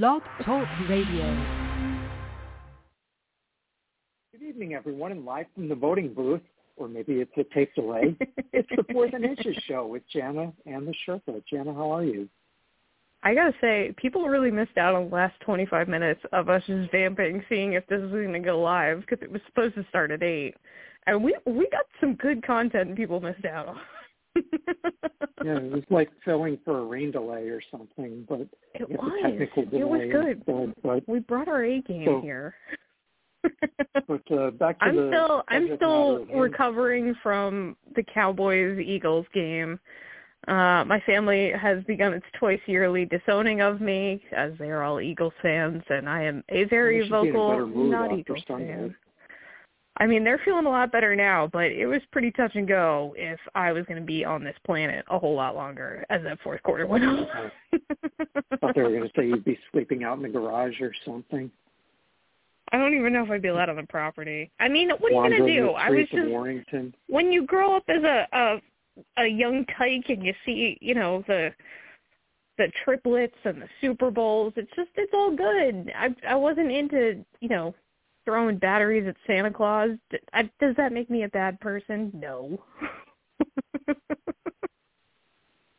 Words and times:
Blog 0.00 0.22
Talk 0.42 0.66
Radio. 0.88 1.36
Good 4.32 4.42
evening, 4.42 4.72
everyone, 4.72 5.12
and 5.12 5.26
live 5.26 5.44
from 5.54 5.68
the 5.68 5.74
voting 5.74 6.14
booth, 6.14 6.40
or 6.78 6.88
maybe 6.88 7.20
it's 7.20 7.30
a 7.36 7.44
tape 7.52 7.74
delay. 7.74 8.16
it's 8.54 8.70
the 8.74 8.84
Fourth 8.90 9.12
and 9.12 9.22
Inches 9.22 9.54
show 9.68 9.86
with 9.86 10.02
Jana 10.10 10.50
and 10.64 10.88
the 10.88 10.94
Sherpa. 11.06 11.42
Jana, 11.44 11.74
how 11.74 11.90
are 11.90 12.04
you? 12.04 12.26
I 13.22 13.34
gotta 13.34 13.52
say, 13.60 13.94
people 13.98 14.26
really 14.30 14.50
missed 14.50 14.78
out 14.78 14.94
on 14.94 15.10
the 15.10 15.14
last 15.14 15.38
25 15.40 15.88
minutes 15.88 16.22
of 16.32 16.48
us 16.48 16.62
just 16.66 16.90
vamping, 16.90 17.44
seeing 17.50 17.74
if 17.74 17.86
this 17.88 18.00
was 18.00 18.12
going 18.12 18.32
to 18.32 18.38
go 18.38 18.62
live 18.62 19.02
because 19.02 19.18
it 19.22 19.30
was 19.30 19.42
supposed 19.44 19.74
to 19.74 19.84
start 19.90 20.10
at 20.10 20.22
eight, 20.22 20.54
and 21.06 21.22
we 21.22 21.36
we 21.44 21.68
got 21.68 21.84
some 22.00 22.14
good 22.14 22.42
content 22.46 22.96
people 22.96 23.20
missed 23.20 23.44
out 23.44 23.68
on. 23.68 23.76
yeah, 25.44 25.58
it 25.58 25.72
was 25.72 25.82
like 25.90 26.10
filling 26.24 26.58
for 26.64 26.80
a 26.80 26.84
rain 26.84 27.10
delay 27.10 27.48
or 27.48 27.60
something, 27.70 28.24
but 28.28 28.46
it 28.74 28.88
was. 28.88 29.12
technical 29.22 29.64
delay 29.66 29.80
it 29.80 29.88
was 29.88 30.34
good. 30.46 30.74
But, 30.82 31.08
we 31.08 31.20
brought 31.20 31.48
our 31.48 31.64
A 31.64 31.80
game 31.82 32.06
so, 32.06 32.20
here. 32.20 32.54
but 34.08 34.32
uh, 34.32 34.50
back 34.52 34.78
to 34.78 34.84
I'm 34.84 34.96
the 34.96 35.10
still 35.10 35.42
I'm 35.48 35.76
still 35.76 36.24
recovering 36.26 37.14
from 37.22 37.76
the 37.96 38.02
Cowboys 38.02 38.78
Eagles 38.78 39.26
game. 39.34 39.78
Uh, 40.48 40.84
my 40.84 41.00
family 41.06 41.52
has 41.52 41.84
begun 41.84 42.12
its 42.12 42.26
twice 42.38 42.60
yearly 42.66 43.04
disowning 43.04 43.60
of 43.60 43.80
me, 43.80 44.22
as 44.36 44.52
they 44.58 44.70
are 44.70 44.82
all 44.82 45.00
Eagles 45.00 45.32
fans, 45.40 45.82
and 45.88 46.08
I 46.08 46.22
am 46.24 46.42
a 46.48 46.64
very 46.64 47.08
vocal 47.08 47.66
not 47.66 48.18
Eagles 48.18 48.42
fan. 48.48 48.94
I 49.98 50.06
mean, 50.06 50.24
they're 50.24 50.40
feeling 50.44 50.66
a 50.66 50.70
lot 50.70 50.90
better 50.90 51.14
now, 51.14 51.50
but 51.52 51.66
it 51.66 51.86
was 51.86 52.00
pretty 52.12 52.30
touch 52.30 52.52
and 52.54 52.66
go 52.66 53.14
if 53.16 53.38
I 53.54 53.72
was 53.72 53.84
going 53.84 54.00
to 54.00 54.06
be 54.06 54.24
on 54.24 54.42
this 54.42 54.56
planet 54.64 55.04
a 55.10 55.18
whole 55.18 55.34
lot 55.34 55.54
longer 55.54 56.04
as 56.08 56.22
that 56.22 56.40
fourth 56.42 56.62
quarter 56.62 56.86
went 56.86 57.04
on. 57.04 57.26
I 57.72 58.56
thought 58.56 58.74
they 58.74 58.82
were 58.82 58.88
going 58.88 59.02
to 59.02 59.10
say 59.14 59.26
you'd 59.26 59.44
be 59.44 59.58
sleeping 59.70 60.02
out 60.02 60.16
in 60.16 60.22
the 60.22 60.30
garage 60.30 60.80
or 60.80 60.92
something. 61.04 61.50
I 62.72 62.78
don't 62.78 62.94
even 62.94 63.12
know 63.12 63.22
if 63.22 63.30
I'd 63.30 63.42
be 63.42 63.48
allowed 63.48 63.68
on 63.68 63.76
the 63.76 63.82
property. 63.82 64.50
I 64.58 64.68
mean, 64.68 64.90
what 64.98 65.12
are 65.12 65.28
you 65.28 65.36
going 65.36 65.46
to 65.46 65.60
do? 65.60 65.70
I 65.70 65.90
was 65.90 66.08
just 66.10 66.28
Warrington. 66.28 66.94
when 67.08 67.30
you 67.30 67.44
grow 67.44 67.76
up 67.76 67.84
as 67.88 68.02
a, 68.02 68.26
a 68.32 68.62
a 69.18 69.26
young 69.26 69.64
tyke 69.78 70.08
and 70.08 70.24
you 70.24 70.34
see, 70.44 70.78
you 70.80 70.94
know, 70.94 71.22
the 71.26 71.50
the 72.58 72.70
triplets 72.84 73.36
and 73.44 73.60
the 73.60 73.68
Super 73.80 74.10
Bowls. 74.10 74.52
It's 74.56 74.70
just 74.76 74.90
it's 74.96 75.12
all 75.14 75.34
good. 75.34 75.92
I 75.94 76.14
I 76.26 76.34
wasn't 76.34 76.70
into 76.70 77.24
you 77.40 77.48
know 77.48 77.74
throwing 78.24 78.58
batteries 78.58 79.06
at 79.08 79.16
Santa 79.26 79.50
Claus. 79.50 79.90
Does 80.60 80.76
that 80.76 80.92
make 80.92 81.10
me 81.10 81.24
a 81.24 81.28
bad 81.28 81.60
person? 81.60 82.10
No. 82.14 82.58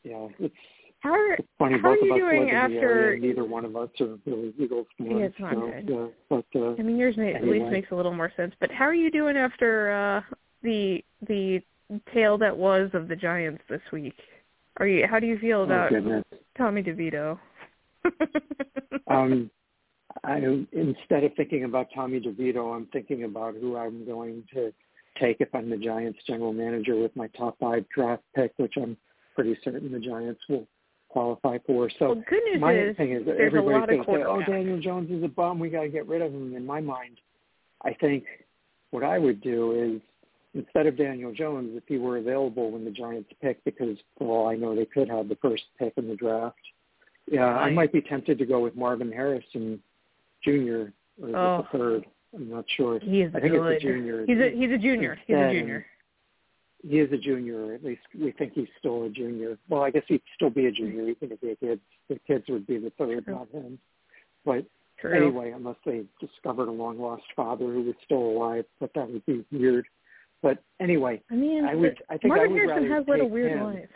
yeah, 0.03 0.27
it's 0.39 0.55
how 1.03 1.11
are, 1.11 1.37
funny. 1.59 1.75
How 1.75 1.95
both 1.95 2.01
are 2.01 2.05
you 2.05 2.13
of 2.13 2.15
us 2.15 2.17
doing 2.17 2.49
after? 2.51 3.13
In 3.13 3.21
the 3.21 3.27
area. 3.27 3.35
Neither 3.35 3.43
one 3.43 3.65
of 3.65 3.75
us 3.75 3.89
are 3.99 4.17
really 4.25 4.53
Eagles 4.57 4.87
fans. 4.97 5.11
Yeah, 5.11 5.25
it's 5.25 5.39
not 5.39 5.53
so, 5.53 5.59
good. 5.59 5.89
Yeah, 5.89 6.07
but 6.29 6.45
uh, 6.59 6.75
I 6.79 6.81
mean, 6.81 6.95
yours 6.95 7.17
may, 7.17 7.33
anyway. 7.33 7.57
at 7.57 7.61
least 7.61 7.71
makes 7.71 7.91
a 7.91 7.95
little 7.95 8.13
more 8.13 8.31
sense. 8.37 8.53
But 8.61 8.71
how 8.71 8.85
are 8.85 8.93
you 8.93 9.11
doing 9.11 9.35
after 9.35 9.91
uh 9.91 10.35
the 10.61 11.03
the 11.27 11.61
tale 12.13 12.37
that 12.37 12.55
was 12.55 12.89
of 12.93 13.09
the 13.09 13.17
Giants 13.17 13.61
this 13.69 13.81
week? 13.91 14.15
Are 14.77 14.87
you? 14.87 15.05
How 15.05 15.19
do 15.19 15.27
you 15.27 15.37
feel 15.39 15.63
about 15.63 15.91
oh, 15.93 16.23
Tommy 16.57 16.81
DeVito? 16.81 17.37
um, 19.07 19.51
I 20.23 20.37
instead 20.71 21.23
of 21.23 21.33
thinking 21.35 21.63
about 21.63 21.87
Tommy 21.93 22.19
DeVito, 22.19 22.75
I'm 22.75 22.87
thinking 22.87 23.23
about 23.23 23.55
who 23.55 23.77
I'm 23.77 24.05
going 24.05 24.43
to 24.53 24.71
take 25.19 25.37
if 25.39 25.53
I'm 25.53 25.69
the 25.69 25.77
Giants 25.77 26.19
general 26.27 26.53
manager 26.53 26.95
with 26.95 27.15
my 27.15 27.27
top 27.27 27.57
five 27.59 27.85
draft 27.93 28.23
pick, 28.35 28.53
which 28.57 28.73
I'm 28.77 28.97
pretty 29.35 29.57
certain 29.63 29.91
the 29.91 29.99
Giants 29.99 30.41
will 30.47 30.67
qualify 31.09 31.57
for. 31.65 31.89
So 31.99 32.13
well, 32.13 32.23
good 32.29 32.43
news 32.45 32.61
my 32.61 32.73
is 32.73 32.97
thing 32.97 33.11
is 33.11 33.25
that 33.25 33.37
there's 33.37 33.53
a 33.53 33.57
everybody's 33.57 33.79
lot 33.79 33.87
going 33.87 33.99
of 33.99 34.05
to 34.05 34.11
say, 34.11 34.23
"Oh. 34.23 34.51
Daniel 34.51 34.79
Jones 34.79 35.11
is 35.11 35.23
a 35.23 35.27
bum. 35.27 35.59
We 35.59 35.69
got 35.69 35.83
to 35.83 35.89
get 35.89 36.07
rid 36.07 36.21
of 36.21 36.33
him." 36.33 36.55
In 36.55 36.65
my 36.65 36.81
mind, 36.81 37.17
I 37.83 37.93
think 37.93 38.25
what 38.91 39.03
I 39.03 39.17
would 39.17 39.41
do 39.41 39.71
is 39.95 40.01
instead 40.53 40.85
of 40.85 40.97
Daniel 40.97 41.33
Jones, 41.33 41.71
if 41.75 41.83
he 41.87 41.97
were 41.97 42.17
available 42.17 42.71
when 42.71 42.85
the 42.85 42.91
Giants 42.91 43.29
pick, 43.41 43.63
because 43.63 43.97
for 44.17 44.37
all 44.37 44.47
I 44.47 44.55
know, 44.55 44.75
they 44.75 44.85
could 44.85 45.09
have 45.09 45.27
the 45.27 45.37
first 45.41 45.63
pick 45.79 45.93
in 45.97 46.07
the 46.07 46.15
draft. 46.15 46.57
Yeah, 47.31 47.47
I 47.47 47.71
might 47.71 47.93
be 47.93 48.01
tempted 48.01 48.37
to 48.37 48.45
go 48.45 48.59
with 48.59 48.75
Marvin 48.75 49.11
Harrison 49.11 49.81
Jr. 50.43 50.49
or 50.51 51.29
is 51.29 51.29
it 51.29 51.35
Oh. 51.35 51.67
the 51.71 51.77
third. 51.77 52.05
I'm 52.35 52.49
not 52.49 52.65
sure. 52.75 52.99
He 52.99 53.21
is 53.21 53.33
I 53.35 53.39
think 53.39 53.53
good. 53.53 53.71
it's 53.73 53.83
a 53.83 53.87
junior. 53.87 54.25
He's 54.25 54.39
a 54.39 54.49
he's 54.49 54.71
a 54.71 54.77
junior. 54.77 55.17
He's 55.27 55.35
a 55.37 55.51
junior. 55.53 55.85
He 56.85 56.99
is 56.99 57.11
a 57.13 57.17
junior, 57.17 57.65
or 57.67 57.73
at 57.75 57.83
least 57.83 58.01
we 58.19 58.31
think 58.31 58.53
he's 58.53 58.67
still 58.79 59.03
a 59.03 59.09
junior. 59.09 59.57
Well, 59.69 59.83
I 59.83 59.89
guess 59.91 60.03
he'd 60.07 60.21
still 60.35 60.49
be 60.49 60.65
a 60.65 60.71
junior 60.71 61.03
even 61.09 61.31
if 61.31 61.39
the 61.41 61.55
kids 61.65 61.81
the 62.09 62.19
kids 62.27 62.45
would 62.49 62.65
be 62.67 62.77
the 62.77 62.89
third, 62.97 63.23
True. 63.25 63.35
not 63.35 63.49
him. 63.51 63.79
But 64.45 64.65
True. 64.99 65.15
anyway, 65.15 65.51
unless 65.51 65.77
they 65.85 66.03
discovered 66.19 66.67
a 66.67 66.71
long 66.71 66.99
lost 66.99 67.23
father 67.35 67.65
who 67.65 67.83
was 67.83 67.95
still 68.03 68.17
alive, 68.21 68.65
but 68.79 68.91
that 68.95 69.09
would 69.09 69.25
be 69.25 69.45
weird. 69.51 69.85
But 70.41 70.61
anyway, 70.81 71.21
I 71.31 71.35
mean, 71.35 71.63
I 71.63 71.73
would. 71.75 71.97
I 72.09 72.17
think 72.17 72.33
I 72.33 72.39
would 72.47 72.51
Harrison 72.51 72.83
rather 72.83 72.95
has 72.95 73.07
led 73.07 73.19
a 73.21 73.25
weird 73.25 73.51
him. 73.53 73.63
life. 73.63 73.89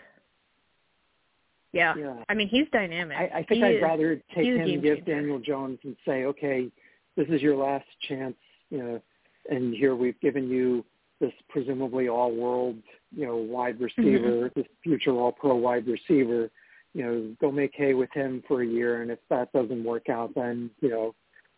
Yeah. 1.77 1.93
Yeah. 1.95 2.23
I 2.27 2.33
mean, 2.33 2.47
he's 2.47 2.67
dynamic. 2.71 3.17
I, 3.17 3.39
I 3.39 3.43
think 3.43 3.59
He 3.59 3.63
I'd 3.63 3.75
is- 3.75 3.81
rather 3.81 4.15
take 4.33 4.45
him, 4.45 4.65
game 4.65 4.81
give 4.81 4.97
changer. 4.97 5.13
Daniel 5.13 5.39
Jones, 5.39 5.79
and 5.83 5.95
say, 6.05 6.25
okay, 6.25 6.69
this 7.15 7.27
is 7.29 7.41
your 7.41 7.55
last 7.55 7.85
chance, 8.07 8.35
you 8.69 8.79
know, 8.79 9.01
and 9.49 9.73
here 9.73 9.95
we've 9.95 10.19
given 10.19 10.49
you 10.49 10.83
this 11.19 11.31
presumably 11.49 12.09
all-world, 12.09 12.75
you 13.15 13.25
know, 13.25 13.37
wide 13.37 13.79
receiver, 13.79 14.49
mm-hmm. 14.49 14.59
this 14.59 14.67
future 14.83 15.11
all-pro 15.11 15.55
wide 15.55 15.87
receiver. 15.87 16.49
You 16.93 17.03
know, 17.03 17.35
go 17.39 17.51
make 17.51 17.73
hay 17.75 17.93
with 17.93 18.11
him 18.13 18.43
for 18.47 18.63
a 18.63 18.65
year, 18.65 19.01
and 19.01 19.11
if 19.11 19.19
that 19.29 19.51
doesn't 19.53 19.83
work 19.83 20.09
out, 20.09 20.33
then 20.35 20.71
you 20.81 20.89
know, 20.89 21.13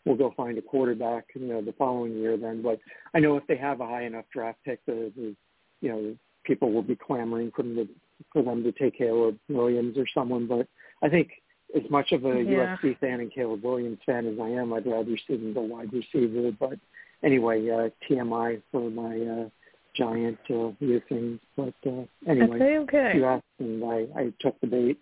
we'll 0.05 0.17
go 0.17 0.33
find 0.35 0.57
a 0.57 0.61
quarterback, 0.61 1.25
you 1.33 1.47
know, 1.47 1.61
the 1.61 1.73
following 1.73 2.13
year. 2.17 2.35
Then, 2.35 2.61
but 2.61 2.79
I 3.13 3.19
know 3.19 3.37
if 3.37 3.47
they 3.47 3.57
have 3.57 3.79
a 3.79 3.87
high 3.87 4.03
enough 4.03 4.25
draft 4.33 4.59
pick, 4.65 4.85
the, 4.85 5.11
the 5.15 5.35
you 5.81 5.89
know, 5.89 6.15
people 6.43 6.71
will 6.73 6.81
be 6.81 6.95
clamoring 6.95 7.51
for 7.55 7.63
them 7.63 7.75
to 7.75 7.87
for 8.33 8.43
them 8.43 8.63
to 8.63 8.71
take 8.71 8.97
Caleb 8.97 9.37
Williams 9.49 9.97
or 9.97 10.05
someone. 10.13 10.47
But 10.47 10.67
I 11.01 11.09
think 11.09 11.29
as 11.75 11.89
much 11.89 12.11
of 12.11 12.25
a 12.25 12.41
Yeah. 12.41 12.77
USC 12.81 12.95
fan 12.95 13.19
and 13.19 13.31
Caleb 13.31 13.63
Williams 13.63 13.99
fan 14.05 14.25
as 14.27 14.39
I 14.39 14.49
am, 14.49 14.73
I'd 14.73 14.85
rather 14.85 15.17
see 15.27 15.35
them 15.35 15.53
go 15.53 15.61
wide 15.61 15.93
receiver. 15.93 16.51
But 16.51 16.79
anyway, 17.23 17.69
uh, 17.69 17.89
TMI 18.07 18.61
for 18.71 18.89
my 18.89 19.19
uh, 19.19 19.49
giant 19.95 20.39
uh, 20.49 20.71
using. 20.79 21.39
But 21.55 21.73
uh, 21.85 22.03
anyway, 22.27 22.57
Okay, 22.57 22.77
okay. 22.79 23.11
you 23.15 23.25
asked 23.25 23.43
and 23.59 23.83
I, 23.83 24.07
I 24.15 24.33
took 24.39 24.59
the 24.61 24.67
bait. 24.67 24.99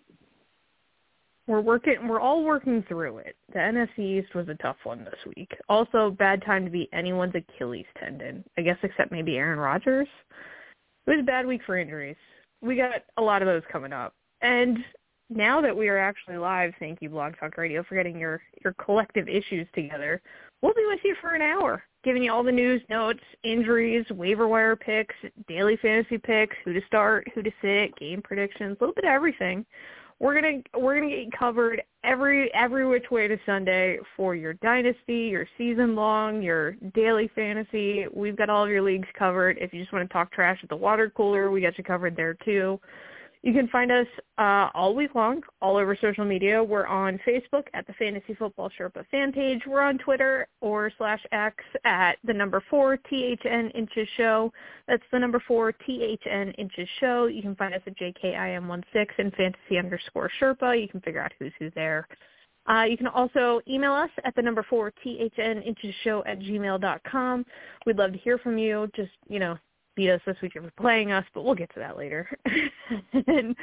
We're 1.48 1.62
working. 1.62 2.10
We're 2.10 2.20
all 2.20 2.44
working 2.44 2.84
through 2.90 3.20
it. 3.20 3.38
The 3.54 3.60
NFC 3.60 4.00
East 4.00 4.36
was 4.36 4.50
a 4.50 4.56
tough 4.56 4.76
one 4.84 5.06
this 5.06 5.34
week. 5.38 5.50
Also, 5.70 6.12
bad 6.12 6.44
time 6.44 6.66
to 6.66 6.72
be 6.72 6.90
anyone's 6.92 7.36
Achilles 7.36 7.86
tendon. 7.98 8.44
I 8.58 8.62
guess 8.62 8.78
except 8.84 9.14
maybe 9.14 9.38
Aaron 9.38 9.58
Rodgers. 9.58 10.10
It 11.06 11.12
was 11.12 11.20
a 11.22 11.24
bad 11.24 11.46
week 11.46 11.62
for 11.66 11.78
injuries. 11.78 12.18
We 12.62 12.76
got 12.76 13.04
a 13.18 13.22
lot 13.22 13.42
of 13.42 13.48
those 13.48 13.64
coming 13.72 13.94
up. 13.94 14.14
And 14.42 14.80
now 15.30 15.62
that 15.62 15.76
we 15.76 15.90
are 15.90 15.98
actually 15.98 16.38
live, 16.38 16.74
thank 16.80 17.02
you, 17.02 17.10
Blog 17.10 17.34
Talk 17.40 17.58
Radio, 17.58 17.84
for 17.84 17.96
getting 17.96 18.20
your 18.20 18.42
your 18.64 18.74
collective 18.74 19.28
issues 19.28 19.68
together. 19.74 20.22
We'll 20.62 20.74
be 20.74 20.86
with 20.88 21.00
you 21.04 21.16
for 21.22 21.36
an 21.36 21.42
hour, 21.42 21.84
giving 22.04 22.24
you 22.24 22.32
all 22.32 22.44
the 22.44 22.52
news, 22.52 22.82
notes, 22.90 23.20
injuries, 23.44 24.06
waiver 24.10 24.48
wire 24.48 24.76
picks, 24.76 25.16
daily 25.48 25.78
fantasy 25.78 26.18
picks, 26.18 26.56
who 26.64 26.74
to 26.74 26.82
start, 26.88 27.28
who 27.36 27.44
to 27.44 27.52
sit, 27.62 27.96
game 27.98 28.22
predictions, 28.22 28.78
a 28.80 28.84
little 28.84 28.96
bit 28.96 29.06
of 29.06 29.12
everything 29.12 29.66
we're 30.20 30.34
gonna 30.34 30.62
we're 30.76 31.00
gonna 31.00 31.14
get 31.14 31.38
covered 31.38 31.82
every 32.04 32.52
every 32.54 32.88
which 32.88 33.06
way 33.12 33.28
to 33.28 33.38
Sunday 33.46 34.00
for 34.16 34.36
your 34.36 34.54
dynasty, 34.54 35.28
your 35.28 35.48
season 35.58 35.96
long, 35.96 36.42
your 36.42 36.72
daily 36.96 37.30
fantasy. 37.36 38.06
We've 38.12 38.36
got 38.36 38.50
all 38.50 38.64
of 38.64 38.70
your 38.70 38.82
leagues 38.82 39.08
covered. 39.18 39.58
If 39.60 39.74
you 39.74 39.82
just 39.82 39.94
want 39.94 40.08
to 40.08 40.14
talk 40.14 40.32
trash 40.32 40.60
at 40.64 40.70
the 40.70 40.76
water 40.76 41.12
cooler, 41.16 41.52
we 41.52 41.62
got 41.62 41.78
you 41.78 41.84
covered 41.84 42.16
there 42.16 42.34
too. 42.34 42.80
You 43.44 43.54
can 43.54 43.68
find 43.68 43.92
us 43.92 44.08
uh, 44.38 44.70
all 44.74 44.96
week 44.96 45.16
long, 45.16 45.42
all 45.62 45.78
over 45.78 45.96
social 46.00 46.26
media. 46.26 46.64
We're 46.64 46.88
on 46.88 47.20
Facebook 47.26 47.68
at 47.74 47.86
the 47.88 47.94
Fantasy 47.94 48.34
Football 48.34 48.70
Sherpa 48.78 49.06
fan 49.10 49.32
page. 49.32 49.62
We're 49.68 49.82
on 49.82 49.98
Twitter 50.00 50.48
or 50.62 50.92
slash 50.98 51.22
X 51.32 51.56
at 51.86 52.18
the 52.24 52.34
number 52.34 52.64
four 52.70 52.98
THN 52.98 53.72
Inches 53.76 54.08
Show. 54.18 54.52
That's 54.88 55.04
the 55.12 55.20
number 55.20 55.42
four 55.48 55.72
THN 55.72 56.52
Inches 56.58 56.90
Show. 57.00 57.28
You 57.28 57.42
can 57.42 57.56
find 57.56 57.74
us 57.74 57.82
at 57.86 57.98
JKIM16 57.98 59.08
and 59.18 59.34
Fantasy 59.36 59.78
underscore 59.78 60.32
Sherpa. 60.42 60.80
You 60.82 60.88
can 60.88 61.02
figure 61.02 61.22
out 61.22 61.32
who's 61.40 61.54
who 61.60 61.70
there. 61.76 62.08
Uh, 62.68 62.84
you 62.84 62.98
can 62.98 63.08
also 63.08 63.62
email 63.68 63.94
us 63.94 64.10
at 64.26 64.36
the 64.36 64.42
number 64.42 64.66
four 64.70 64.92
THN 65.04 65.62
Inches 65.62 65.96
Show 66.04 66.24
at 66.26 66.40
gmail 66.40 66.82
dot 66.82 67.02
com. 67.10 67.46
We'd 67.86 67.98
love 67.98 68.12
to 68.12 68.18
hear 68.18 68.38
from 68.38 68.58
you. 68.58 68.90
Just, 68.94 69.12
you 69.30 69.40
know, 69.40 69.58
beat 69.98 70.12
us 70.12 70.22
this 70.26 70.38
week 70.42 70.54
if 70.56 70.62
you're 70.62 70.72
playing 70.80 71.12
us, 71.12 71.26
but 71.34 71.44
we'll 71.44 71.56
get 71.56 71.74
to 71.74 71.80
that 71.80 71.98
later. 71.98 72.30
and 73.28 73.56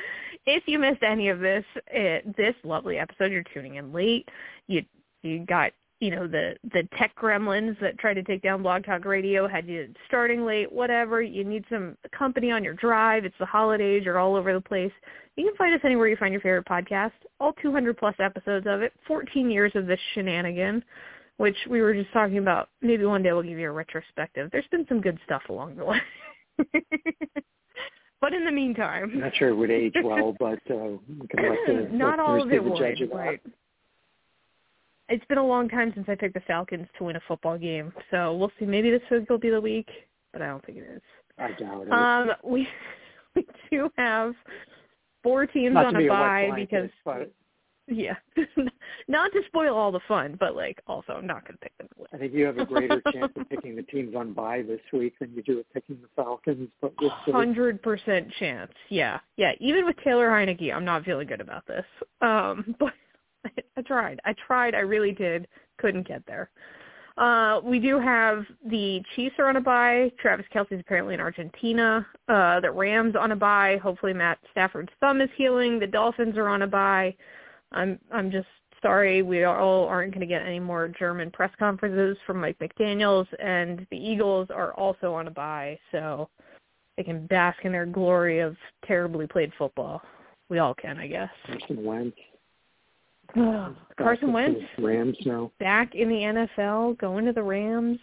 if 0.44 0.64
you 0.66 0.78
missed 0.78 1.02
any 1.02 1.28
of 1.28 1.38
this, 1.38 1.64
uh, 1.76 2.19
this 2.36 2.54
lovely 2.64 2.98
episode, 2.98 3.32
you're 3.32 3.44
tuning 3.54 3.76
in 3.76 3.92
late. 3.92 4.28
You 4.66 4.82
you 5.22 5.46
got 5.46 5.72
you 6.00 6.10
know 6.10 6.26
the 6.26 6.56
the 6.72 6.86
tech 6.98 7.14
gremlins 7.16 7.81
that 7.81 7.96
try 7.98 8.12
to 8.12 8.22
take 8.22 8.42
down 8.42 8.62
Blog 8.62 8.84
Talk 8.84 9.04
Radio 9.04 9.46
had 9.46 9.66
you 9.69 9.88
starting 10.08 10.44
late, 10.44 10.70
whatever. 10.70 11.22
You 11.22 11.44
need 11.44 11.64
some 11.70 11.96
company 12.16 12.50
on 12.50 12.64
your 12.64 12.75
drive. 12.75 13.25
It's 13.25 13.38
the 13.38 13.46
holidays. 13.46 14.02
You're 14.04 14.19
all 14.19 14.34
over 14.34 14.52
the 14.52 14.60
place. 14.60 14.92
You 15.37 15.46
can 15.46 15.56
find 15.56 15.75
us 15.75 15.80
anywhere 15.84 16.08
you 16.08 16.16
find 16.16 16.32
your 16.32 16.40
favorite 16.40 16.66
podcast. 16.66 17.12
All 17.40 17.52
200 17.62 17.96
plus 17.96 18.14
episodes 18.19 18.66
of 18.69 18.82
it. 18.82 18.92
14 19.06 19.50
years 19.50 19.72
of 19.75 19.87
this 19.87 19.98
shenanigan, 20.14 20.84
which 21.36 21.56
we 21.69 21.81
were 21.81 21.94
just 21.94 22.12
talking 22.12 22.38
about. 22.38 22.69
Maybe 22.81 23.04
one 23.04 23.22
day 23.22 23.32
we'll 23.32 23.42
give 23.42 23.58
you 23.58 23.69
a 23.69 23.72
retrospective. 23.72 24.50
There's 24.52 24.66
been 24.70 24.86
some 24.88 25.00
good 25.00 25.19
stuff 25.25 25.42
along 25.48 25.76
the 25.76 25.84
way. 25.84 26.00
but 28.20 28.32
in 28.32 28.44
the 28.44 28.52
meantime, 28.52 29.10
I'm 29.14 29.20
not 29.20 29.36
sure 29.36 29.48
it 29.48 29.54
would 29.54 29.70
age 29.70 29.94
well, 30.02 30.34
but 30.40 30.60
uh, 30.70 30.96
we 31.08 31.26
can 31.28 31.48
let 31.48 31.58
the 31.66 31.88
not 31.92 32.20
all 32.20 32.42
of 32.42 32.52
it 32.52 32.62
would. 32.62 32.78
Judge 32.78 33.02
right. 33.12 33.40
It's 35.08 35.25
been 35.26 35.38
a 35.38 35.46
long 35.46 35.69
time 35.69 35.92
since 35.94 36.08
I 36.08 36.14
picked 36.14 36.32
the 36.32 36.40
Falcons 36.40 36.86
to 36.96 37.04
win 37.04 37.16
a 37.16 37.20
football 37.28 37.58
game, 37.58 37.92
so 38.10 38.34
we'll 38.37 38.52
see. 38.58 38.64
Maybe 38.64 38.90
this 38.90 39.02
week 39.10 39.28
will 39.28 39.38
be 39.38 39.50
the 39.50 39.60
week, 39.60 39.88
but 40.32 40.40
I 40.40 40.46
don't 40.46 40.64
think 40.64 40.78
it 40.78 40.88
is. 40.96 41.02
I 41.38 41.52
doubt 41.52 41.87
it. 41.87 41.92
Um, 41.92 42.30
we 42.42 42.66
we 43.34 43.46
do 43.70 43.90
have 43.98 44.34
four 45.22 45.46
teams 45.46 45.75
not 45.75 45.87
on 45.87 45.96
a 45.96 46.08
bye 46.08 46.52
because 46.54 46.88
but 47.04 47.32
yeah, 47.86 48.16
not 49.08 49.32
to 49.32 49.42
spoil 49.46 49.76
all 49.76 49.92
the 49.92 50.00
fun, 50.08 50.36
but 50.40 50.56
like 50.56 50.81
also 50.86 51.12
I'm 51.12 51.26
not 51.26 51.42
going 51.42 51.54
to 51.54 51.58
pick 51.58 51.76
them 51.78 51.88
to 51.88 52.00
win. 52.00 52.08
I 52.12 52.16
think 52.19 52.32
you 52.32 52.44
have 52.46 52.58
a 52.58 52.64
greater 52.64 53.02
chance 53.12 53.32
of 53.36 53.48
picking 53.48 53.76
the 53.76 53.82
teams 53.82 54.14
on 54.14 54.32
bye 54.32 54.62
this 54.62 54.81
week 54.92 55.14
than 55.20 55.32
you 55.34 55.42
do 55.42 55.60
of 55.60 55.72
picking 55.72 55.98
the 56.00 56.08
Falcons. 56.16 56.69
But. 56.81 56.94
Hundred 57.26 57.82
percent 57.82 58.28
chance. 58.38 58.72
Yeah, 58.88 59.20
yeah. 59.36 59.52
Even 59.60 59.84
with 59.84 59.96
Taylor 60.02 60.28
Heinicke, 60.28 60.75
I'm 60.75 60.84
not 60.84 61.04
feeling 61.04 61.26
good 61.26 61.40
about 61.40 61.66
this. 61.66 61.84
Um, 62.20 62.75
but 62.81 62.92
I 63.76 63.82
tried. 63.82 64.20
I 64.25 64.34
tried. 64.46 64.75
I 64.75 64.80
really 64.80 65.12
did. 65.12 65.46
Couldn't 65.78 66.08
get 66.08 66.22
there. 66.26 66.50
Uh, 67.16 67.60
we 67.62 67.78
do 67.78 68.00
have 68.00 68.44
the 68.69 69.00
Chiefs 69.14 69.37
are 69.38 69.48
on 69.48 69.56
a 69.56 69.60
bye. 69.60 70.10
Travis 70.19 70.46
Kelce's 70.52 70.80
apparently 70.80 71.14
in 71.14 71.20
Argentina. 71.20 72.04
Uh, 72.28 72.58
the 72.60 72.70
Rams 72.70 73.14
on 73.19 73.32
a 73.32 73.37
bye. 73.37 73.78
Hopefully 73.82 74.12
Matt 74.12 74.38
Stafford's 74.50 74.90
thumb 74.98 75.20
is 75.20 75.30
healing. 75.37 75.78
The 75.78 75.87
Dolphins 75.87 76.37
are 76.37 76.48
on 76.48 76.62
a 76.62 76.66
bye. 76.66 77.14
I'm 77.75 77.99
I'm 78.12 78.31
just 78.31 78.49
sorry 78.82 79.23
we 79.23 79.44
all 79.44 79.87
aren't 79.87 80.12
going 80.12 80.21
to 80.21 80.26
get 80.26 80.43
any 80.43 80.61
more 80.61 80.88
German 80.88 81.31
press 81.31 81.50
conferences 81.59 82.17
from 82.26 82.41
Mike 82.41 82.59
McDaniel's, 82.59 83.29
and 83.43 83.87
the 83.91 83.97
Eagles 83.97 84.49
are 84.55 84.73
also 84.75 85.15
on 85.15 85.26
a 85.26 85.31
bye, 85.31 85.79
so 85.91 86.29
they 86.97 87.03
can 87.03 87.26
bask 87.26 87.65
in 87.65 87.73
their 87.73 87.87
glory 87.87 88.41
of 88.41 88.56
terribly 88.87 89.26
played 89.26 89.53
football. 89.59 90.03
We 90.50 90.59
all 90.59 90.75
can, 90.75 90.99
I 90.99 91.06
guess. 91.06 91.31
Carson 91.47 91.85
Wentz. 91.85 92.17
Carson 93.99 94.32
Wentz 94.32 94.61
Rams 94.79 95.17
now. 95.25 95.50
back 95.59 95.94
in 95.94 96.09
the 96.09 96.47
NFL, 96.59 96.99
going 96.99 97.25
to 97.25 97.32
the 97.32 97.43
Rams. 97.43 97.99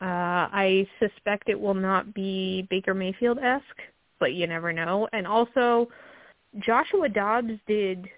Uh, 0.00 0.46
I 0.52 0.86
suspect 1.00 1.48
it 1.48 1.58
will 1.58 1.74
not 1.74 2.14
be 2.14 2.66
Baker 2.70 2.94
Mayfield 2.94 3.38
esque, 3.38 3.64
but 4.20 4.34
you 4.34 4.46
never 4.46 4.72
know. 4.72 5.08
And 5.12 5.26
also, 5.26 5.88
Joshua 6.60 7.08
Dobbs 7.08 7.54
did 7.66 8.08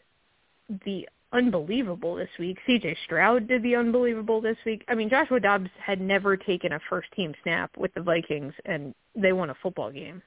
the 0.84 1.08
unbelievable 1.32 2.16
this 2.16 2.28
week. 2.38 2.58
CJ 2.68 2.96
Stroud 3.04 3.46
did 3.48 3.62
the 3.62 3.76
unbelievable 3.76 4.40
this 4.40 4.56
week. 4.66 4.84
I 4.88 4.94
mean, 4.94 5.08
Joshua 5.08 5.40
Dobbs 5.40 5.70
had 5.78 6.00
never 6.00 6.36
taken 6.36 6.72
a 6.72 6.80
first 6.88 7.10
team 7.12 7.34
snap 7.42 7.70
with 7.76 7.92
the 7.94 8.02
Vikings, 8.02 8.54
and 8.64 8.94
they 9.14 9.32
won 9.32 9.50
a 9.50 9.54
football 9.62 9.90
game. 9.90 10.22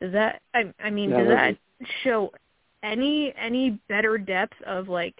Does 0.00 0.12
that? 0.12 0.40
I, 0.54 0.72
I 0.82 0.90
mean, 0.90 1.10
does 1.10 1.28
that 1.28 1.56
that 1.80 1.88
show 2.04 2.32
any 2.82 3.34
any 3.38 3.78
better 3.88 4.18
depth 4.18 4.60
of 4.66 4.88
like 4.88 5.14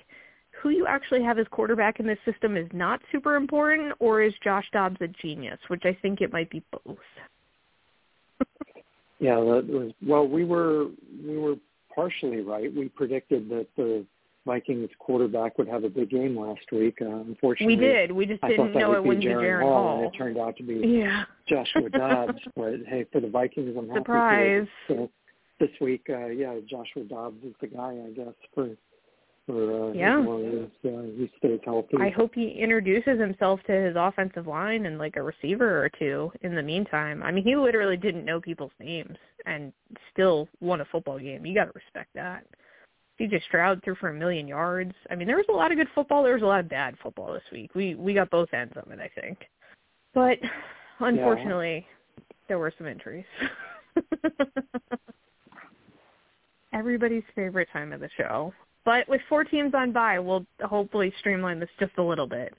who 0.62 0.70
you 0.70 0.86
actually 0.86 1.22
have 1.22 1.38
as 1.38 1.46
quarterback 1.50 2.00
in 2.00 2.06
this 2.06 2.18
system 2.24 2.56
is 2.56 2.68
not 2.72 3.00
super 3.12 3.36
important, 3.36 3.92
or 3.98 4.22
is 4.22 4.32
Josh 4.42 4.66
Dobbs 4.72 4.96
a 5.00 5.08
genius? 5.08 5.58
Which 5.68 5.82
I 5.84 5.96
think 6.00 6.20
it 6.20 6.32
might 6.32 6.50
be 6.50 6.62
both. 6.70 6.98
Yeah, 9.22 9.34
that 9.34 9.66
was 9.68 9.92
well. 10.06 10.26
We 10.26 10.46
were 10.46 10.86
we 11.22 11.36
were 11.36 11.56
partially 11.94 12.40
right. 12.40 12.74
We 12.74 12.88
predicted 12.88 13.50
that 13.50 13.66
the 13.76 14.06
Vikings 14.46 14.88
quarterback 14.98 15.58
would 15.58 15.68
have 15.68 15.84
a 15.84 15.88
big 15.88 16.10
game 16.10 16.38
last 16.38 16.64
week. 16.72 16.96
Uh, 17.02 17.06
unfortunately, 17.06 17.76
We 17.76 17.80
did. 17.80 18.10
We 18.12 18.26
just 18.26 18.42
I 18.42 18.48
didn't 18.48 18.72
know 18.74 18.90
would 18.90 18.98
it 18.98 19.02
be 19.02 19.08
wouldn't 19.08 19.24
be 19.26 19.30
Jaren 19.30 19.62
Hall, 19.62 19.72
Hall. 19.72 19.96
and 20.04 20.14
it 20.14 20.16
turned 20.18 20.38
out 20.38 20.56
to 20.56 20.62
be 20.62 20.74
Yeah. 20.86 21.24
Joshua 21.48 21.90
Dobbs. 21.90 22.40
but 22.56 22.74
hey, 22.88 23.04
for 23.12 23.20
the 23.20 23.28
Vikings, 23.28 23.76
I'm 23.78 23.88
happy. 23.88 24.00
Surprise. 24.00 24.66
So 24.88 25.10
this 25.58 25.70
week, 25.80 26.06
uh, 26.08 26.26
yeah, 26.28 26.54
Joshua 26.68 27.04
Dobbs 27.04 27.42
is 27.44 27.54
the 27.60 27.66
guy, 27.66 27.98
I 28.06 28.10
guess, 28.16 28.34
for 28.54 28.70
for 29.46 29.90
uh, 29.90 29.92
Yeah. 29.92 30.20
as 30.20 30.26
long 30.26 30.44
as 30.84 30.90
uh, 30.90 31.02
he 31.18 31.30
stays 31.38 31.60
healthy. 31.64 31.96
I 32.00 32.08
hope 32.10 32.34
he 32.34 32.48
introduces 32.50 33.20
himself 33.20 33.60
to 33.66 33.72
his 33.72 33.94
offensive 33.98 34.46
line 34.46 34.86
and 34.86 34.96
like 34.98 35.16
a 35.16 35.22
receiver 35.22 35.84
or 35.84 35.90
two 35.98 36.30
in 36.42 36.54
the 36.54 36.62
meantime. 36.62 37.22
I 37.22 37.30
mean, 37.30 37.44
he 37.44 37.56
literally 37.56 37.96
didn't 37.96 38.24
know 38.24 38.40
people's 38.40 38.72
names 38.80 39.16
and 39.46 39.72
still 40.12 40.48
won 40.60 40.80
a 40.80 40.84
football 40.86 41.18
game. 41.18 41.44
You 41.44 41.54
got 41.54 41.64
to 41.66 41.72
respect 41.74 42.10
that. 42.14 42.44
CJ 43.20 43.42
Stroud 43.44 43.82
threw 43.84 43.94
for 43.96 44.08
a 44.08 44.14
million 44.14 44.48
yards. 44.48 44.94
I 45.10 45.14
mean, 45.14 45.26
there 45.26 45.36
was 45.36 45.46
a 45.50 45.52
lot 45.52 45.70
of 45.70 45.76
good 45.78 45.88
football. 45.94 46.22
There 46.22 46.32
was 46.32 46.42
a 46.42 46.46
lot 46.46 46.60
of 46.60 46.68
bad 46.68 46.94
football 47.02 47.32
this 47.32 47.42
week. 47.52 47.74
We 47.74 47.94
we 47.94 48.14
got 48.14 48.30
both 48.30 48.52
ends 48.54 48.72
of 48.76 48.90
it, 48.90 48.98
I 48.98 49.10
think. 49.20 49.38
But 50.14 50.38
unfortunately, 51.00 51.86
there 52.48 52.58
were 52.58 52.72
some 52.78 52.86
injuries. 52.86 53.26
Everybody's 56.72 57.24
favorite 57.34 57.68
time 57.72 57.92
of 57.92 58.00
the 58.00 58.08
show. 58.16 58.54
But 58.84 59.08
with 59.08 59.20
four 59.28 59.44
teams 59.44 59.74
on 59.74 59.92
bye, 59.92 60.18
we'll 60.18 60.46
hopefully 60.62 61.12
streamline 61.18 61.60
this 61.60 61.68
just 61.78 61.92
a 61.98 62.02
little 62.02 62.26
bit. 62.26 62.54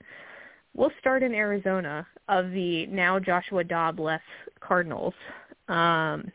We'll 0.74 0.92
start 1.00 1.22
in 1.22 1.34
Arizona 1.34 2.06
of 2.28 2.50
the 2.52 2.86
now 2.86 3.18
Joshua 3.18 3.64
Dobb-less 3.64 4.22
Cardinals. 4.60 5.14
Um, 5.68 6.30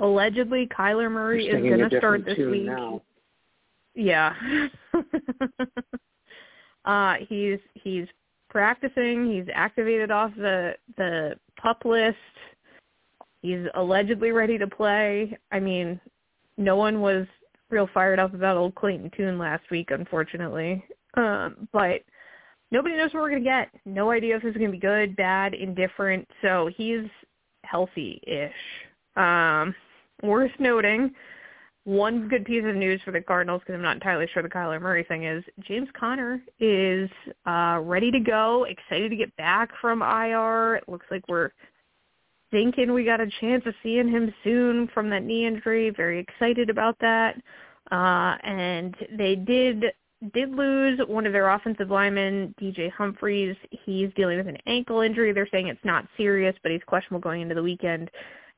allegedly, 0.00 0.66
Kyler 0.66 1.10
Murray 1.10 1.46
is 1.46 1.62
going 1.62 1.88
to 1.88 1.98
start 1.98 2.24
this 2.24 2.38
week. 2.38 2.64
Now. 2.64 3.02
Yeah. 3.94 4.34
uh 6.86 7.14
he's 7.28 7.58
he's 7.74 8.06
practicing, 8.48 9.30
he's 9.30 9.46
activated 9.54 10.10
off 10.10 10.32
the 10.36 10.74
the 10.96 11.36
pup 11.60 11.84
list. 11.84 12.16
He's 13.42 13.66
allegedly 13.74 14.32
ready 14.32 14.58
to 14.58 14.66
play. 14.66 15.36
I 15.50 15.60
mean, 15.60 16.00
no 16.56 16.76
one 16.76 17.00
was 17.00 17.26
real 17.70 17.88
fired 17.94 18.18
up 18.18 18.34
about 18.34 18.56
old 18.56 18.74
Clayton 18.74 19.10
Tune 19.16 19.38
last 19.38 19.62
week, 19.70 19.90
unfortunately. 19.90 20.84
Um, 21.14 21.68
but 21.72 22.02
nobody 22.70 22.96
knows 22.96 23.12
what 23.14 23.22
we're 23.22 23.30
gonna 23.30 23.42
get. 23.42 23.68
No 23.84 24.10
idea 24.10 24.36
if 24.36 24.42
this 24.42 24.50
is 24.50 24.56
gonna 24.56 24.70
be 24.70 24.78
good, 24.78 25.16
bad, 25.16 25.54
indifferent. 25.54 26.28
So 26.42 26.70
he's 26.76 27.06
healthy-ish. 27.64 28.52
Um, 29.16 29.74
worth 30.22 30.52
noting, 30.58 31.12
one 31.84 32.28
good 32.28 32.44
piece 32.44 32.64
of 32.64 32.76
news 32.76 33.00
for 33.04 33.10
the 33.10 33.20
Cardinals, 33.20 33.60
because 33.60 33.74
I'm 33.74 33.82
not 33.82 33.96
entirely 33.96 34.26
sure 34.32 34.42
the 34.42 34.48
Kyler 34.48 34.80
Murray 34.80 35.04
thing 35.04 35.24
is, 35.24 35.42
James 35.60 35.88
Conner 35.98 36.42
is 36.58 37.08
uh, 37.46 37.80
ready 37.82 38.10
to 38.10 38.20
go, 38.20 38.64
excited 38.64 39.10
to 39.10 39.16
get 39.16 39.34
back 39.36 39.70
from 39.80 40.02
IR. 40.02 40.76
It 40.76 40.88
looks 40.88 41.06
like 41.10 41.24
we're 41.28 41.50
thinking 42.50 42.92
we 42.92 43.04
got 43.04 43.20
a 43.20 43.30
chance 43.40 43.64
of 43.66 43.74
seeing 43.82 44.08
him 44.08 44.32
soon 44.44 44.88
from 44.92 45.08
that 45.10 45.22
knee 45.22 45.46
injury. 45.46 45.90
Very 45.90 46.18
excited 46.18 46.68
about 46.68 46.96
that. 47.00 47.36
Uh, 47.90 48.36
and 48.44 48.94
they 49.16 49.34
did 49.34 49.84
did 50.34 50.50
lose 50.50 51.00
one 51.06 51.26
of 51.26 51.32
their 51.32 51.48
offensive 51.48 51.90
linemen, 51.90 52.54
DJ 52.60 52.92
Humphries. 52.92 53.56
He's 53.70 54.10
dealing 54.14 54.36
with 54.36 54.48
an 54.48 54.58
ankle 54.66 55.00
injury. 55.00 55.32
They're 55.32 55.48
saying 55.50 55.68
it's 55.68 55.80
not 55.82 56.06
serious, 56.18 56.54
but 56.62 56.70
he's 56.72 56.82
questionable 56.86 57.20
going 57.20 57.40
into 57.40 57.54
the 57.54 57.62
weekend. 57.62 58.10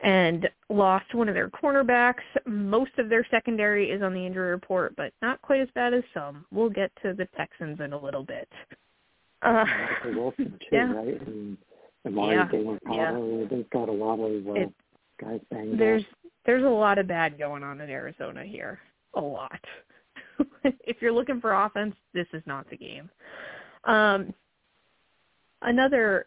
And 0.03 0.49
lost 0.69 1.15
one 1.15 1.29
of 1.29 1.35
their 1.35 1.49
cornerbacks. 1.49 2.23
Most 2.45 2.91
of 2.99 3.09
their 3.09 3.25
secondary 3.31 3.91
is 3.91 4.03
on 4.03 4.13
the 4.13 4.27
injury 4.27 4.51
report, 4.51 4.95
but 4.97 5.13
not 5.23 5.41
quite 5.43 5.61
as 5.61 5.69
bad 5.77 5.95
as 5.95 6.03
some. 6.13 6.45
We'll 6.51 6.71
get 6.71 6.91
to 7.03 7.13
the 7.15 7.27
Texans 7.37 7.79
in 7.81 7.93
a 7.93 7.99
little 8.03 8.25
bit. 8.25 8.49
Uh, 9.43 9.65
Michael 10.05 10.23
Wilson 10.25 10.59
too, 10.61 10.67
yeah. 10.73 10.93
right? 10.93 11.27
And 11.27 11.57
Amari 12.05 12.35
Yeah, 12.37 12.49
Dillon 12.51 12.79
yeah. 12.91 13.45
They've 13.49 13.71
got 13.71 13.89
a 13.89 13.93
lot 13.93 14.19
of 14.19 14.49
uh, 14.49 14.53
It- 14.55 14.73
guys 15.21 15.41
banged 15.53 15.79
there's 15.79 16.03
up. 16.03 16.31
there's 16.47 16.65
a 16.65 16.69
lot 16.69 16.99
of 16.99 17.07
bad 17.07 17.39
going 17.39 17.63
on 17.63 17.81
in 17.81 17.89
Arizona 17.89 18.43
here. 18.45 18.81
A 19.15 19.21
lot. 19.21 19.61
if 20.65 21.01
you're 21.01 21.13
looking 21.13 21.41
for 21.41 21.53
offense, 21.55 21.95
this 22.13 22.27
is 22.33 22.43
not 22.47 22.69
the 22.71 22.77
game. 22.77 23.09
Um, 23.85 24.35
another 25.61 26.27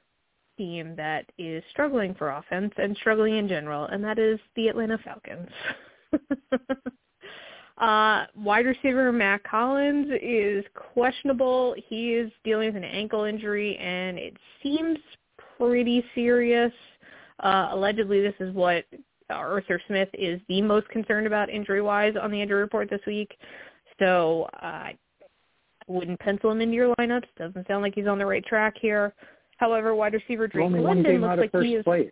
team 0.57 0.95
that 0.95 1.25
is 1.38 1.63
struggling 1.71 2.13
for 2.15 2.31
offense 2.31 2.74
and 2.77 2.95
struggling 2.97 3.38
in 3.38 3.47
general, 3.47 3.85
and 3.85 4.03
that 4.03 4.19
is 4.19 4.39
the 4.55 4.67
Atlanta 4.67 4.97
Falcons. 5.03 5.50
uh, 7.77 8.25
wide 8.35 8.65
receiver 8.65 9.12
Mack 9.12 9.45
Hollins 9.47 10.07
is 10.21 10.65
questionable. 10.93 11.75
He 11.88 12.13
is 12.13 12.31
dealing 12.43 12.67
with 12.67 12.77
an 12.77 12.83
ankle 12.83 13.24
injury, 13.24 13.77
and 13.77 14.17
it 14.17 14.35
seems 14.63 14.97
pretty 15.57 16.03
serious. 16.13 16.74
Uh, 17.39 17.69
allegedly, 17.71 18.21
this 18.21 18.35
is 18.39 18.53
what 18.53 18.85
Arthur 19.29 19.81
Smith 19.88 20.09
is 20.13 20.39
the 20.47 20.62
most 20.62 20.88
concerned 20.89 21.27
about 21.27 21.50
injury-wise 21.50 22.13
on 22.21 22.31
the 22.31 22.41
injury 22.41 22.62
report 22.62 22.89
this 22.89 23.01
week. 23.07 23.38
So 24.00 24.47
uh, 24.62 24.89
wouldn't 25.88 26.19
pencil 26.19 26.51
him 26.51 26.62
into 26.62 26.75
your 26.75 26.93
lineups. 26.95 27.27
Doesn't 27.38 27.67
sound 27.67 27.81
like 27.81 27.95
he's 27.95 28.07
on 28.07 28.17
the 28.17 28.25
right 28.25 28.45
track 28.45 28.75
here. 28.79 29.13
However, 29.57 29.95
wide 29.95 30.13
receiver 30.13 30.47
Drake 30.47 30.65
only 30.65 30.79
London 30.79 31.21
looks 31.21 31.38
like 31.53 31.63
he 31.63 31.75
is. 31.75 31.83
place. 31.83 32.12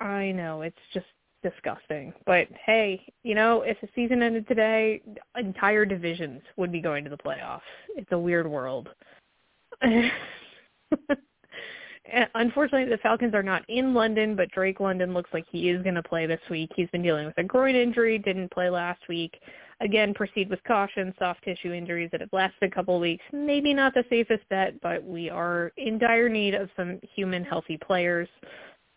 I 0.00 0.32
know 0.32 0.62
it's 0.62 0.76
just 0.92 1.06
disgusting. 1.42 2.12
But 2.26 2.48
hey, 2.64 3.00
you 3.22 3.34
know, 3.34 3.62
if 3.62 3.80
the 3.80 3.88
season 3.94 4.22
ended 4.22 4.46
today, 4.48 5.02
entire 5.36 5.84
divisions 5.84 6.42
would 6.56 6.72
be 6.72 6.80
going 6.80 7.04
to 7.04 7.10
the 7.10 7.16
playoffs. 7.16 7.60
It's 7.96 8.12
a 8.12 8.18
weird 8.18 8.48
world. 8.48 8.88
Unfortunately, 12.34 12.90
the 12.90 12.98
Falcons 12.98 13.34
are 13.34 13.42
not 13.42 13.62
in 13.68 13.94
London, 13.94 14.36
but 14.36 14.50
Drake 14.50 14.80
London 14.80 15.14
looks 15.14 15.30
like 15.32 15.44
he 15.50 15.70
is 15.70 15.82
going 15.82 15.94
to 15.94 16.02
play 16.02 16.26
this 16.26 16.40
week. 16.50 16.70
He's 16.74 16.90
been 16.90 17.02
dealing 17.02 17.26
with 17.26 17.38
a 17.38 17.44
groin 17.44 17.74
injury, 17.76 18.18
didn't 18.18 18.50
play 18.50 18.68
last 18.68 19.00
week. 19.08 19.38
Again, 19.82 20.14
proceed 20.14 20.48
with 20.48 20.62
caution. 20.64 21.12
Soft 21.18 21.42
tissue 21.42 21.72
injuries 21.72 22.08
that 22.12 22.20
have 22.20 22.32
lasted 22.32 22.70
a 22.70 22.74
couple 22.74 22.98
weeks. 23.00 23.24
Maybe 23.32 23.74
not 23.74 23.94
the 23.94 24.04
safest 24.08 24.48
bet, 24.48 24.80
but 24.80 25.04
we 25.04 25.28
are 25.28 25.72
in 25.76 25.98
dire 25.98 26.28
need 26.28 26.54
of 26.54 26.70
some 26.76 27.00
human 27.14 27.44
healthy 27.44 27.76
players. 27.76 28.28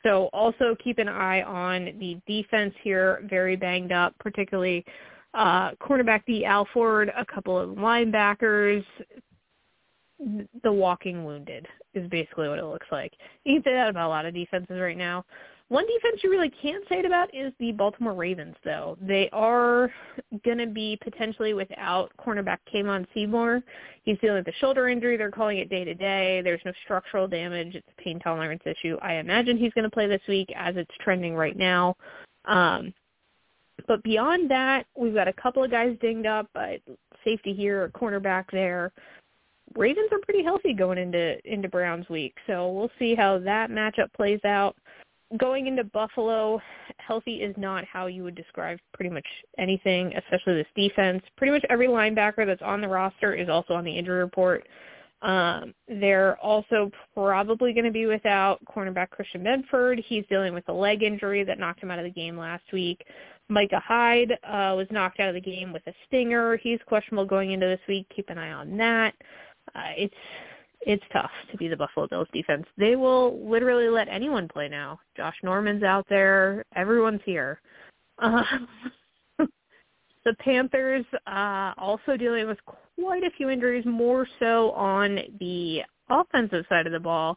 So 0.03 0.29
also 0.31 0.75
keep 0.83 0.99
an 0.99 1.09
eye 1.09 1.41
on 1.41 1.85
the 1.99 2.19
defense 2.27 2.75
here, 2.83 3.23
very 3.27 3.55
banged 3.55 3.91
up, 3.91 4.13
particularly 4.19 4.85
uh, 5.33 5.71
cornerback 5.81 6.21
D. 6.27 6.45
Alford, 6.45 7.11
a 7.17 7.25
couple 7.25 7.59
of 7.59 7.71
linebackers, 7.71 8.85
the 10.63 10.71
walking 10.71 11.25
wounded 11.25 11.67
is 11.93 12.07
basically 12.09 12.47
what 12.47 12.59
it 12.59 12.65
looks 12.65 12.87
like. 12.91 13.11
You 13.43 13.55
can 13.55 13.63
say 13.63 13.73
that 13.73 13.89
about 13.89 14.07
a 14.07 14.09
lot 14.09 14.25
of 14.25 14.33
defenses 14.33 14.79
right 14.79 14.97
now. 14.97 15.25
One 15.69 15.85
defense 15.87 16.21
you 16.23 16.29
really 16.29 16.51
can't 16.61 16.83
say 16.87 16.99
it 16.99 17.05
about 17.05 17.33
is 17.33 17.51
the 17.59 17.71
Baltimore 17.71 18.13
Ravens, 18.13 18.55
though. 18.63 18.97
They 19.01 19.29
are 19.33 19.91
going 20.43 20.59
to 20.59 20.67
be 20.67 20.97
potentially 21.03 21.55
without 21.55 22.11
cornerback 22.19 22.59
Kevon 22.71 23.07
Seymour. 23.15 23.63
He's 24.03 24.19
dealing 24.19 24.37
with 24.37 24.53
a 24.53 24.57
shoulder 24.59 24.89
injury. 24.89 25.17
They're 25.17 25.31
calling 25.31 25.57
it 25.57 25.69
day-to-day. 25.69 26.41
There's 26.43 26.61
no 26.65 26.73
structural 26.83 27.27
damage. 27.27 27.73
It's 27.73 27.87
a 27.97 28.01
pain 28.01 28.19
tolerance 28.19 28.61
issue. 28.63 28.97
I 29.01 29.15
imagine 29.15 29.57
he's 29.57 29.73
going 29.73 29.85
to 29.85 29.89
play 29.89 30.05
this 30.05 30.21
week 30.27 30.53
as 30.55 30.75
it's 30.77 30.93
trending 31.01 31.33
right 31.35 31.57
now. 31.57 31.97
Um, 32.45 32.93
but 33.87 34.03
beyond 34.03 34.51
that, 34.51 34.85
we've 34.95 35.15
got 35.15 35.27
a 35.27 35.33
couple 35.33 35.63
of 35.63 35.71
guys 35.71 35.97
dinged 35.99 36.27
up, 36.27 36.47
safety 37.23 37.53
here, 37.53 37.85
a 37.85 37.89
cornerback 37.89 38.45
there. 38.51 38.91
Ravens 39.75 40.09
are 40.11 40.19
pretty 40.19 40.43
healthy 40.43 40.73
going 40.73 40.99
into 40.99 41.37
into 41.51 41.67
Browns 41.67 42.07
week, 42.07 42.35
so 42.45 42.71
we'll 42.71 42.91
see 42.99 43.15
how 43.15 43.39
that 43.39 43.71
matchup 43.71 44.13
plays 44.13 44.39
out 44.45 44.75
going 45.37 45.67
into 45.67 45.83
Buffalo, 45.83 46.61
healthy 46.97 47.35
is 47.35 47.55
not 47.57 47.83
how 47.85 48.07
you 48.07 48.23
would 48.23 48.35
describe 48.35 48.79
pretty 48.93 49.09
much 49.09 49.25
anything, 49.57 50.13
especially 50.15 50.55
this 50.55 50.67
defense. 50.75 51.23
Pretty 51.37 51.51
much 51.51 51.65
every 51.69 51.87
linebacker 51.87 52.45
that's 52.45 52.61
on 52.61 52.81
the 52.81 52.87
roster 52.87 53.33
is 53.33 53.49
also 53.49 53.73
on 53.73 53.83
the 53.83 53.97
injury 53.97 54.19
report. 54.19 54.67
Um, 55.21 55.73
they're 55.87 56.37
also 56.37 56.91
probably 57.15 57.73
going 57.73 57.85
to 57.85 57.91
be 57.91 58.05
without 58.05 58.59
cornerback 58.65 59.09
Christian 59.09 59.43
Benford. 59.43 60.03
He's 60.03 60.23
dealing 60.29 60.53
with 60.53 60.67
a 60.69 60.73
leg 60.73 61.03
injury 61.03 61.43
that 61.43 61.57
knocked 61.57 61.81
him 61.81 61.89
out 61.89 61.99
of 61.99 62.05
the 62.05 62.11
game 62.11 62.37
last 62.37 62.63
week. 62.71 63.03
Micah 63.49 63.81
Hyde 63.83 64.33
uh, 64.43 64.73
was 64.75 64.87
knocked 64.91 65.19
out 65.19 65.29
of 65.29 65.35
the 65.35 65.41
game 65.41 65.73
with 65.73 65.85
a 65.87 65.93
stinger. 66.07 66.57
He's 66.57 66.79
questionable 66.85 67.25
going 67.25 67.51
into 67.51 67.65
this 67.65 67.79
week. 67.87 68.07
Keep 68.15 68.29
an 68.29 68.37
eye 68.37 68.51
on 68.51 68.77
that. 68.77 69.15
Uh, 69.73 69.91
it's 69.97 70.13
it's 70.85 71.03
tough 71.11 71.31
to 71.51 71.57
be 71.57 71.67
the 71.67 71.75
Buffalo 71.75 72.07
Bills 72.07 72.27
defense. 72.31 72.65
They 72.77 72.95
will 72.95 73.39
literally 73.49 73.89
let 73.89 74.07
anyone 74.07 74.47
play 74.47 74.69
now. 74.69 74.99
Josh 75.17 75.35
Norman's 75.43 75.83
out 75.83 76.05
there. 76.09 76.63
Everyone's 76.75 77.21
here. 77.25 77.59
Uh, 78.19 78.43
the 80.25 80.33
Panthers 80.39 81.05
uh, 81.27 81.73
also 81.77 82.15
dealing 82.17 82.47
with 82.47 82.59
quite 82.97 83.23
a 83.23 83.31
few 83.35 83.49
injuries, 83.49 83.85
more 83.85 84.27
so 84.39 84.71
on 84.71 85.19
the 85.39 85.81
offensive 86.09 86.65
side 86.69 86.85
of 86.85 86.93
the 86.93 86.99
ball. 86.99 87.35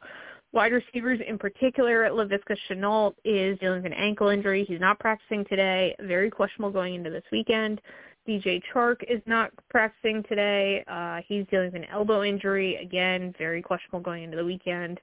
Wide 0.52 0.72
receivers 0.72 1.20
in 1.26 1.38
particular, 1.38 2.08
Laviska 2.10 2.56
Shenault 2.68 3.12
is 3.24 3.58
dealing 3.58 3.82
with 3.82 3.92
an 3.92 3.98
ankle 3.98 4.28
injury. 4.28 4.64
He's 4.66 4.80
not 4.80 4.98
practicing 4.98 5.44
today. 5.44 5.94
Very 6.00 6.30
questionable 6.30 6.70
going 6.70 6.94
into 6.94 7.10
this 7.10 7.24
weekend. 7.32 7.80
DJ 8.28 8.60
Chark 8.72 9.02
is 9.08 9.22
not 9.26 9.50
practicing 9.70 10.22
today. 10.24 10.84
Uh, 10.86 11.20
he's 11.26 11.46
dealing 11.50 11.72
with 11.72 11.82
an 11.82 11.88
elbow 11.90 12.22
injury. 12.22 12.76
Again, 12.76 13.34
very 13.38 13.62
questionable 13.62 14.00
going 14.00 14.24
into 14.24 14.36
the 14.36 14.44
weekend. 14.44 15.00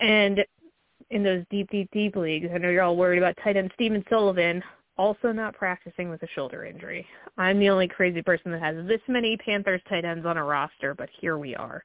And 0.00 0.40
in 1.10 1.22
those 1.22 1.44
deep, 1.50 1.70
deep, 1.70 1.88
deep 1.92 2.16
leagues, 2.16 2.48
I 2.52 2.58
know 2.58 2.70
you're 2.70 2.82
all 2.82 2.96
worried 2.96 3.18
about 3.18 3.36
tight 3.42 3.56
end 3.56 3.70
Stephen 3.74 4.04
Sullivan, 4.10 4.62
also 4.98 5.30
not 5.32 5.54
practicing 5.54 6.10
with 6.10 6.22
a 6.22 6.28
shoulder 6.34 6.64
injury. 6.64 7.06
I'm 7.38 7.60
the 7.60 7.70
only 7.70 7.86
crazy 7.86 8.22
person 8.22 8.50
that 8.52 8.60
has 8.60 8.86
this 8.86 9.00
many 9.06 9.36
Panthers 9.36 9.80
tight 9.88 10.04
ends 10.04 10.26
on 10.26 10.36
a 10.36 10.44
roster, 10.44 10.94
but 10.94 11.08
here 11.20 11.38
we 11.38 11.54
are. 11.54 11.84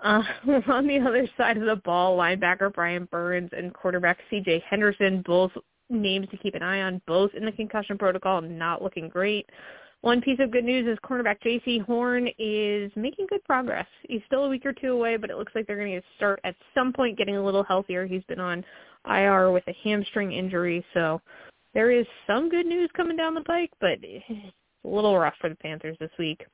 Uh, 0.00 0.22
on 0.68 0.86
the 0.86 0.98
other 0.98 1.28
side 1.36 1.58
of 1.58 1.66
the 1.66 1.76
ball, 1.76 2.16
linebacker 2.16 2.72
Brian 2.72 3.06
Burns 3.10 3.50
and 3.56 3.74
quarterback 3.74 4.18
C.J. 4.30 4.64
Henderson, 4.68 5.22
both 5.26 5.52
names 5.90 6.28
to 6.30 6.36
keep 6.36 6.54
an 6.54 6.62
eye 6.62 6.82
on, 6.82 7.00
both 7.06 7.32
in 7.34 7.44
the 7.44 7.52
concussion 7.52 7.98
protocol, 7.98 8.40
not 8.40 8.82
looking 8.82 9.08
great. 9.08 9.48
One 10.02 10.20
piece 10.20 10.38
of 10.40 10.52
good 10.52 10.64
news 10.64 10.86
is 10.86 10.96
cornerback 11.04 11.42
Jaycee 11.42 11.84
Horn 11.84 12.28
is 12.38 12.92
making 12.94 13.26
good 13.28 13.42
progress. 13.44 13.86
He's 14.08 14.22
still 14.26 14.44
a 14.44 14.48
week 14.48 14.64
or 14.64 14.72
two 14.72 14.92
away, 14.92 15.16
but 15.16 15.28
it 15.28 15.36
looks 15.36 15.52
like 15.56 15.66
they're 15.66 15.76
going 15.76 16.00
to 16.00 16.06
start 16.16 16.40
at 16.44 16.54
some 16.72 16.92
point 16.92 17.18
getting 17.18 17.36
a 17.36 17.44
little 17.44 17.64
healthier. 17.64 18.06
He's 18.06 18.22
been 18.24 18.38
on 18.38 18.64
IR 19.10 19.50
with 19.50 19.64
a 19.66 19.76
hamstring 19.82 20.32
injury, 20.32 20.84
so 20.94 21.20
there 21.74 21.90
is 21.90 22.06
some 22.28 22.48
good 22.48 22.66
news 22.66 22.90
coming 22.96 23.16
down 23.16 23.34
the 23.34 23.40
pike, 23.40 23.72
but 23.80 23.98
it's 24.02 24.24
a 24.84 24.88
little 24.88 25.18
rough 25.18 25.34
for 25.40 25.48
the 25.48 25.56
Panthers 25.56 25.96
this 25.98 26.10
week. 26.16 26.44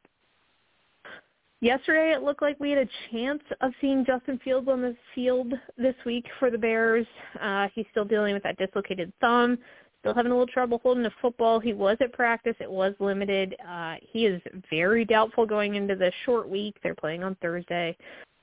Yesterday, 1.61 2.13
it 2.13 2.23
looked 2.23 2.43
like 2.43 2.59
we 2.61 2.71
had 2.71 2.79
a 2.79 2.89
chance 3.11 3.43
of 3.61 3.73
seeing 3.81 4.05
Justin 4.05 4.39
Fields 4.43 4.69
on 4.69 4.83
the 4.83 4.97
field 5.15 5.53
this 5.79 5.95
week 6.05 6.27
for 6.39 6.51
the 6.51 6.59
Bears. 6.59 7.07
Uh, 7.41 7.69
he's 7.75 7.87
still 7.91 8.05
dealing 8.05 8.35
with 8.35 8.43
that 8.43 8.59
dislocated 8.59 9.13
thumb 9.21 9.59
still 10.05 10.15
having 10.15 10.33
a 10.33 10.35
little 10.35 10.53
trouble 10.53 10.81
holding 10.83 11.03
the 11.03 11.11
football. 11.23 11.59
He 11.59 11.73
was 11.73 11.97
at 12.01 12.13
practice. 12.13 12.55
It 12.61 12.71
was 12.71 12.95
limited. 13.01 13.57
Uh, 13.67 13.95
he 14.03 14.27
is 14.27 14.43
very 14.69 15.07
doubtful 15.07 15.47
going 15.47 15.77
into 15.77 15.97
the 15.97 16.13
short 16.27 16.47
week. 16.47 16.77
They're 16.83 16.95
playing 16.95 17.25
on 17.25 17.37
Thursday. 17.41 17.97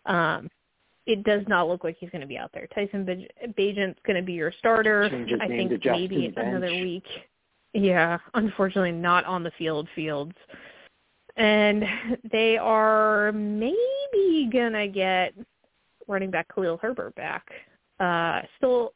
Um, 0.08 0.50
it 1.06 1.24
does 1.24 1.44
not 1.48 1.68
look 1.68 1.84
like 1.84 1.98
he's 2.00 2.10
going 2.10 2.22
to 2.22 2.28
be 2.28 2.38
out 2.38 2.50
there. 2.52 2.68
Tyson 2.74 3.06
Bagent's 3.58 4.00
going 4.08 4.18
to 4.18 4.24
be 4.24 4.34
your 4.34 4.52
starter. 4.58 5.06
I 5.40 5.48
think 5.48 5.72
maybe 5.86 6.30
Bench. 6.30 6.48
another 6.48 6.72
week. 6.72 7.06
Yeah, 7.74 8.18
unfortunately 8.34 8.92
not 8.92 9.26
on 9.26 9.44
the 9.44 9.52
field 9.58 9.88
fields. 9.96 10.34
And 11.38 11.84
they 12.32 12.58
are 12.58 13.32
maybe 13.32 14.50
going 14.52 14.74
to 14.74 14.88
get 14.88 15.34
running 16.08 16.32
back 16.32 16.48
Khalil 16.54 16.78
Herbert 16.78 17.16
back. 17.16 17.48
Uh, 18.00 18.42
still 18.58 18.94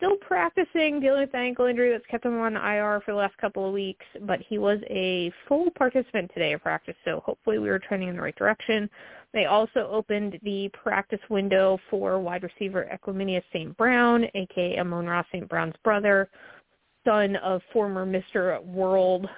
still 0.00 0.16
practicing, 0.16 0.98
dealing 0.98 1.20
with 1.20 1.32
the 1.32 1.38
ankle 1.38 1.66
injury 1.66 1.92
that's 1.92 2.06
kept 2.06 2.24
him 2.24 2.38
on 2.40 2.56
IR 2.56 3.02
for 3.04 3.12
the 3.12 3.18
last 3.18 3.36
couple 3.36 3.66
of 3.66 3.74
weeks, 3.74 4.04
but 4.22 4.40
he 4.40 4.56
was 4.56 4.78
a 4.88 5.30
full 5.46 5.70
participant 5.76 6.30
today 6.32 6.54
of 6.54 6.62
practice, 6.62 6.94
so 7.04 7.22
hopefully 7.26 7.58
we 7.58 7.68
were 7.68 7.78
trending 7.78 8.08
in 8.08 8.16
the 8.16 8.22
right 8.22 8.34
direction. 8.34 8.88
They 9.34 9.44
also 9.44 9.88
opened 9.92 10.40
the 10.42 10.70
practice 10.70 11.20
window 11.28 11.78
for 11.90 12.18
wide 12.18 12.42
receiver 12.42 12.88
Equanimeous 12.90 13.42
St. 13.52 13.76
Brown, 13.76 14.24
aka 14.34 14.78
Amon-Ra 14.78 15.22
St. 15.30 15.46
Brown's 15.46 15.76
brother, 15.84 16.30
son 17.06 17.36
of 17.36 17.60
former 17.70 18.06
Mr. 18.06 18.64
World. 18.64 19.28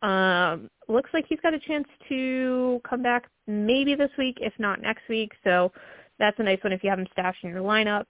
Um, 0.00 0.70
looks 0.88 1.10
like 1.12 1.26
he's 1.28 1.40
got 1.40 1.52
a 1.52 1.60
chance 1.60 1.86
to 2.08 2.80
come 2.88 3.02
back 3.02 3.28
maybe 3.46 3.94
this 3.94 4.10
week, 4.16 4.38
if 4.40 4.54
not 4.58 4.80
next 4.80 5.02
week, 5.10 5.32
so 5.44 5.70
that's 6.18 6.38
a 6.40 6.42
nice 6.42 6.58
one 6.64 6.72
if 6.72 6.82
you 6.82 6.88
have 6.88 6.98
him 6.98 7.06
stashed 7.12 7.44
in 7.44 7.50
your 7.50 7.60
lineup. 7.60 8.06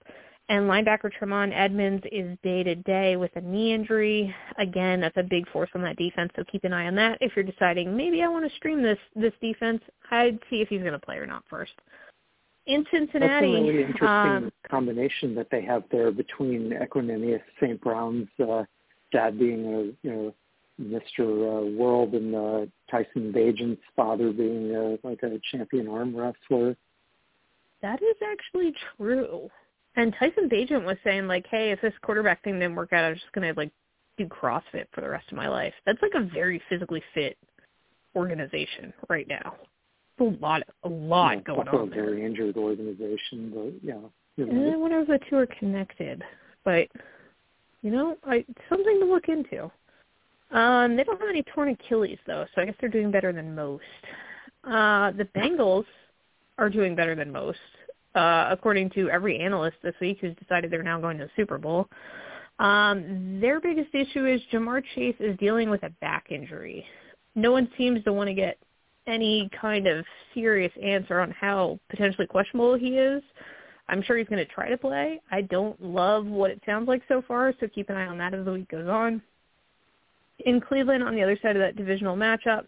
And 0.49 0.65
linebacker 0.65 1.11
Tremaine 1.11 1.53
Edmunds 1.53 2.03
is 2.11 2.35
day 2.41 2.63
to 2.63 2.73
day 2.73 3.15
with 3.17 3.29
a 3.35 3.41
knee 3.41 3.71
injury. 3.71 4.33
Again, 4.57 4.99
that's 4.99 5.15
a 5.15 5.23
big 5.23 5.47
force 5.49 5.69
on 5.75 5.83
that 5.83 5.95
defense, 5.95 6.31
so 6.35 6.43
keep 6.51 6.63
an 6.63 6.73
eye 6.73 6.87
on 6.87 6.95
that. 6.95 7.19
If 7.21 7.33
you're 7.35 7.45
deciding 7.45 7.95
maybe 7.95 8.23
I 8.23 8.27
want 8.27 8.49
to 8.49 8.55
stream 8.57 8.81
this 8.81 8.97
this 9.15 9.33
defense, 9.41 9.79
I'd 10.09 10.39
see 10.49 10.61
if 10.61 10.67
he's 10.69 10.81
going 10.81 10.93
to 10.93 10.99
play 10.99 11.17
or 11.17 11.27
not 11.27 11.43
first. 11.47 11.73
In 12.65 12.83
Cincinnati, 12.91 13.29
that's 13.29 13.43
a 13.43 13.63
really 13.63 13.83
interesting 13.83 14.07
um, 14.07 14.51
combination 14.67 15.35
that 15.35 15.47
they 15.51 15.61
have 15.61 15.83
there 15.91 16.11
between 16.11 16.71
Equanimeous 16.71 17.41
St. 17.61 17.79
Brown's 17.79 18.27
uh, 18.39 18.63
dad 19.11 19.37
being 19.37 19.65
a 19.65 20.07
you 20.07 20.11
know 20.11 20.33
Mr. 20.81 21.19
Uh, 21.19 21.77
World 21.77 22.15
and 22.15 22.35
uh, 22.35 22.65
Tyson 22.89 23.31
Bagent's 23.31 23.81
father 23.95 24.31
being 24.31 24.75
uh, 24.75 25.07
like 25.07 25.21
a 25.21 25.39
champion 25.51 25.87
arm 25.87 26.15
wrestler. 26.15 26.75
That 27.83 28.01
is 28.01 28.15
actually 28.23 28.73
true. 28.97 29.51
And 29.99 30.15
Tyson 30.17 30.47
Bagent 30.47 30.85
was 30.85 30.95
saying 31.03 31.27
like, 31.27 31.45
hey, 31.51 31.71
if 31.71 31.81
this 31.81 31.93
quarterback 32.01 32.41
thing 32.41 32.53
didn't 32.53 32.75
work 32.75 32.93
out, 32.93 33.03
I'm 33.03 33.15
just 33.15 33.31
gonna 33.33 33.53
like 33.57 33.69
do 34.17 34.27
CrossFit 34.27 34.85
for 34.93 35.01
the 35.01 35.09
rest 35.09 35.25
of 35.29 35.35
my 35.35 35.49
life. 35.49 35.73
That's 35.85 36.01
like 36.01 36.13
a 36.15 36.21
very 36.33 36.61
physically 36.69 37.03
fit 37.13 37.37
organization 38.15 38.93
right 39.09 39.27
now. 39.27 39.55
It's 40.17 40.37
A 40.39 40.41
lot, 40.41 40.63
a 40.83 40.89
lot 40.89 41.31
yeah, 41.31 41.41
going 41.41 41.67
on 41.67 41.89
there. 41.89 42.05
very 42.05 42.25
injured 42.25 42.55
organization, 42.55 43.51
but 43.53 43.73
yeah. 43.83 43.99
And 44.37 44.73
I 44.73 44.77
wonder 44.77 45.01
if 45.01 45.07
the 45.07 45.19
two 45.29 45.35
are 45.35 45.47
connected. 45.59 46.23
But 46.63 46.87
you 47.81 47.91
know, 47.91 48.15
I 48.25 48.45
something 48.69 48.99
to 49.01 49.05
look 49.05 49.27
into. 49.27 49.69
Um, 50.51 50.95
they 50.95 51.03
don't 51.03 51.19
have 51.19 51.29
any 51.29 51.43
torn 51.43 51.69
Achilles 51.69 52.19
though, 52.25 52.45
so 52.55 52.61
I 52.61 52.65
guess 52.65 52.75
they're 52.79 52.89
doing 52.89 53.11
better 53.11 53.33
than 53.33 53.53
most. 53.53 53.83
Uh, 54.63 55.11
the 55.11 55.27
Bengals 55.35 55.85
are 56.57 56.69
doing 56.69 56.95
better 56.95 57.15
than 57.15 57.33
most, 57.33 57.59
uh, 58.19 58.49
according 58.51 58.89
to 58.89 59.09
every 59.09 59.39
analyst 59.39 59.77
this 59.81 59.95
week 60.01 60.17
who's 60.19 60.35
decided 60.35 60.69
they're 60.69 60.83
now 60.83 60.99
going 60.99 61.17
to 61.17 61.25
the 61.25 61.31
Super 61.37 61.57
Bowl. 61.57 61.87
Um, 62.59 63.39
their 63.39 63.61
biggest 63.61 63.95
issue 63.95 64.25
is 64.25 64.41
Ja'Marr 64.51 64.83
Chase 64.93 65.15
is 65.21 65.37
dealing 65.37 65.69
with 65.69 65.83
a 65.83 65.89
back 66.01 66.25
injury. 66.29 66.85
No 67.35 67.53
one 67.53 67.69
seems 67.77 68.03
to 68.03 68.11
want 68.11 68.27
to 68.27 68.33
get 68.33 68.57
any 69.07 69.49
kind 69.59 69.87
of 69.87 70.03
serious 70.33 70.73
answer 70.83 71.21
on 71.21 71.31
how 71.31 71.79
potentially 71.89 72.27
questionable 72.27 72.77
he 72.77 72.97
is. 72.97 73.23
I'm 73.87 74.03
sure 74.03 74.17
he's 74.17 74.27
going 74.27 74.45
to 74.45 74.53
try 74.53 74.67
to 74.69 74.77
play. 74.77 75.21
I 75.31 75.41
don't 75.43 75.81
love 75.81 76.25
what 76.25 76.51
it 76.51 76.61
sounds 76.65 76.89
like 76.89 77.01
so 77.07 77.23
far, 77.25 77.53
so 77.59 77.67
keep 77.73 77.89
an 77.89 77.95
eye 77.95 78.07
on 78.07 78.17
that 78.17 78.33
as 78.33 78.43
the 78.43 78.51
week 78.51 78.69
goes 78.69 78.89
on. 78.89 79.21
In 80.45 80.59
Cleveland, 80.59 81.03
on 81.03 81.15
the 81.15 81.23
other 81.23 81.39
side 81.41 81.55
of 81.55 81.61
that 81.61 81.77
divisional 81.77 82.17
matchup, 82.17 82.65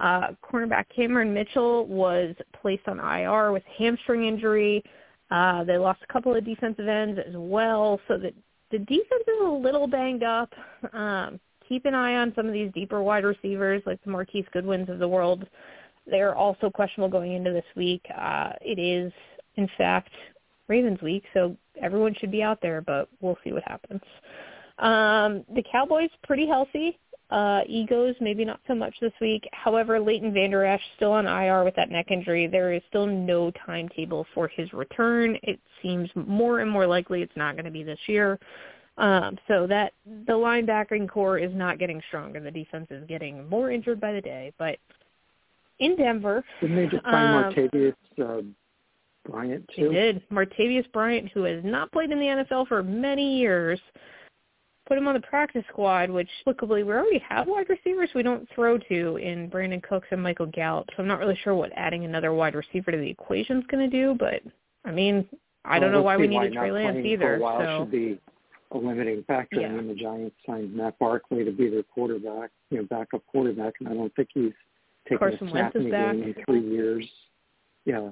uh, 0.00 0.28
cornerback 0.42 0.86
Cameron 0.94 1.32
Mitchell 1.32 1.86
was 1.86 2.34
placed 2.60 2.86
on 2.88 2.98
IR 2.98 3.52
with 3.52 3.62
hamstring 3.78 4.26
injury. 4.26 4.82
Uh, 5.30 5.64
they 5.64 5.78
lost 5.78 6.00
a 6.08 6.12
couple 6.12 6.34
of 6.34 6.44
defensive 6.44 6.88
ends 6.88 7.18
as 7.26 7.34
well, 7.34 8.00
so 8.08 8.18
that 8.18 8.34
the 8.70 8.78
defense 8.78 9.24
is 9.26 9.40
a 9.42 9.48
little 9.48 9.86
banged 9.86 10.22
up. 10.22 10.52
Um, 10.92 11.40
keep 11.68 11.86
an 11.86 11.94
eye 11.94 12.16
on 12.16 12.32
some 12.34 12.46
of 12.46 12.52
these 12.52 12.70
deeper 12.72 13.02
wide 13.02 13.24
receivers 13.24 13.82
like 13.86 14.02
the 14.04 14.10
Marquise 14.10 14.44
Goodwins 14.52 14.88
of 14.88 14.98
the 14.98 15.08
world. 15.08 15.46
They're 16.06 16.34
also 16.34 16.70
questionable 16.70 17.08
going 17.08 17.32
into 17.32 17.52
this 17.52 17.64
week. 17.76 18.04
Uh, 18.16 18.50
it 18.60 18.78
is, 18.78 19.12
in 19.56 19.68
fact, 19.78 20.10
Ravens 20.68 21.00
week, 21.02 21.24
so 21.32 21.56
everyone 21.80 22.14
should 22.18 22.30
be 22.30 22.42
out 22.42 22.60
there, 22.60 22.80
but 22.80 23.08
we'll 23.20 23.38
see 23.44 23.52
what 23.52 23.62
happens. 23.66 24.02
Um, 24.78 25.44
the 25.54 25.62
Cowboys 25.70 26.10
pretty 26.24 26.46
healthy. 26.46 26.98
Uh, 27.30 27.62
Egos 27.66 28.14
maybe 28.20 28.44
not 28.44 28.60
so 28.68 28.74
much 28.74 28.94
this 29.00 29.12
week. 29.20 29.48
However, 29.52 29.98
Leighton 29.98 30.32
Vander 30.32 30.64
Esch 30.64 30.82
still 30.96 31.12
on 31.12 31.26
IR 31.26 31.64
with 31.64 31.74
that 31.76 31.90
neck 31.90 32.10
injury. 32.10 32.46
There 32.46 32.72
is 32.72 32.82
still 32.88 33.06
no 33.06 33.50
timetable 33.66 34.26
for 34.34 34.46
his 34.46 34.72
return. 34.72 35.38
It 35.42 35.58
seems 35.82 36.10
more 36.14 36.60
and 36.60 36.70
more 36.70 36.86
likely 36.86 37.22
it's 37.22 37.36
not 37.36 37.54
going 37.54 37.64
to 37.64 37.70
be 37.70 37.82
this 37.82 37.98
year. 38.06 38.38
Um, 38.96 39.38
so 39.48 39.66
that 39.66 39.92
the 40.26 40.34
linebacking 40.34 41.08
core 41.08 41.38
is 41.38 41.50
not 41.52 41.78
getting 41.78 42.00
stronger. 42.08 42.38
The 42.38 42.50
defense 42.50 42.86
is 42.90 43.04
getting 43.08 43.48
more 43.48 43.70
injured 43.70 44.00
by 44.00 44.12
the 44.12 44.20
day. 44.20 44.52
But 44.56 44.78
in 45.80 45.96
Denver, 45.96 46.44
didn't 46.60 46.76
they 46.76 46.86
just 46.86 47.04
sign 47.04 47.44
um, 47.44 47.52
Martavis 47.52 47.94
uh, 48.22 48.42
Bryant 49.28 49.68
too? 49.74 49.88
They 49.88 49.94
did. 49.94 50.28
Martavis 50.28 50.90
Bryant, 50.92 51.30
who 51.32 51.42
has 51.42 51.64
not 51.64 51.90
played 51.90 52.12
in 52.12 52.20
the 52.20 52.26
NFL 52.26 52.68
for 52.68 52.84
many 52.84 53.38
years, 53.38 53.80
put 54.86 54.98
him 54.98 55.08
on 55.08 55.14
the 55.14 55.20
practice 55.20 55.64
squad, 55.70 56.10
which 56.10 56.28
luckily 56.46 56.82
we 56.82 56.92
already 56.92 57.22
have 57.26 57.46
wide 57.46 57.68
receivers 57.68 58.10
we 58.14 58.22
don't 58.22 58.48
throw 58.54 58.78
to 58.78 59.16
in 59.16 59.50
Brandin 59.50 59.82
Cooks 59.82 60.08
and 60.10 60.22
Michael 60.22 60.46
Gallup. 60.46 60.88
So 60.90 61.02
I'm 61.02 61.08
not 61.08 61.18
really 61.18 61.38
sure 61.42 61.54
what 61.54 61.70
adding 61.74 62.04
another 62.04 62.32
wide 62.32 62.54
receiver 62.54 62.90
to 62.90 62.98
the 62.98 63.08
equation 63.08 63.58
is 63.58 63.64
going 63.70 63.88
to 63.88 63.96
do, 63.96 64.16
but 64.18 64.42
I 64.84 64.92
mean, 64.92 65.26
I 65.64 65.78
don't 65.78 65.92
well, 65.92 66.00
know 66.00 66.04
why 66.04 66.16
we 66.16 66.26
need 66.26 66.52
Trey 66.52 66.70
Lance 66.70 66.98
either. 67.04 67.24
For 67.24 67.34
a 67.36 67.40
while 67.40 67.60
so. 67.60 67.82
should 67.82 67.92
be 67.92 68.20
a 68.72 68.78
limiting 68.78 69.24
factor. 69.26 69.60
Yeah. 69.60 69.68
I 69.68 69.70
mean, 69.70 69.88
the 69.88 69.94
Giants 69.94 70.36
signed 70.46 70.74
Matt 70.74 70.98
Barkley 70.98 71.44
to 71.44 71.50
be 71.50 71.70
their 71.70 71.82
quarterback, 71.82 72.50
you 72.70 72.78
know, 72.78 72.84
backup 72.90 73.22
quarterback, 73.26 73.74
and 73.80 73.88
I 73.88 73.94
don't 73.94 74.14
think 74.14 74.28
he's 74.34 74.52
taken 75.04 75.18
Carson 75.18 75.48
a 75.48 75.50
snap 75.50 75.76
in 75.76 75.84
the 75.84 75.90
back. 75.90 76.12
game 76.12 76.22
in 76.22 76.34
three 76.44 76.68
years. 76.70 77.06
Yeah, 77.86 78.10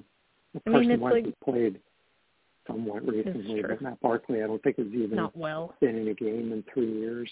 I 0.55 0.71
Carson 0.71 0.89
mean, 0.89 1.01
Wentz 1.01 1.15
like, 1.15 1.25
has 1.25 1.35
played 1.45 1.81
somewhat 2.67 3.07
recently, 3.07 3.63
but 3.63 3.81
Matt 3.81 4.01
Barkley, 4.01 4.43
I 4.43 4.47
don't 4.47 4.63
think 4.63 4.79
has 4.79 4.87
even 4.89 5.17
not 5.17 5.37
well. 5.37 5.75
been 5.81 5.97
in 5.97 6.09
a 6.09 6.15
game 6.15 6.53
in 6.53 6.65
three 6.73 6.93
years. 6.93 7.31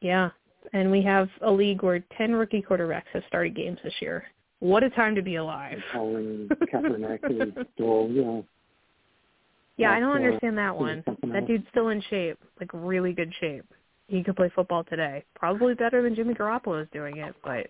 Yeah, 0.00 0.30
and 0.72 0.90
we 0.90 1.02
have 1.02 1.28
a 1.42 1.50
league 1.50 1.82
where 1.82 2.00
ten 2.16 2.32
rookie 2.32 2.62
quarterbacks 2.62 3.10
have 3.12 3.22
started 3.28 3.54
games 3.54 3.78
this 3.84 3.94
year. 4.00 4.24
What 4.60 4.82
a 4.82 4.90
time 4.90 5.14
to 5.14 5.22
be 5.22 5.36
alive! 5.36 5.78
Colin 5.92 6.48
Kaepernick 6.72 7.30
is 7.30 7.66
still, 7.74 8.08
you 8.10 8.24
know. 8.24 8.44
Yeah, 9.76 9.92
I 9.92 10.00
don't 10.00 10.12
uh, 10.12 10.14
understand 10.14 10.56
that 10.58 10.76
one. 10.76 11.02
That 11.32 11.46
dude's 11.46 11.64
still 11.70 11.88
in 11.88 12.02
shape, 12.10 12.38
like 12.60 12.70
really 12.72 13.12
good 13.12 13.32
shape. 13.40 13.64
He 14.08 14.22
could 14.22 14.36
play 14.36 14.50
football 14.54 14.84
today. 14.84 15.24
Probably 15.34 15.74
better 15.74 16.02
than 16.02 16.14
Jimmy 16.14 16.34
Garoppolo 16.34 16.82
is 16.82 16.88
doing 16.92 17.16
it, 17.16 17.34
but 17.42 17.68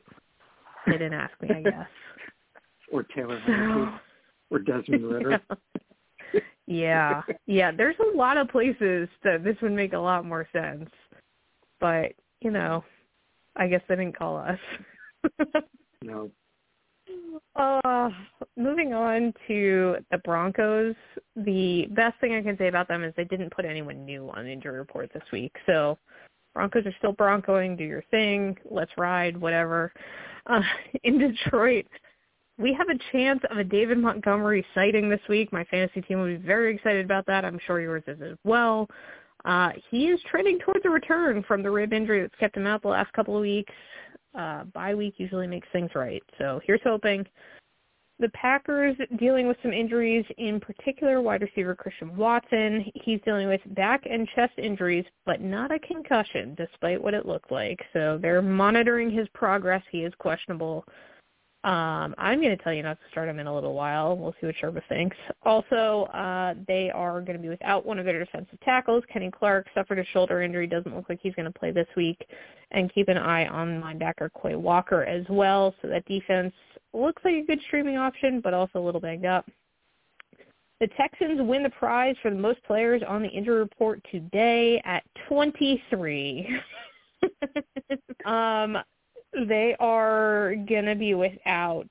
they 0.87 0.93
didn't 0.93 1.15
ask 1.15 1.33
me, 1.41 1.51
I 1.55 1.63
guess. 1.63 1.87
or 2.93 3.05
Taylor 3.05 3.41
Heinicke, 3.47 4.01
or 4.51 4.59
Desmond 4.59 5.05
Ridder. 5.05 5.41
yeah, 5.51 5.72
yeah. 6.67 7.23
Yeah. 7.47 7.71
There's 7.73 7.97
a 8.01 8.17
lot 8.17 8.37
of 8.37 8.49
places 8.49 9.09
that 9.25 9.45
this 9.45 9.57
would 9.63 9.73
make 9.73 9.93
a 9.93 9.99
lot 9.99 10.25
more 10.25 10.47
sense, 10.53 10.91
but 11.81 12.13
you 12.41 12.51
know, 12.51 12.85
I 13.57 13.69
guess 13.69 13.83
they 13.89 13.97
didn't 13.97 14.19
call 14.19 14.37
us. 14.37 14.59
no. 16.03 16.31
Uh, 17.57 18.11
moving 18.57 18.93
on 18.93 19.33
to 19.47 19.97
the 20.11 20.19
Broncos, 20.19 20.95
the 21.37 21.87
best 21.91 22.19
thing 22.21 22.35
I 22.35 22.43
can 22.43 22.57
say 22.57 22.69
about 22.69 22.89
them 22.89 23.05
is 23.05 23.13
they 23.17 23.25
didn't 23.25 23.55
put 23.55 23.65
anyone 23.65 24.05
new 24.05 24.31
on 24.31 24.45
the 24.45 24.53
injury 24.53 24.79
report 24.79 25.11
this 25.13 25.23
week. 25.33 25.55
So 25.67 25.99
Broncos 26.55 26.87
are 26.87 26.95
still 26.99 27.15
broncoing, 27.15 27.77
do 27.77 27.85
your 27.85 28.05
thing, 28.11 28.57
let's 28.71 28.93
ride, 28.97 29.37
whatever. 29.37 29.93
Uh, 30.47 30.63
in 31.05 31.19
Detroit, 31.19 31.87
we 32.63 32.73
have 32.73 32.89
a 32.89 32.99
chance 33.11 33.41
of 33.51 33.59
a 33.59 33.65
David 33.65 33.99
Montgomery 33.99 34.65
sighting 34.75 35.11
this 35.11 35.21
week. 35.29 35.53
My 35.53 35.65
fantasy 35.65 36.01
team 36.01 36.21
will 36.21 36.27
be 36.27 36.37
very 36.37 36.75
excited 36.75 37.05
about 37.05 37.27
that. 37.27 37.45
I'm 37.45 37.59
sure 37.67 37.81
yours 37.81 38.05
is 38.07 38.21
as 38.23 38.39
well. 38.45 38.89
Uh, 39.45 39.71
he 39.91 40.07
is 40.07 40.21
trending 40.31 40.61
towards 40.61 40.85
a 40.85 40.91
return 40.91 41.43
from 41.49 41.65
the 41.65 41.71
rib 41.71 41.93
injury 41.93 42.23
that's 42.23 42.35
kept 42.39 42.57
him 42.57 42.67
out 42.67 42.81
the 42.83 42.89
last 42.89 43.13
couple 43.13 43.35
of 43.35 43.43
weeks. 43.43 43.73
Uh, 44.39 44.65
bye 44.73 44.95
week 44.95 45.15
usually 45.19 45.49
makes 45.49 45.67
things 45.73 45.91
right. 45.95 46.23
So 46.39 46.61
here's 46.65 46.81
hoping. 46.85 47.27
The 48.21 48.29
Packers 48.29 48.97
dealing 49.19 49.49
with 49.49 49.57
some 49.63 49.73
injuries, 49.73 50.25
in 50.39 50.61
particular 50.61 51.21
wide 51.21 51.43
receiver 51.43 51.75
Christian 51.75 52.17
Watson. 52.17 52.85
He's 52.95 53.21
dealing 53.25 53.49
with 53.49 53.61
back 53.75 54.05
and 54.09 54.29
chest 54.37 54.53
injuries, 54.59 55.05
but 55.27 55.41
not 55.41 55.73
a 55.73 55.81
concussion, 55.81 56.55
despite 56.55 57.03
what 57.03 57.15
it 57.15 57.27
looked 57.27 57.51
like. 57.51 57.81
So 57.93 58.21
they're 58.23 58.41
monitoring 58.41 59.11
his 59.11 59.27
progress. 59.35 59.83
He 59.91 60.05
is 60.05 60.13
questionable. 60.21 60.85
Um, 61.65 62.17
I'm 62.19 62.41
going 62.41 62.57
to 62.57 62.63
tell 62.63 62.73
you 62.73 62.83
not 62.83 62.99
to 62.99 63.11
start 63.13 63.29
him 63.29 63.39
in 63.39 63.47
a 63.47 63.55
little 63.55 63.75
while. 63.75 64.17
We'll 64.17 64.35
see 64.41 64.47
what 64.47 64.57
Sherpa 64.61 64.83
thinks. 64.89 65.17
Also, 65.45 66.05
uh, 66.13 66.55
they 66.67 66.91
are 66.91 67.21
going 67.21 67.37
to 67.37 67.43
be 67.43 67.49
without 67.49 67.87
one 67.87 68.01
of 68.01 68.05
their 68.05 68.19
defensive 68.19 68.59
tackles. 68.65 69.05
Kenny 69.13 69.31
Clark 69.31 69.69
suffered 69.73 70.01
a 70.01 70.05
shoulder 70.07 70.43
injury. 70.43 70.67
Doesn't 70.67 70.95
look 70.95 71.09
like 71.09 71.21
he's 71.23 71.35
going 71.37 71.51
to 71.51 71.57
play 71.57 71.71
this 71.71 71.87
week. 71.97 72.19
And 72.73 72.93
keep 72.93 73.09
an 73.09 73.19
eye 73.19 73.47
on 73.47 73.81
linebacker 73.81 74.31
Quay 74.41 74.57
Walker 74.57 75.05
as 75.05 75.25
well. 75.29 75.75
So 75.83 75.89
that 75.89 76.05
defense 76.07 76.55
looks 76.93 77.23
like 77.25 77.35
a 77.35 77.47
good 77.47 77.61
streaming 77.67 77.97
option, 77.97 78.41
but 78.41 78.55
also 78.55 78.81
a 78.81 78.85
little 78.85 79.01
banged 79.01 79.27
up. 79.27 79.47
The 80.81 80.89
Texans 80.97 81.41
win 81.41 81.63
the 81.63 81.71
prize 81.71 82.17
for 82.23 82.31
the 82.33 82.37
most 82.37 82.61
players 82.65 83.03
on 83.07 83.23
the 83.23 83.29
injury 83.29 83.59
report 83.59 84.01
today 84.11 84.83
at 84.85 85.05
23. 85.29 86.49
um, 88.25 88.79
they 89.49 89.77
are 89.81 90.55
going 90.69 90.85
to 90.85 90.95
be 90.95 91.15
without 91.15 91.87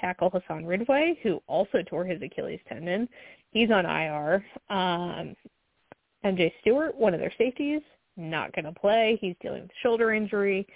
tackle 0.00 0.30
Hassan 0.30 0.66
Ridgeway, 0.66 1.18
who 1.22 1.42
also 1.46 1.82
tore 1.86 2.04
his 2.04 2.20
Achilles 2.22 2.60
tendon. 2.68 3.08
He's 3.50 3.70
on 3.70 3.86
IR. 3.86 4.44
Um, 4.70 5.34
MJ 6.24 6.52
Stewart, 6.60 6.96
one 6.96 7.14
of 7.14 7.20
their 7.20 7.32
safeties, 7.38 7.80
not 8.16 8.52
going 8.52 8.64
to 8.64 8.72
play. 8.72 9.18
He's 9.20 9.34
dealing 9.40 9.62
with 9.62 9.70
shoulder 9.82 10.12
injury. 10.12 10.66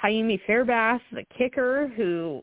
Ka'imi 0.00 0.40
Fairbairn, 0.46 1.00
the 1.12 1.24
kicker, 1.36 1.88
who 1.96 2.42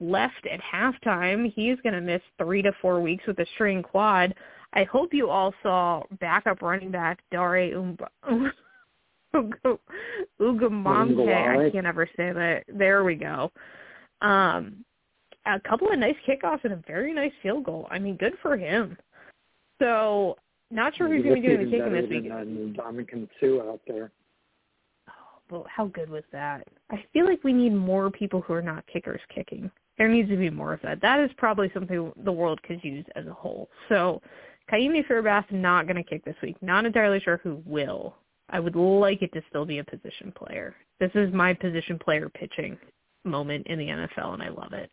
left 0.00 0.46
at 0.50 0.60
halftime, 0.60 1.52
he's 1.52 1.76
going 1.82 1.94
to 1.94 2.00
miss 2.00 2.22
three 2.38 2.62
to 2.62 2.72
four 2.80 3.00
weeks 3.00 3.26
with 3.26 3.38
a 3.40 3.46
strained 3.54 3.84
quad. 3.84 4.34
I 4.72 4.84
hope 4.84 5.12
you 5.12 5.28
all 5.28 5.52
saw 5.62 6.02
backup 6.20 6.62
running 6.62 6.90
back 6.90 7.20
Dare 7.30 7.72
Umba. 7.74 8.08
Ugamamke. 10.40 11.66
I 11.66 11.70
can't 11.70 11.86
ever 11.86 12.08
say 12.16 12.32
that. 12.32 12.64
There 12.68 13.04
we 13.04 13.14
go. 13.14 13.50
Um, 14.20 14.84
a 15.46 15.60
couple 15.60 15.90
of 15.90 15.98
nice 15.98 16.16
kickoffs 16.26 16.64
and 16.64 16.72
a 16.72 16.82
very 16.86 17.14
nice 17.14 17.32
field 17.42 17.64
goal. 17.64 17.86
I 17.90 17.98
mean, 17.98 18.16
good 18.16 18.34
for 18.42 18.56
him. 18.56 18.96
So, 19.80 20.36
not 20.70 20.94
sure 20.96 21.08
who's 21.08 21.22
going 21.22 21.36
to 21.36 21.40
be 21.40 21.48
doing 21.48 21.64
the 21.64 21.70
kicking 21.70 21.92
this 21.92 22.10
week. 22.10 22.76
Dominican 22.76 23.28
Sue 23.40 23.62
out 23.62 23.80
there. 23.86 24.10
Oh, 25.08 25.40
but 25.48 25.64
how 25.68 25.86
good 25.86 26.10
was 26.10 26.24
that? 26.32 26.66
I 26.90 27.04
feel 27.12 27.26
like 27.26 27.42
we 27.44 27.52
need 27.52 27.74
more 27.74 28.10
people 28.10 28.42
who 28.42 28.52
are 28.52 28.62
not 28.62 28.84
kickers 28.92 29.20
kicking. 29.34 29.70
There 29.96 30.08
needs 30.08 30.28
to 30.30 30.36
be 30.36 30.50
more 30.50 30.72
of 30.72 30.82
that. 30.82 31.00
That 31.00 31.20
is 31.20 31.30
probably 31.36 31.70
something 31.72 32.12
the 32.24 32.32
world 32.32 32.62
could 32.62 32.82
use 32.84 33.06
as 33.16 33.26
a 33.26 33.32
whole. 33.32 33.68
So, 33.88 34.20
Ka'imi 34.70 35.06
Fairbairn 35.06 35.44
not 35.50 35.86
going 35.86 35.96
to 35.96 36.02
kick 36.02 36.24
this 36.24 36.36
week. 36.42 36.56
Not 36.60 36.84
entirely 36.84 37.20
sure 37.20 37.40
who 37.42 37.62
will. 37.64 38.14
I 38.50 38.60
would 38.60 38.76
like 38.76 39.22
it 39.22 39.32
to 39.34 39.42
still 39.48 39.64
be 39.64 39.78
a 39.78 39.84
position 39.84 40.32
player. 40.32 40.74
This 41.00 41.10
is 41.14 41.32
my 41.32 41.54
position 41.54 41.98
player 41.98 42.28
pitching 42.28 42.78
moment 43.24 43.66
in 43.66 43.78
the 43.78 43.86
NFL, 43.86 44.34
and 44.34 44.42
I 44.42 44.48
love 44.48 44.72
it. 44.72 44.90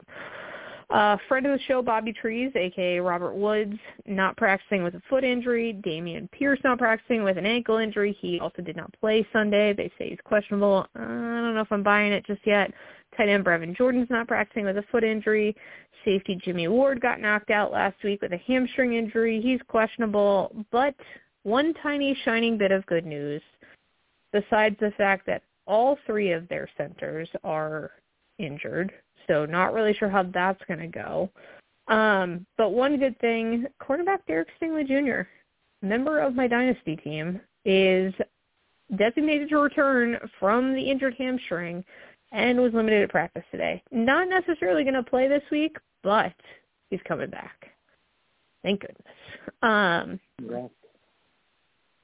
Uh, 0.89 1.17
friend 1.27 1.45
of 1.47 1.51
the 1.57 1.63
show, 1.65 1.81
Bobby 1.81 2.13
Trees, 2.13 2.51
aka 2.55 2.99
Robert 2.99 3.33
Woods, 3.33 3.77
not 4.05 4.37
practicing 4.37 4.83
with 4.83 4.93
a 4.93 5.01
foot 5.09 5.23
injury. 5.23 5.79
Dameon 5.83 6.29
Pierce 6.31 6.59
not 6.63 6.77
practicing 6.77 7.23
with 7.23 7.39
an 7.39 7.45
ankle 7.45 7.77
injury. 7.77 8.15
He 8.21 8.39
also 8.39 8.61
did 8.61 8.75
not 8.75 8.93
play 8.99 9.27
Sunday. 9.33 9.73
They 9.73 9.91
say 9.97 10.09
he's 10.09 10.19
questionable. 10.23 10.85
Uh, 10.95 11.01
I 11.01 11.05
don't 11.05 11.55
know 11.55 11.61
if 11.61 11.71
I'm 11.71 11.81
buying 11.81 12.11
it 12.11 12.25
just 12.25 12.45
yet. 12.45 12.71
Tight 13.17 13.29
end 13.29 13.43
Brevin 13.45 13.75
Jordan's 13.75 14.09
not 14.11 14.27
practicing 14.27 14.65
with 14.65 14.77
a 14.77 14.83
foot 14.91 15.03
injury. 15.03 15.55
Safety 16.03 16.39
Jimmy 16.43 16.67
Ward 16.67 17.01
got 17.01 17.19
knocked 17.19 17.49
out 17.49 17.71
last 17.71 17.95
week 18.03 18.21
with 18.21 18.33
a 18.33 18.37
hamstring 18.37 18.93
injury. 18.93 19.41
He's 19.41 19.61
questionable, 19.67 20.55
but 20.71 20.93
one 21.45 21.75
tiny 21.75 22.17
shining 22.25 22.57
bit 22.57 22.71
of 22.71 22.85
good 22.87 23.05
news, 23.05 23.41
besides 24.33 24.75
the 24.79 24.91
fact 24.97 25.27
that 25.27 25.43
all 25.67 25.97
three 26.05 26.31
of 26.31 26.47
their 26.49 26.67
centers 26.75 27.29
are 27.43 27.91
injured, 28.39 28.91
so 29.27 29.45
not 29.45 29.73
really 29.73 29.93
sure 29.93 30.09
how 30.09 30.23
that's 30.23 30.61
going 30.67 30.79
to 30.79 30.87
go. 30.87 31.29
Um, 31.87 32.47
but 32.57 32.71
one 32.71 32.97
good 32.97 33.17
thing, 33.19 33.67
cornerback 33.79 34.19
Derek 34.27 34.47
Stingley 34.59 34.87
Jr., 34.87 35.29
member 35.85 36.19
of 36.19 36.35
my 36.35 36.47
dynasty 36.47 36.95
team, 36.95 37.39
is 37.63 38.13
designated 38.95 39.49
to 39.49 39.57
return 39.57 40.17
from 40.39 40.73
the 40.73 40.89
injured 40.89 41.13
hamstring 41.15 41.85
and 42.31 42.59
was 42.59 42.73
limited 42.73 43.03
at 43.03 43.09
practice 43.09 43.43
today. 43.51 43.83
Not 43.91 44.29
necessarily 44.29 44.83
going 44.83 44.95
to 44.95 45.03
play 45.03 45.27
this 45.27 45.43
week, 45.51 45.77
but 46.03 46.33
he's 46.89 46.99
coming 47.07 47.29
back. 47.29 47.67
Thank 48.63 48.81
goodness. 48.81 49.15
Um, 49.61 50.19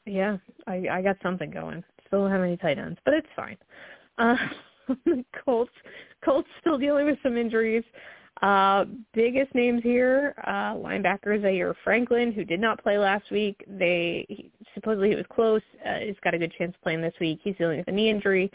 yeah. 0.06 0.38
I 0.68 0.88
I 0.92 1.02
got 1.02 1.18
something 1.22 1.50
going. 1.52 1.84
Still 2.08 2.24
don't 2.24 2.32
have 2.32 2.42
any 2.42 2.58
tight 2.58 2.78
ends, 2.78 3.00
but 3.06 3.14
it's 3.14 3.28
fine. 3.36 3.58
Uh, 4.18 4.36
Colts 5.46 5.72
Colts 6.24 6.50
still 6.60 6.78
dealing 6.78 7.06
with 7.06 7.18
some 7.24 7.38
injuries. 7.38 7.84
Uh, 8.42 8.86
biggest 9.14 9.54
names 9.54 9.84
here, 9.84 10.34
uh, 10.48 10.74
linebacker 10.74 11.40
Zaire 11.42 11.76
Franklin, 11.84 12.32
who 12.32 12.44
did 12.44 12.60
not 12.60 12.82
play 12.82 12.98
last 12.98 13.30
week. 13.30 13.64
They 13.68 14.26
he, 14.30 14.52
supposedly 14.74 15.10
he 15.10 15.16
was 15.16 15.26
close. 15.32 15.62
Uh, 15.86 16.00
he's 16.00 16.16
got 16.24 16.34
a 16.34 16.40
good 16.40 16.54
chance 16.58 16.74
of 16.76 16.82
playing 16.82 17.02
this 17.02 17.14
week. 17.20 17.40
He's 17.44 17.56
dealing 17.58 17.78
with 17.78 17.88
a 17.88 17.92
knee 17.92 18.10
injury. 18.10 18.52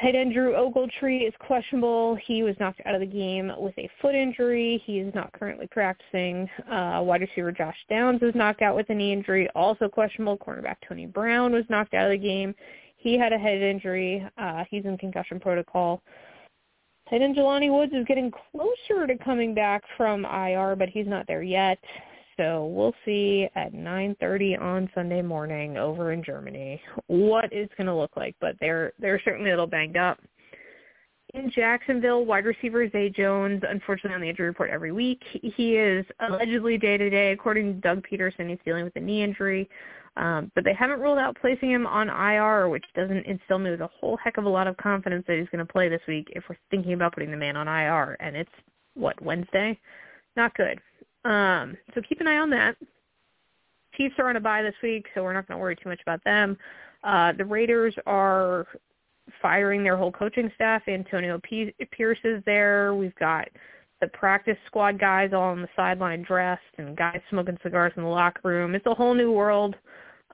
Tight 0.00 0.16
end 0.16 0.34
Drew 0.34 0.54
Ogletree 0.54 1.26
is 1.26 1.32
questionable. 1.38 2.16
He 2.16 2.42
was 2.42 2.56
knocked 2.58 2.80
out 2.84 2.96
of 2.96 3.00
the 3.00 3.06
game 3.06 3.52
with 3.58 3.78
a 3.78 3.88
foot 4.02 4.16
injury. 4.16 4.82
He 4.84 4.98
is 4.98 5.14
not 5.14 5.32
currently 5.32 5.68
practicing. 5.68 6.50
Uh, 6.68 7.00
wide 7.04 7.20
receiver 7.20 7.52
Josh 7.52 7.76
Downs 7.88 8.20
was 8.20 8.34
knocked 8.34 8.60
out 8.60 8.74
with 8.74 8.90
a 8.90 8.94
knee 8.94 9.12
injury, 9.12 9.48
also 9.54 9.88
questionable. 9.88 10.36
Cornerback 10.36 10.76
Tony 10.86 11.06
Brown 11.06 11.52
was 11.52 11.64
knocked 11.68 11.94
out 11.94 12.06
of 12.06 12.10
the 12.10 12.26
game. 12.26 12.56
He 12.96 13.16
had 13.16 13.32
a 13.32 13.38
head 13.38 13.62
injury. 13.62 14.26
Uh, 14.36 14.64
he's 14.68 14.84
in 14.84 14.98
concussion 14.98 15.38
protocol. 15.38 16.02
Tight 17.08 17.22
end 17.22 17.36
Jelani 17.36 17.70
Woods 17.70 17.92
is 17.92 18.04
getting 18.06 18.32
closer 18.32 19.06
to 19.06 19.16
coming 19.22 19.54
back 19.54 19.84
from 19.96 20.24
IR, 20.24 20.74
but 20.74 20.88
he's 20.88 21.06
not 21.06 21.26
there 21.28 21.42
yet. 21.42 21.78
So 22.36 22.66
we'll 22.66 22.94
see 23.04 23.48
at 23.54 23.72
9:30 23.72 24.60
on 24.60 24.90
Sunday 24.94 25.22
morning 25.22 25.76
over 25.76 26.12
in 26.12 26.22
Germany 26.22 26.80
what 27.06 27.52
it's 27.52 27.72
going 27.76 27.86
to 27.86 27.94
look 27.94 28.16
like. 28.16 28.34
But 28.40 28.56
they're 28.60 28.92
they're 28.98 29.20
certainly 29.24 29.50
a 29.50 29.54
little 29.54 29.66
banged 29.66 29.96
up. 29.96 30.18
In 31.34 31.50
Jacksonville, 31.50 32.24
wide 32.24 32.44
receiver 32.44 32.88
Zay 32.90 33.10
Jones, 33.10 33.62
unfortunately 33.68 34.14
on 34.14 34.20
the 34.20 34.28
injury 34.28 34.46
report 34.46 34.70
every 34.70 34.92
week. 34.92 35.20
He 35.32 35.76
is 35.76 36.06
allegedly 36.20 36.78
day 36.78 36.96
to 36.96 37.10
day, 37.10 37.32
according 37.32 37.74
to 37.74 37.80
Doug 37.80 38.06
Pederson, 38.06 38.48
He's 38.48 38.58
dealing 38.64 38.84
with 38.84 38.94
a 38.96 39.00
knee 39.00 39.22
injury. 39.22 39.68
Um, 40.16 40.52
but 40.54 40.62
they 40.62 40.74
haven't 40.74 41.00
ruled 41.00 41.18
out 41.18 41.36
placing 41.40 41.72
him 41.72 41.88
on 41.88 42.08
IR, 42.08 42.68
which 42.68 42.84
doesn't 42.94 43.26
instill 43.26 43.58
me 43.58 43.70
with 43.70 43.80
a 43.80 43.88
whole 43.88 44.16
heck 44.16 44.36
of 44.38 44.44
a 44.44 44.48
lot 44.48 44.68
of 44.68 44.76
confidence 44.76 45.24
that 45.26 45.38
he's 45.38 45.48
going 45.48 45.64
to 45.64 45.72
play 45.72 45.88
this 45.88 46.02
week 46.06 46.28
if 46.36 46.44
we're 46.48 46.56
thinking 46.70 46.92
about 46.92 47.14
putting 47.14 47.32
the 47.32 47.36
man 47.36 47.56
on 47.56 47.66
IR. 47.66 48.16
And 48.20 48.36
it's, 48.36 48.50
what, 48.94 49.20
Wednesday? 49.20 49.78
Not 50.36 50.54
good. 50.54 50.80
Um, 51.24 51.76
so 51.94 52.02
keep 52.06 52.20
an 52.20 52.28
eye 52.28 52.38
on 52.38 52.50
that. 52.50 52.76
Chiefs 53.96 54.14
are 54.18 54.28
on 54.28 54.36
a 54.36 54.40
bye 54.40 54.62
this 54.62 54.74
week, 54.82 55.06
so 55.14 55.22
we're 55.22 55.32
not 55.32 55.46
going 55.46 55.58
to 55.58 55.62
worry 55.62 55.76
too 55.76 55.88
much 55.88 56.00
about 56.02 56.22
them. 56.24 56.56
Uh, 57.04 57.32
the 57.32 57.44
Raiders 57.44 57.94
are 58.06 58.66
firing 59.40 59.82
their 59.82 59.96
whole 59.96 60.12
coaching 60.12 60.50
staff. 60.54 60.82
Antonio 60.88 61.40
Pierce 61.90 62.18
is 62.24 62.42
there. 62.44 62.94
We've 62.94 63.14
got 63.16 63.48
the 64.00 64.08
practice 64.08 64.56
squad 64.66 64.98
guys 64.98 65.30
all 65.32 65.42
on 65.42 65.62
the 65.62 65.68
sideline 65.76 66.22
dressed 66.22 66.62
and 66.78 66.96
guys 66.96 67.20
smoking 67.30 67.56
cigars 67.62 67.92
in 67.96 68.02
the 68.02 68.08
locker 68.08 68.48
room. 68.48 68.74
It's 68.74 68.86
a 68.86 68.94
whole 68.94 69.14
new 69.14 69.32
world. 69.32 69.76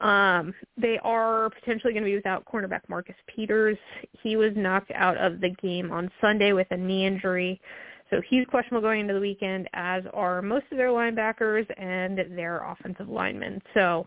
Um, 0.00 0.55
they 0.79 0.98
are 1.03 1.50
potentially 1.50 1.92
going 1.92 2.05
to 2.05 2.11
be 2.11 2.16
without 2.16 2.44
cornerback 2.46 2.81
Marcus 2.88 3.16
Peters. 3.26 3.76
He 4.22 4.37
was 4.37 4.53
knocked 4.57 4.90
out 4.94 5.18
of 5.18 5.40
the 5.40 5.50
game 5.62 5.92
on 5.92 6.11
Sunday 6.20 6.53
with 6.53 6.68
a 6.70 6.76
knee 6.76 7.07
injury. 7.07 7.61
So 8.11 8.20
he's 8.29 8.44
questionable 8.46 8.83
going 8.83 9.01
into 9.01 9.14
the 9.14 9.20
weekend, 9.20 9.68
as 9.73 10.03
are 10.12 10.42
most 10.42 10.66
of 10.70 10.79
their 10.79 10.88
linebackers 10.88 11.66
and 11.79 12.18
their 12.37 12.64
offensive 12.64 13.09
linemen. 13.09 13.62
So 13.75 14.07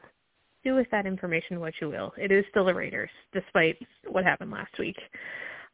do 0.63 0.75
with 0.75 0.89
that 0.91 1.05
information 1.05 1.59
what 1.59 1.73
you 1.81 1.89
will. 1.89 2.13
It 2.17 2.31
is 2.31 2.45
still 2.49 2.65
the 2.65 2.73
Raiders, 2.73 3.09
despite 3.33 3.77
what 4.07 4.23
happened 4.23 4.51
last 4.51 4.77
week. 4.79 4.97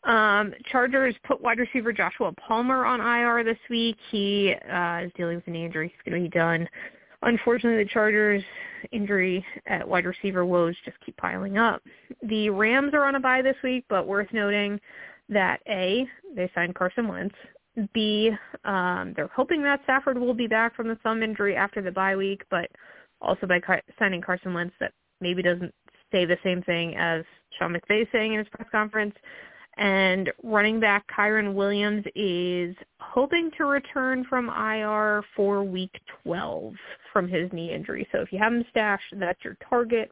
Um, 0.04 0.54
Chargers 0.72 1.16
put 1.28 1.42
wide 1.42 1.60
receiver 1.60 1.92
Joshua 1.92 2.32
Palmer 2.34 2.86
on 2.86 3.02
IR 3.02 3.44
this 3.44 3.60
week. 3.70 3.98
He 4.12 4.54
uh, 4.72 5.02
is 5.06 5.12
dealing 5.18 5.36
with 5.36 5.48
an 5.48 5.56
injury. 5.56 5.90
He's 5.94 6.12
going 6.12 6.24
to 6.24 6.30
be 6.30 6.38
done. 6.38 6.68
Unfortunately, 7.22 7.84
the 7.84 7.90
Chargers' 7.90 8.44
injury 8.92 9.46
at 9.68 9.86
wide 9.86 10.06
receiver 10.06 10.46
woes 10.46 10.76
just 10.86 10.98
keep 11.06 11.18
piling 11.18 11.58
up. 11.58 11.82
The 12.24 12.50
Rams 12.50 12.94
are 12.94 13.04
on 13.04 13.16
a 13.16 13.20
bye 13.20 13.42
this 13.42 13.58
week, 13.62 13.84
but 13.90 14.08
worth 14.08 14.32
noting 14.32 14.80
that 15.28 15.60
A, 15.68 16.08
they 16.34 16.50
signed 16.56 16.76
Carson 16.76 17.08
Wentz. 17.08 17.36
B, 17.94 18.32
um, 18.66 19.14
they're 19.16 19.30
hoping 19.36 19.64
that 19.64 19.82
Stafford 19.84 20.18
will 20.18 20.34
be 20.34 20.48
back 20.48 20.76
from 20.76 20.88
the 20.88 20.96
thumb 20.98 21.24
injury 21.24 21.56
after 21.56 21.82
the 21.82 21.92
bye 21.92 22.16
week, 22.16 22.44
but 22.50 22.70
also 23.22 23.48
by 23.48 23.60
car- 23.60 23.82
signing 23.98 24.22
Carson 24.22 24.54
Wentz, 24.54 24.76
that 24.80 24.94
maybe 25.22 25.42
doesn't 25.42 25.74
say 26.12 26.26
the 26.26 26.38
same 26.44 26.62
thing 26.64 26.96
as 26.96 27.24
Sean 27.58 27.74
McVay 27.74 28.10
saying 28.12 28.34
in 28.34 28.40
his 28.40 28.48
press 28.50 28.68
conference. 28.72 29.16
And 29.78 30.32
running 30.44 30.80
back 30.80 31.06
Kyren 31.08 31.54
Williams 31.54 32.04
is 32.14 32.76
hoping 33.00 33.50
to 33.58 33.66
return 33.66 34.26
from 34.26 34.50
IR 34.50 35.24
for 35.36 35.64
week 35.64 36.02
12 36.24 36.74
from 37.14 37.30
his 37.30 37.52
knee 37.54 37.74
injury. 37.74 38.08
So 38.12 38.20
if 38.20 38.34
you 38.34 38.40
have 38.40 38.52
him 38.52 38.66
stashed, 38.72 39.14
that's 39.18 39.44
your 39.44 39.56
target. 39.70 40.12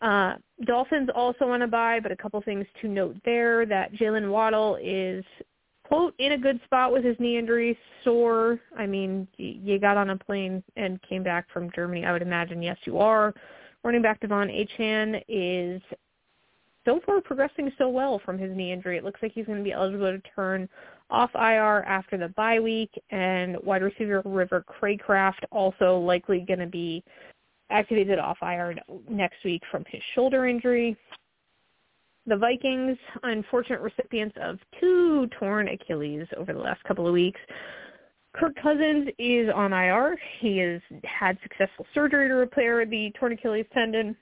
Uh, 0.00 0.34
Dolphins 0.64 1.08
also 1.14 1.46
want 1.46 1.62
to 1.62 1.68
buy, 1.68 2.00
but 2.00 2.10
a 2.10 2.16
couple 2.16 2.40
things 2.42 2.66
to 2.82 2.88
note 2.88 3.16
there 3.24 3.64
that 3.64 3.92
Jaylen 3.94 4.30
Waddle 4.30 4.76
is 4.82 5.24
quote 5.94 6.14
in 6.18 6.32
a 6.32 6.38
good 6.38 6.60
spot 6.64 6.92
with 6.92 7.04
his 7.04 7.16
knee 7.18 7.38
injury, 7.38 7.78
sore. 8.02 8.58
I 8.76 8.86
mean, 8.86 9.28
you 9.36 9.78
got 9.78 9.96
on 9.96 10.10
a 10.10 10.16
plane 10.16 10.62
and 10.76 11.00
came 11.02 11.22
back 11.22 11.46
from 11.52 11.70
Germany. 11.74 12.04
I 12.04 12.12
would 12.12 12.22
imagine 12.22 12.62
yes, 12.62 12.76
you 12.84 12.98
are. 12.98 13.32
Running 13.82 14.02
back 14.02 14.20
De'Von 14.20 14.50
Achane 14.50 15.22
is 15.28 15.80
so 16.84 17.00
far 17.06 17.20
progressing 17.20 17.70
so 17.78 17.88
well 17.88 18.20
from 18.24 18.38
his 18.38 18.54
knee 18.56 18.72
injury. 18.72 18.96
It 18.96 19.04
looks 19.04 19.20
like 19.22 19.32
he's 19.32 19.46
going 19.46 19.58
to 19.58 19.64
be 19.64 19.72
eligible 19.72 20.06
to 20.06 20.22
turn 20.34 20.68
off 21.10 21.30
IR 21.34 21.84
after 21.84 22.16
the 22.16 22.28
bye 22.28 22.58
week, 22.58 22.90
and 23.10 23.56
wide 23.62 23.82
receiver 23.82 24.22
River 24.24 24.64
Cracraft 24.68 25.44
also 25.52 25.98
likely 25.98 26.40
going 26.40 26.58
to 26.58 26.66
be 26.66 27.04
activated 27.70 28.18
off 28.18 28.38
IR 28.42 28.74
next 29.08 29.44
week 29.44 29.62
from 29.70 29.84
his 29.88 30.02
shoulder 30.14 30.46
injury. 30.46 30.96
The 32.26 32.36
Vikings, 32.36 32.96
unfortunate 33.22 33.80
recipients 33.80 34.36
of 34.40 34.58
two 34.80 35.28
torn 35.38 35.68
Achilles 35.68 36.26
over 36.38 36.54
the 36.54 36.58
last 36.58 36.82
couple 36.84 37.06
of 37.06 37.12
weeks. 37.12 37.40
Kirk 38.34 38.54
Cousins 38.60 39.08
is 39.18 39.50
on 39.54 39.72
IR. 39.72 40.18
He 40.40 40.58
has 40.58 40.80
had 41.04 41.38
successful 41.42 41.86
surgery 41.94 42.28
to 42.28 42.34
repair 42.34 42.86
the 42.86 43.12
torn 43.18 43.32
Achilles 43.32 43.66
tendon. 43.74 44.16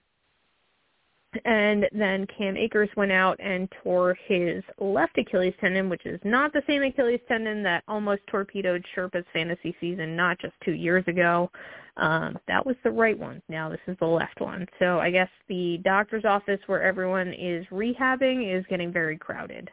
And 1.45 1.87
then 1.92 2.27
Cam 2.37 2.57
Akers 2.57 2.90
went 2.97 3.12
out 3.12 3.38
and 3.40 3.68
tore 3.83 4.16
his 4.27 4.62
left 4.79 5.16
Achilles 5.16 5.55
tendon, 5.61 5.88
which 5.88 6.05
is 6.05 6.21
not 6.25 6.53
the 6.53 6.62
same 6.66 6.83
Achilles 6.83 7.21
tendon 7.27 7.62
that 7.62 7.85
almost 7.88 8.21
torpedoed 8.31 8.85
Sherpa's 8.95 9.25
fantasy 9.33 9.75
season 9.81 10.14
not 10.14 10.38
just 10.40 10.55
two 10.64 10.73
years 10.73 11.05
ago. 11.07 11.51
Um, 11.97 12.38
that 12.49 12.64
was 12.64 12.77
the 12.85 12.90
right 12.90 13.18
one. 13.18 13.42
Now 13.49 13.68
this 13.68 13.81
is 13.87 13.97
the 13.99 14.07
left 14.07 14.40
one. 14.40 14.66
So 14.79 14.99
I 14.99 15.11
guess 15.11 15.29
the 15.49 15.79
doctor's 15.85 16.25
office 16.25 16.61
where 16.66 16.83
everyone 16.83 17.33
is 17.33 17.66
rehabbing 17.71 18.59
is 18.59 18.64
getting 18.68 18.92
very 18.92 19.16
crowded. 19.16 19.71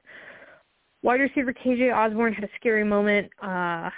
Wide 1.02 1.22
receiver 1.22 1.54
KJ 1.54 1.96
Osborne 1.96 2.34
had 2.34 2.44
a 2.44 2.50
scary 2.60 2.84
moment. 2.84 3.30
Uh, 3.42 3.90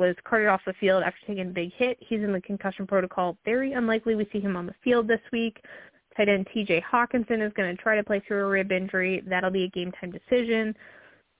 was 0.00 0.16
carted 0.24 0.48
off 0.48 0.62
the 0.66 0.72
field 0.80 1.02
after 1.04 1.18
taking 1.26 1.42
a 1.42 1.50
big 1.50 1.70
hit. 1.76 1.98
He's 2.00 2.20
in 2.20 2.32
the 2.32 2.40
concussion 2.40 2.86
protocol. 2.86 3.36
Very 3.44 3.74
unlikely 3.74 4.14
we 4.14 4.26
see 4.32 4.40
him 4.40 4.56
on 4.56 4.64
the 4.64 4.74
field 4.82 5.06
this 5.06 5.20
week. 5.30 5.62
Tight 6.20 6.28
end 6.28 6.46
TJ 6.54 6.82
Hockenson 6.82 7.44
is 7.44 7.50
going 7.54 7.74
to 7.74 7.82
try 7.82 7.96
to 7.96 8.04
play 8.04 8.22
through 8.28 8.44
a 8.44 8.48
rib 8.48 8.72
injury. 8.72 9.22
That'll 9.26 9.50
be 9.50 9.64
a 9.64 9.68
game 9.68 9.90
time 9.98 10.12
decision. 10.12 10.76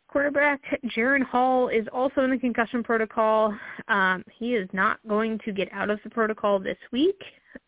Quarterback 0.09 0.62
Jaren 0.97 1.23
Hall 1.23 1.69
is 1.69 1.87
also 1.93 2.23
in 2.23 2.31
the 2.31 2.38
concussion 2.38 2.83
protocol. 2.83 3.55
Um, 3.88 4.25
he 4.38 4.55
is 4.55 4.66
not 4.73 4.99
going 5.07 5.38
to 5.45 5.53
get 5.53 5.69
out 5.73 5.90
of 5.90 6.01
the 6.03 6.09
protocol 6.09 6.59
this 6.59 6.79
week. 6.93 7.21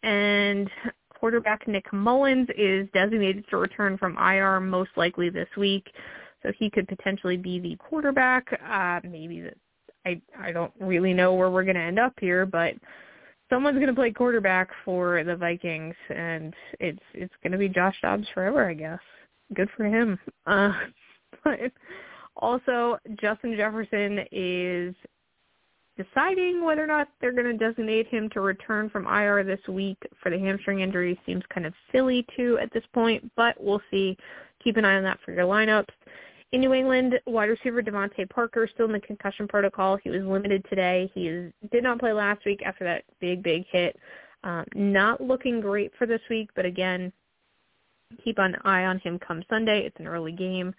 And 0.02 0.70
quarterback 1.10 1.68
Nick 1.68 1.92
Mullens 1.92 2.48
is 2.56 2.88
designated 2.94 3.44
to 3.50 3.58
return 3.58 3.98
from 3.98 4.16
IR 4.16 4.58
most 4.60 4.90
likely 4.96 5.28
this 5.28 5.48
week. 5.58 5.88
So 6.42 6.50
he 6.58 6.70
could 6.70 6.88
potentially 6.88 7.36
be 7.36 7.60
the 7.60 7.76
quarterback. 7.76 8.58
Uh, 8.66 9.00
maybe 9.04 9.42
the, 9.42 9.52
I 10.06 10.18
I 10.40 10.50
don't 10.50 10.72
really 10.80 11.12
know 11.12 11.34
where 11.34 11.50
we're 11.50 11.64
going 11.64 11.76
to 11.76 11.82
end 11.82 11.98
up 11.98 12.14
here, 12.18 12.46
but 12.46 12.72
someone's 13.52 13.76
going 13.76 13.88
to 13.88 13.94
play 13.94 14.10
quarterback 14.10 14.70
for 14.82 15.22
the 15.24 15.36
Vikings, 15.36 15.94
and 16.08 16.54
it's 16.80 17.02
it's 17.12 17.34
going 17.42 17.52
to 17.52 17.58
be 17.58 17.68
Josh 17.68 17.96
Dobbs 18.00 18.26
forever, 18.32 18.68
I 18.68 18.74
guess. 18.74 19.00
Good 19.54 19.68
for 19.76 19.84
him. 19.84 20.18
Uh, 20.46 20.72
but 21.44 21.58
Also, 22.36 22.98
Justin 23.20 23.56
Jefferson 23.56 24.20
is 24.32 24.94
deciding 25.96 26.64
whether 26.64 26.82
or 26.82 26.86
not 26.86 27.08
they're 27.20 27.32
going 27.32 27.58
to 27.58 27.68
designate 27.68 28.08
him 28.08 28.28
to 28.30 28.40
return 28.40 28.90
from 28.90 29.06
IR 29.06 29.44
this 29.44 29.60
week 29.68 29.98
for 30.20 30.30
the 30.30 30.38
hamstring 30.38 30.80
injury 30.80 31.20
seems 31.24 31.44
kind 31.52 31.66
of 31.66 31.74
silly 31.92 32.26
too 32.36 32.58
at 32.60 32.72
this 32.72 32.84
point, 32.92 33.30
but 33.36 33.54
we'll 33.60 33.82
see. 33.90 34.16
Keep 34.64 34.76
an 34.76 34.84
eye 34.84 34.96
on 34.96 35.02
that 35.02 35.18
for 35.24 35.32
your 35.32 35.44
lineups. 35.44 35.90
In 36.52 36.60
New 36.60 36.74
England, 36.74 37.18
wide 37.26 37.48
receiver 37.48 37.82
DeVante 37.82 38.28
Parker 38.28 38.68
still 38.72 38.84
in 38.84 38.92
the 38.92 39.00
concussion 39.00 39.48
protocol. 39.48 39.96
He 39.96 40.10
was 40.10 40.22
limited 40.22 40.62
today. 40.68 41.10
He 41.14 41.28
is, 41.28 41.52
did 41.70 41.82
not 41.82 41.98
play 41.98 42.12
last 42.12 42.44
week 42.44 42.60
after 42.64 42.84
that 42.84 43.04
big, 43.20 43.42
big 43.42 43.64
hit. 43.70 43.96
Um, 44.44 44.66
not 44.74 45.22
looking 45.22 45.62
great 45.62 45.92
for 45.96 46.06
this 46.06 46.20
week, 46.28 46.50
but 46.54 46.66
again, 46.66 47.10
keep 48.22 48.38
an 48.38 48.56
eye 48.64 48.84
on 48.84 48.98
him 48.98 49.18
come 49.18 49.42
Sunday. 49.48 49.86
It's 49.86 49.98
an 49.98 50.06
early 50.06 50.32
game. 50.32 50.74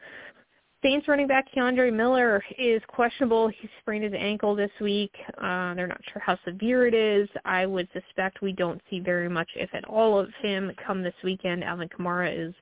Saints 0.84 1.08
running 1.08 1.28
back 1.28 1.48
Kendre 1.56 1.92
Miller 1.92 2.44
is 2.60 2.82
questionable. 2.88 3.48
He 3.48 3.70
sprained 3.80 4.04
his 4.04 4.14
ankle 4.16 4.54
this 4.54 4.70
week. 4.80 5.16
Uh, 5.38 5.74
they're 5.74 5.88
not 5.88 6.02
sure 6.12 6.22
how 6.24 6.38
severe 6.46 6.86
it 6.86 6.94
is. 6.94 7.30
I 7.46 7.66
would 7.66 7.88
suspect 7.94 8.42
we 8.42 8.52
don't 8.52 8.82
see 8.90 9.00
very 9.00 9.30
much, 9.30 9.50
if 9.56 9.74
at 9.74 9.86
all, 9.86 10.20
of 10.20 10.30
him 10.42 10.72
come 10.86 11.02
this 11.02 11.16
weekend. 11.24 11.64
Alvin 11.64 11.88
Kamara 11.88 12.32
is 12.38 12.54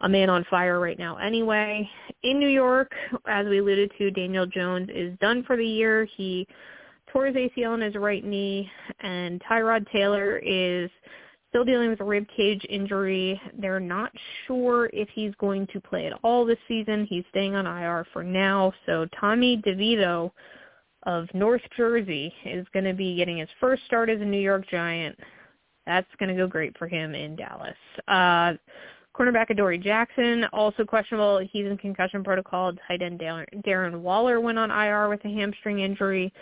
a 0.00 0.08
man 0.08 0.30
on 0.30 0.44
fire 0.50 0.78
right 0.80 0.98
now 0.98 1.16
anyway. 1.16 1.88
In 2.22 2.38
New 2.38 2.48
York, 2.48 2.90
as 3.26 3.46
we 3.46 3.58
alluded 3.58 3.92
to, 3.98 4.10
Daniel 4.10 4.46
Jones 4.46 4.88
is 4.94 5.16
done 5.20 5.42
for 5.44 5.56
the 5.56 5.66
year. 5.66 6.06
He 6.16 6.46
tore 7.12 7.26
his 7.26 7.36
ACL 7.36 7.74
in 7.74 7.80
his 7.80 7.94
right 7.94 8.24
knee, 8.24 8.70
and 9.00 9.40
Tyrod 9.42 9.90
Taylor 9.90 10.38
is– 10.38 10.90
still 11.56 11.64
dealing 11.64 11.88
with 11.88 12.00
a 12.00 12.04
rib 12.04 12.26
cage 12.36 12.64
injury. 12.68 13.40
They're 13.58 13.80
not 13.80 14.12
sure 14.46 14.90
if 14.92 15.08
he's 15.14 15.32
going 15.38 15.66
to 15.68 15.80
play 15.80 16.06
at 16.06 16.12
all 16.22 16.44
this 16.44 16.58
season. 16.68 17.06
He's 17.08 17.24
staying 17.30 17.54
on 17.54 17.66
IR 17.66 18.06
for 18.12 18.22
now. 18.22 18.74
So 18.84 19.06
Tommy 19.18 19.62
DeVito 19.66 20.32
of 21.04 21.28
North 21.32 21.62
Jersey 21.74 22.30
is 22.44 22.66
going 22.74 22.84
to 22.84 22.92
be 22.92 23.16
getting 23.16 23.38
his 23.38 23.48
first 23.58 23.84
start 23.86 24.10
as 24.10 24.20
a 24.20 24.24
New 24.24 24.40
York 24.40 24.68
Giant. 24.70 25.18
That's 25.86 26.06
going 26.18 26.28
to 26.28 26.34
go 26.34 26.46
great 26.46 26.76
for 26.76 26.88
him 26.88 27.14
in 27.14 27.36
Dallas. 27.36 27.76
Uh, 28.06 28.54
cornerback 29.16 29.50
Adoree 29.50 29.78
Jackson, 29.78 30.44
also 30.52 30.84
questionable. 30.84 31.38
He's 31.50 31.66
in 31.66 31.76
concussion 31.78 32.22
protocol. 32.22 32.72
Tight 32.86 33.02
end 33.02 33.20
Darren 33.20 34.00
Waller 34.00 34.40
went 34.40 34.58
on 34.58 34.70
IR 34.70 35.08
with 35.08 35.24
a 35.24 35.28
hamstring 35.28 35.80
injury. 35.80 36.32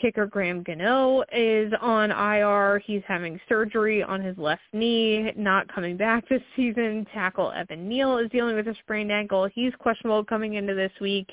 Kicker 0.00 0.26
Graham 0.26 0.62
Gano 0.62 1.22
is 1.32 1.72
on 1.80 2.10
IR. 2.10 2.80
He's 2.84 3.02
having 3.06 3.38
surgery 3.48 4.02
on 4.02 4.20
his 4.20 4.36
left 4.38 4.62
knee, 4.72 5.32
not 5.36 5.72
coming 5.72 5.96
back 5.96 6.28
this 6.30 6.42
season. 6.56 7.06
Tackle 7.12 7.52
Evan 7.52 7.88
Neal 7.88 8.18
is 8.18 8.30
dealing 8.30 8.56
with 8.56 8.68
a 8.68 8.74
sprained 8.82 9.12
ankle. 9.12 9.48
He's 9.54 9.72
questionable 9.78 10.24
coming 10.24 10.54
into 10.54 10.74
this 10.74 10.92
week. 11.00 11.28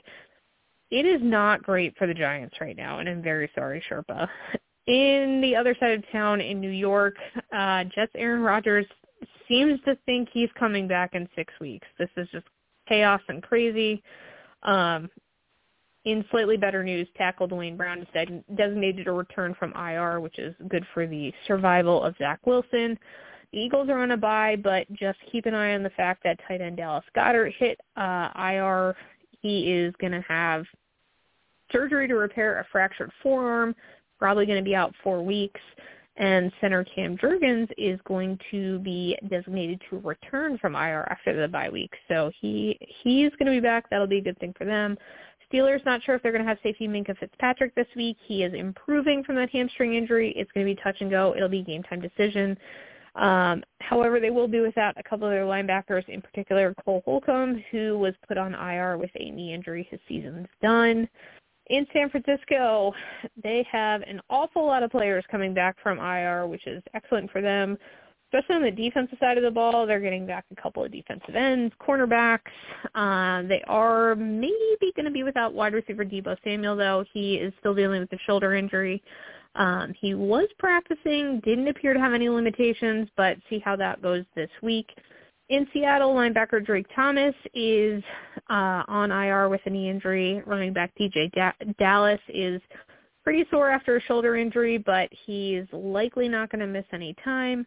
It 0.92 1.06
is 1.06 1.22
not 1.22 1.62
great 1.64 1.96
for 1.98 2.08
the 2.08 2.14
Giants 2.14 2.56
right 2.60 2.76
now, 2.76 3.00
and 3.00 3.08
I'm 3.08 3.22
very 3.22 3.50
sorry, 3.54 3.84
Sherpa. 3.90 4.28
In 4.88 5.40
the 5.40 5.56
other 5.56 5.76
side 5.80 5.92
of 5.92 6.04
town 6.12 6.42
in 6.42 6.60
New 6.60 6.72
York, 6.72 7.16
uh, 7.56 7.84
Jets 7.96 8.12
Aaron 8.16 8.42
Rodgers 8.42 8.88
seems 9.50 9.80
to 9.82 9.98
think 10.06 10.30
he's 10.32 10.50
coming 10.58 10.88
back 10.88 11.16
in 11.16 11.28
six 11.36 11.54
weeks. 11.60 11.88
This 11.98 12.10
is 12.16 12.28
just 12.32 12.46
chaos 12.88 13.22
and 13.28 13.44
crazy. 13.44 14.02
Um, 14.64 15.10
in 16.06 16.24
slightly 16.32 16.56
better 16.56 16.84
news, 16.84 17.08
tackle 17.18 17.48
Duane 17.48 17.76
Brown 17.76 18.00
is 18.00 18.30
designated 18.56 19.06
to 19.06 19.12
return 19.12 19.54
from 19.60 19.74
IR, 19.74 20.22
which 20.22 20.40
is 20.40 20.56
good 20.70 20.86
for 20.94 21.06
the 21.06 21.34
survival 21.46 22.04
of 22.04 22.16
Zach 22.18 22.40
Wilson. 22.46 22.98
The 23.52 23.60
Eagles 23.60 23.90
are 23.90 24.00
on 24.00 24.12
a 24.12 24.18
bye, 24.18 24.56
but 24.56 24.92
just 24.94 25.20
keep 25.32 25.46
an 25.46 25.56
eye 25.56 25.74
on 25.74 25.84
the 25.84 25.90
fact 25.92 26.24
that 26.24 26.40
tight 26.48 26.62
end 26.62 26.78
Dallas 26.78 27.04
Goedert 27.16 27.54
hit 27.58 27.80
uh, 27.98 28.30
IR. 28.36 28.96
He 29.42 29.72
is 29.72 29.94
going 30.00 30.14
to 30.14 30.24
have 30.28 30.66
surgery 31.72 32.08
to 32.08 32.16
repair 32.16 32.60
a 32.60 32.66
fractured 32.72 33.12
forearm, 33.22 33.76
probably 34.18 34.46
going 34.46 34.64
to 34.64 34.68
be 34.68 34.76
out 34.76 34.94
four 35.04 35.24
weeks. 35.24 35.62
And 36.20 36.52
center 36.60 36.84
Cam 36.84 37.18
Jurgens 37.18 37.70
is 37.78 37.98
going 38.06 38.38
to 38.52 38.80
be 38.80 39.18
designated 39.30 39.82
to 39.90 40.00
return 40.00 40.58
from 40.58 40.76
IR 40.76 41.08
after 41.10 41.40
the 41.40 41.48
bye 41.48 41.70
week. 41.70 41.94
So 42.10 42.30
he 42.40 42.78
he's 43.04 43.32
going 43.40 43.46
to 43.46 43.52
be 43.52 43.62
back. 43.62 43.90
That'll 43.90 44.06
be 44.06 44.18
a 44.18 44.22
good 44.22 44.38
thing 44.40 44.54
for 44.58 44.66
them. 44.66 44.98
Steelers 45.52 45.84
not 45.86 46.04
sure 46.04 46.16
if 46.16 46.22
they're 46.22 46.34
going 46.34 46.44
to 46.44 46.48
have 46.48 46.60
safety 46.62 46.88
Minkah 46.88 47.18
Fitzpatrick 47.18 47.74
this 47.74 47.88
week. 47.96 48.18
He 48.28 48.44
is 48.44 48.54
improving 48.54 49.24
from 49.24 49.36
that 49.38 49.50
hamstring 49.50 49.96
injury. 49.96 50.34
It's 50.36 50.52
going 50.52 50.68
to 50.68 50.76
be 50.76 50.80
touch 50.82 50.98
and 51.00 51.10
go. 51.10 51.34
It'll 51.36 51.50
be 51.50 51.64
game 51.64 51.84
time 51.84 52.02
decision. 52.02 52.58
Um, 53.16 53.64
however, 53.80 54.20
they 54.20 54.30
will 54.30 54.48
be 54.48 54.60
without 54.60 54.96
a 54.98 55.04
couple 55.04 55.26
of 55.28 55.32
their 55.32 55.46
linebackers, 55.46 56.08
in 56.08 56.22
particular 56.22 56.76
Cole 56.86 57.02
Holcomb, 57.06 57.64
who 57.72 57.98
was 57.98 58.14
put 58.28 58.38
on 58.38 58.54
IR 58.54 58.98
with 58.98 59.10
a 59.16 59.32
knee 59.32 59.54
injury. 59.54 59.88
His 59.90 60.00
season's 60.08 60.48
done. 60.62 61.10
In 61.70 61.86
San 61.94 62.10
Francisco, 62.10 62.94
they 63.44 63.66
have 63.72 64.02
an 64.02 64.20
awful 64.30 64.66
lot 64.66 64.84
of 64.84 64.92
players 64.92 65.24
coming 65.30 65.54
back 65.54 65.76
from 65.82 66.00
IR, 66.00 66.48
which 66.48 66.66
is 66.66 66.82
excellent 66.94 67.32
for 67.32 67.42
them 67.42 67.78
especially 68.32 68.56
on 68.56 68.62
the 68.62 68.72
defensive 68.72 69.18
side 69.20 69.38
of 69.38 69.44
the 69.44 69.52
ball, 69.52 69.88
they're 69.88 70.00
getting 70.00 70.26
back 70.26 70.46
a 70.52 70.62
couple 70.62 70.84
of 70.84 70.92
defensive 70.92 71.36
ends, 71.36 71.74
cornerbacks. 71.82 72.40
Uh, 72.94 73.42
they 73.48 73.62
are 73.68 74.16
maybe 74.16 74.92
going 74.96 75.06
to 75.06 75.12
be 75.12 75.24
without 75.24 75.54
wide 75.54 75.74
receiver 75.74 76.06
Deebo 76.06 76.36
Samuel, 76.44 76.76
though. 76.76 77.04
He 77.12 77.36
is 77.36 77.54
still 77.60 77.74
dealing 77.74 78.02
with 78.02 78.14
a 78.14 78.20
shoulder 78.28 78.54
injury. 78.54 79.02
Um, 79.56 79.94
he 80.00 80.14
was 80.14 80.48
practicing, 80.60 81.42
didn't 81.44 81.68
appear 81.68 81.94
to 81.94 82.00
have 82.00 82.14
any 82.14 82.30
limitations, 82.30 83.10
but 83.18 83.38
see 83.50 83.60
how 83.60 83.76
that 83.78 84.02
goes 84.02 84.26
this 84.36 84.50
week. 84.62 84.88
In 85.50 85.66
Seattle, 85.74 86.14
linebacker 86.14 86.64
Drake 86.64 86.86
Thomas 86.96 87.34
is 87.56 88.04
uh, 88.52 88.84
on 88.88 89.12
IR 89.12 89.50
with 89.50 89.62
a 89.66 89.70
knee 89.72 89.90
injury. 89.90 90.44
Running 90.46 90.74
back 90.74 90.92
DJ 90.96 91.32
da- 91.32 91.74
Dallas 91.80 92.20
is 92.30 92.62
pretty 93.24 93.46
sore 93.50 93.72
after 93.72 93.98
a 93.98 94.02
shoulder 94.02 94.36
injury, 94.36 94.78
but 94.78 95.10
he's 95.26 95.64
likely 95.72 96.30
not 96.30 96.52
going 96.52 96.60
to 96.60 96.68
miss 96.68 96.86
any 96.94 97.16
time. 97.26 97.66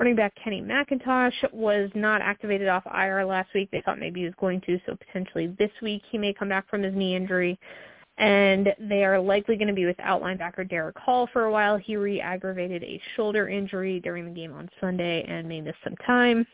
Running 0.00 0.16
back 0.16 0.32
Kenny 0.42 0.60
McIntosh 0.60 1.52
was 1.52 1.90
not 1.94 2.22
activated 2.22 2.66
off 2.66 2.82
IR 2.92 3.24
last 3.24 3.50
week. 3.54 3.70
They 3.70 3.82
thought 3.82 4.00
maybe 4.00 4.20
he 4.20 4.26
was 4.26 4.34
going 4.40 4.60
to, 4.62 4.80
so 4.84 4.96
potentially 4.96 5.54
this 5.60 5.70
week 5.80 6.02
he 6.10 6.18
may 6.18 6.32
come 6.32 6.48
back 6.48 6.68
from 6.68 6.82
his 6.82 6.94
knee 6.94 7.14
injury. 7.14 7.56
And 8.18 8.74
they 8.80 9.04
are 9.04 9.20
likely 9.20 9.54
going 9.54 9.68
to 9.68 9.74
be 9.74 9.86
without 9.86 10.22
linebacker 10.22 10.68
Derick 10.68 10.98
Hall 10.98 11.28
for 11.32 11.44
a 11.44 11.52
while. 11.52 11.76
He 11.76 11.94
re-aggravated 11.94 12.82
a 12.82 13.00
shoulder 13.14 13.48
injury 13.48 14.00
during 14.00 14.24
the 14.24 14.32
game 14.32 14.52
on 14.52 14.68
Sunday 14.80 15.24
and 15.28 15.48
may 15.48 15.60
miss 15.60 15.76
some 15.84 15.96
time. 16.04 16.44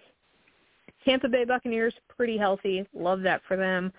Tampa 1.08 1.28
Bay 1.28 1.46
Buccaneers 1.46 1.94
pretty 2.14 2.36
healthy. 2.36 2.86
Love 2.92 3.22
that 3.22 3.40
for 3.48 3.56
them. 3.56 3.90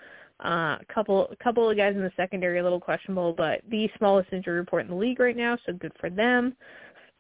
A 0.42 0.48
uh, 0.48 0.78
couple 0.94 1.28
a 1.32 1.44
couple 1.44 1.70
of 1.70 1.76
guys 1.76 1.96
in 1.96 2.02
the 2.02 2.12
secondary 2.16 2.60
a 2.60 2.64
little 2.64 2.80
questionable, 2.80 3.34
but 3.34 3.62
the 3.70 3.90
smallest 3.98 4.32
injury 4.32 4.58
report 4.58 4.84
in 4.84 4.90
the 4.90 4.96
league 4.96 5.20
right 5.20 5.36
now, 5.36 5.58
so 5.66 5.74
good 5.74 5.92
for 6.00 6.10
them. 6.10 6.56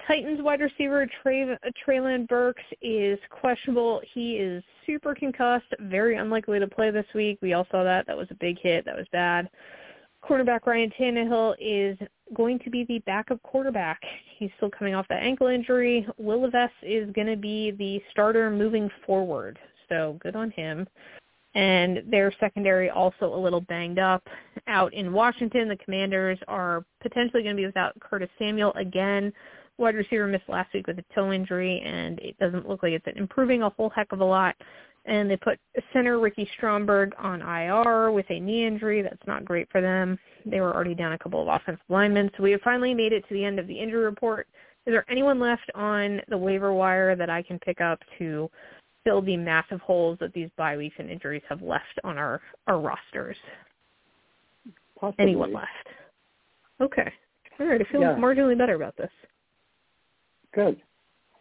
Titans 0.07 0.41
wide 0.41 0.61
receiver 0.61 1.07
Trey, 1.21 1.57
Treylon 1.85 2.27
Burks 2.27 2.63
is 2.81 3.17
questionable. 3.31 3.99
He 4.13 4.35
is 4.35 4.63
super 4.85 5.15
concussed, 5.15 5.73
very 5.79 6.17
unlikely 6.17 6.59
to 6.59 6.67
play 6.67 6.91
this 6.91 7.05
week. 7.15 7.39
We 7.41 7.53
all 7.53 7.67
saw 7.71 7.83
that. 7.83 8.05
That 8.07 8.15
was 8.15 8.27
a 8.29 8.35
big 8.35 8.59
hit. 8.61 8.85
That 8.85 8.95
was 8.95 9.07
bad. 9.11 9.49
Quarterback 10.21 10.67
Ryan 10.67 10.91
Tannehill 10.97 11.55
is 11.59 11.97
going 12.35 12.59
to 12.59 12.69
be 12.69 12.85
the 12.85 12.99
backup 12.99 13.41
quarterback. 13.41 13.99
He's 14.37 14.51
still 14.57 14.69
coming 14.69 14.93
off 14.93 15.07
that 15.09 15.23
ankle 15.23 15.47
injury. 15.47 16.07
Will 16.17 16.43
Levis 16.43 16.71
is 16.83 17.11
going 17.11 17.27
to 17.27 17.35
be 17.35 17.71
the 17.71 18.01
starter 18.11 18.49
moving 18.49 18.89
forward. 19.05 19.57
So 19.89 20.17
good 20.21 20.35
on 20.35 20.51
him. 20.51 20.87
And 21.55 22.03
their 22.07 22.31
secondary 22.39 22.89
also 22.91 23.33
a 23.33 23.35
little 23.35 23.61
banged 23.61 23.97
up. 23.97 24.23
Out 24.67 24.93
in 24.93 25.11
Washington, 25.11 25.67
the 25.67 25.77
Commanders 25.77 26.37
are 26.47 26.85
potentially 27.01 27.41
going 27.41 27.55
to 27.55 27.61
be 27.61 27.65
without 27.65 27.99
Curtis 27.99 28.29
Samuel 28.37 28.71
again 28.73 29.33
wide 29.79 29.95
receiver 29.95 30.27
missed 30.27 30.47
last 30.47 30.73
week 30.73 30.85
with 30.87 30.99
a 30.99 31.05
toe 31.15 31.31
injury, 31.31 31.81
and 31.83 32.19
it 32.19 32.37
doesn't 32.37 32.67
look 32.67 32.83
like 32.83 32.91
it's 32.91 33.05
improving 33.17 33.63
a 33.63 33.69
whole 33.69 33.89
heck 33.89 34.11
of 34.11 34.19
a 34.19 34.25
lot. 34.25 34.55
And 35.05 35.31
they 35.31 35.37
put 35.37 35.57
center 35.93 36.19
Ricky 36.19 36.47
Stromberg 36.55 37.13
on 37.17 37.41
IR 37.41 38.11
with 38.11 38.25
a 38.29 38.39
knee 38.39 38.67
injury. 38.67 39.01
That's 39.01 39.25
not 39.25 39.45
great 39.45 39.71
for 39.71 39.81
them. 39.81 40.19
They 40.45 40.59
were 40.59 40.75
already 40.75 40.93
down 40.93 41.13
a 41.13 41.17
couple 41.17 41.41
of 41.41 41.47
offensive 41.47 41.81
linemen. 41.87 42.29
So 42.35 42.43
we 42.43 42.51
have 42.51 42.61
finally 42.61 42.93
made 42.93 43.13
it 43.13 43.27
to 43.27 43.33
the 43.33 43.43
end 43.43 43.57
of 43.57 43.67
the 43.67 43.79
injury 43.79 44.03
report. 44.03 44.47
Is 44.85 44.91
there 44.91 45.05
anyone 45.09 45.39
left 45.39 45.71
on 45.73 46.21
the 46.27 46.37
waiver 46.37 46.73
wire 46.73 47.15
that 47.15 47.29
I 47.29 47.41
can 47.41 47.57
pick 47.59 47.81
up 47.81 47.99
to 48.19 48.51
fill 49.09 49.21
the 49.21 49.37
massive 49.37 49.81
holes 49.81 50.17
that 50.19 50.33
these 50.33 50.49
bye 50.55 50.77
weeks 50.77 50.95
and 50.99 51.09
injuries 51.09 51.41
have 51.49 51.61
left 51.61 51.99
on 52.03 52.17
our, 52.17 52.41
our 52.67 52.79
rosters? 52.79 53.37
Possibly. 54.99 55.23
Anyone 55.23 55.53
left? 55.53 55.67
Okay. 56.79 57.11
All 57.59 57.65
right. 57.65 57.81
I 57.81 57.91
feel 57.91 58.01
yeah. 58.01 58.15
marginally 58.15 58.57
better 58.57 58.75
about 58.75 58.95
this. 58.97 59.09
Good. 60.53 60.81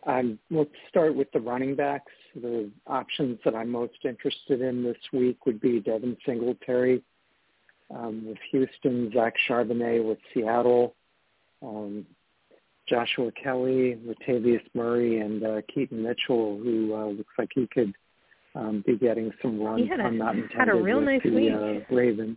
Um, 0.07 0.39
let's 0.51 0.71
start 0.89 1.15
with 1.15 1.31
the 1.33 1.41
running 1.41 1.75
backs. 1.75 2.13
The 2.35 2.71
options 2.87 3.39
that 3.45 3.55
I'm 3.55 3.69
most 3.69 3.99
interested 4.05 4.63
in 4.63 4.83
this 4.83 4.97
week 5.13 5.45
would 5.45 5.61
be 5.61 5.81
Devin 5.81 6.17
Singletary 6.25 7.03
um, 7.95 8.27
with 8.29 8.39
Houston, 8.51 9.11
Zach 9.13 9.35
Charbonnet 9.49 10.05
with 10.05 10.19
Seattle, 10.33 10.95
um, 11.63 12.07
Joshua 12.89 13.31
Kelly, 13.33 13.99
Latavius 14.07 14.63
Murray, 14.75 15.21
and 15.21 15.45
uh, 15.45 15.61
Keaton 15.73 16.03
Mitchell, 16.03 16.59
who 16.59 16.95
uh, 16.95 17.07
looks 17.07 17.35
like 17.39 17.51
he 17.55 17.69
could 17.73 17.95
um, 18.55 18.83
be 18.87 18.97
getting 18.97 19.31
some 19.43 19.61
runs. 19.61 19.83
He 19.83 19.89
had 19.89 20.01
a, 20.01 20.05
I'm 20.05 20.19
not 20.19 20.35
had 20.57 20.69
a 20.69 20.75
real 20.75 21.01
nice 21.01 21.23
the 21.23 21.31
week. 21.31 21.53
Uh, 21.53 21.95
Ravens. 21.95 22.37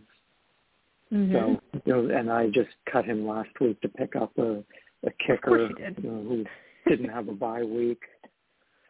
Mm-hmm. 1.12 1.34
So 1.34 1.60
you 1.84 1.92
know, 1.92 2.16
and 2.16 2.30
I 2.30 2.48
just 2.48 2.70
cut 2.90 3.04
him 3.04 3.26
last 3.26 3.50
week 3.60 3.80
to 3.82 3.88
pick 3.88 4.16
up 4.16 4.32
a 4.38 4.62
a 5.04 5.10
kicker 5.26 5.68
did. 5.68 5.98
You 6.02 6.10
know, 6.10 6.22
who 6.22 6.44
didn't 6.88 7.10
have 7.10 7.28
a 7.28 7.32
bye 7.32 7.62
week. 7.62 8.00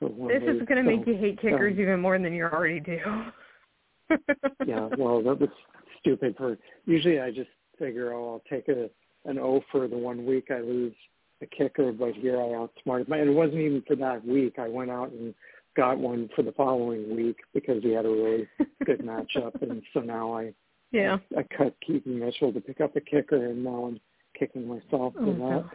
So 0.01 0.09
This 0.29 0.42
is 0.42 0.62
going 0.66 0.85
to 0.85 0.90
so, 0.90 0.96
make 0.96 1.07
you 1.07 1.16
hate 1.16 1.40
kickers 1.40 1.75
um, 1.75 1.81
even 1.81 2.01
more 2.01 2.18
than 2.18 2.33
you 2.33 2.44
already 2.44 2.81
do. 2.81 2.98
yeah, 4.66 4.88
well, 4.98 5.22
that 5.22 5.40
was 5.40 5.48
stupid. 6.01 6.35
For 6.37 6.59
usually, 6.87 7.20
I 7.20 7.31
just 7.31 7.51
figure, 7.79 8.12
oh, 8.12 8.35
I'll 8.35 8.42
take 8.51 8.68
a 8.68 8.90
an 9.25 9.38
O 9.38 9.62
for 9.70 9.87
the 9.87 9.96
one 9.96 10.27
week 10.27 10.48
I 10.51 10.61
lose 10.61 10.94
a 11.42 11.46
kicker, 11.46 11.92
but 11.92 12.14
here 12.14 12.40
I 12.40 12.55
outsmarted. 12.55 13.09
My, 13.09 13.18
and 13.18 13.31
it 13.31 13.35
wasn't 13.35 13.61
even 13.61 13.83
for 13.87 13.96
that 13.96 14.26
week. 14.26 14.55
I 14.59 14.68
went 14.68 14.90
out 14.90 15.11
and 15.11 15.35
got 15.76 15.98
one 15.98 16.28
for 16.37 16.42
the 16.42 16.52
following 16.52 17.14
week 17.14 17.37
because 17.55 17.83
we 17.83 17.92
had 17.92 18.05
a 18.07 18.09
really 18.11 18.48
good 18.85 19.00
matchup, 19.05 19.61
and 19.62 19.83
so 19.92 20.00
now 20.00 20.33
I 20.35 20.55
yeah. 20.92 21.18
I, 21.37 21.40
I 21.40 21.42
cut 21.57 21.74
Keaton 21.87 22.18
Mitchell 22.18 22.52
to 22.52 22.61
pick 22.61 22.81
up 22.81 22.96
a 22.96 23.00
kicker, 23.00 23.46
and 23.46 23.64
now 23.64 23.85
I'm 23.87 24.00
kicking 24.38 24.68
myself 24.68 25.14
for 25.14 25.20
Oh, 25.22 25.33
that. 25.33 25.38
no. 25.38 25.70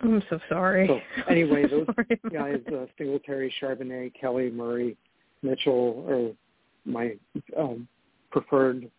I'm 0.00 0.22
so 0.30 0.38
sorry. 0.48 0.86
So 0.86 1.00
anyway, 1.28 1.64
I'm 1.64 1.70
those 1.70 1.86
sorry 1.94 2.20
guys, 2.32 2.60
uh, 2.72 2.86
Singletary, 2.96 3.52
Charbonnet, 3.60 4.12
Kelly, 4.20 4.50
Murray, 4.50 4.96
Mitchell 5.42 6.04
are 6.08 6.90
my 6.90 7.14
um, 7.56 7.88
preferred 8.30 8.90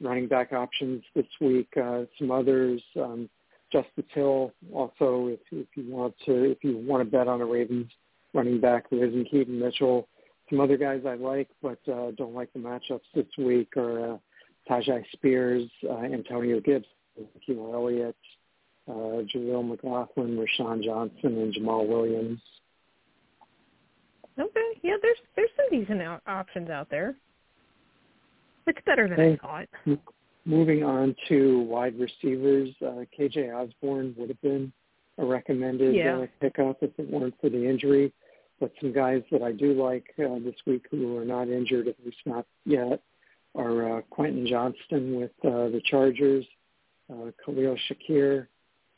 running 0.00 0.28
back 0.28 0.52
options 0.52 1.02
this 1.14 1.26
week. 1.40 1.68
Uh, 1.76 2.02
some 2.18 2.30
others, 2.30 2.80
um, 2.96 3.28
Justice 3.72 4.04
Hill. 4.12 4.52
Also, 4.72 5.28
if, 5.28 5.40
if 5.50 5.66
you 5.74 5.92
want 5.92 6.14
to, 6.26 6.50
if 6.50 6.58
you 6.62 6.78
want 6.78 7.04
to 7.04 7.10
bet 7.10 7.28
on 7.28 7.40
a 7.40 7.46
Ravens 7.46 7.90
running 8.34 8.60
back 8.60 8.84
who 8.90 9.02
isn't 9.02 9.30
Keaton 9.30 9.58
Mitchell. 9.58 10.08
Some 10.50 10.60
other 10.60 10.76
guys 10.76 11.02
I 11.06 11.14
like, 11.14 11.48
but 11.62 11.78
uh, 11.88 12.12
don't 12.16 12.34
like 12.34 12.52
the 12.52 12.58
matchups 12.58 13.00
this 13.14 13.26
week 13.36 13.76
are 13.76 14.14
uh, 14.14 14.18
Tyjae 14.68 15.04
Spears, 15.12 15.68
uh, 15.88 15.98
Antonio 15.98 16.60
Gibbs, 16.60 16.86
Kilo 17.44 17.74
Elliott, 17.74 18.16
uh, 18.88 19.22
Jaleel 19.34 19.66
McLaughlin, 19.66 20.36
Roschon 20.36 20.82
Johnson, 20.82 21.38
and 21.38 21.54
Jamaal 21.54 21.86
Williams. 21.86 22.40
Okay, 24.38 24.80
yeah, 24.82 24.94
there's 25.02 25.18
there's 25.34 25.50
some 25.56 25.78
decent 25.78 26.00
out- 26.00 26.22
options 26.26 26.70
out 26.70 26.88
there. 26.90 27.16
It's 28.66 28.78
better 28.86 29.08
than 29.08 29.18
I 29.18 29.36
thought. 29.36 29.98
Moving 30.48 30.82
on 30.82 31.14
to 31.28 31.60
wide 31.60 31.94
receivers, 31.98 32.70
uh, 32.80 33.04
KJ 33.18 33.54
Osborn 33.54 34.14
would 34.16 34.30
have 34.30 34.40
been 34.40 34.72
a 35.18 35.24
recommended 35.26 35.94
Yeah. 35.94 36.20
uh, 36.20 36.26
pickup 36.40 36.82
if 36.82 36.98
it 36.98 37.10
weren't 37.10 37.38
for 37.38 37.50
the 37.50 37.68
injury. 37.68 38.14
But 38.58 38.72
some 38.80 38.90
guys 38.94 39.22
that 39.30 39.42
I 39.42 39.52
do 39.52 39.74
like 39.74 40.06
uh, 40.18 40.38
this 40.38 40.54
week 40.66 40.86
who 40.90 41.18
are 41.18 41.24
not 41.26 41.48
injured, 41.48 41.86
at 41.86 41.96
least 42.02 42.16
not 42.24 42.46
yet, 42.64 43.02
are 43.54 43.98
uh, 43.98 44.00
Quentin 44.08 44.46
Johnston 44.46 45.16
with 45.16 45.32
uh, 45.44 45.68
the 45.68 45.82
Chargers, 45.84 46.46
uh, 47.12 47.30
Khalil 47.44 47.76
Shakir, 47.90 48.46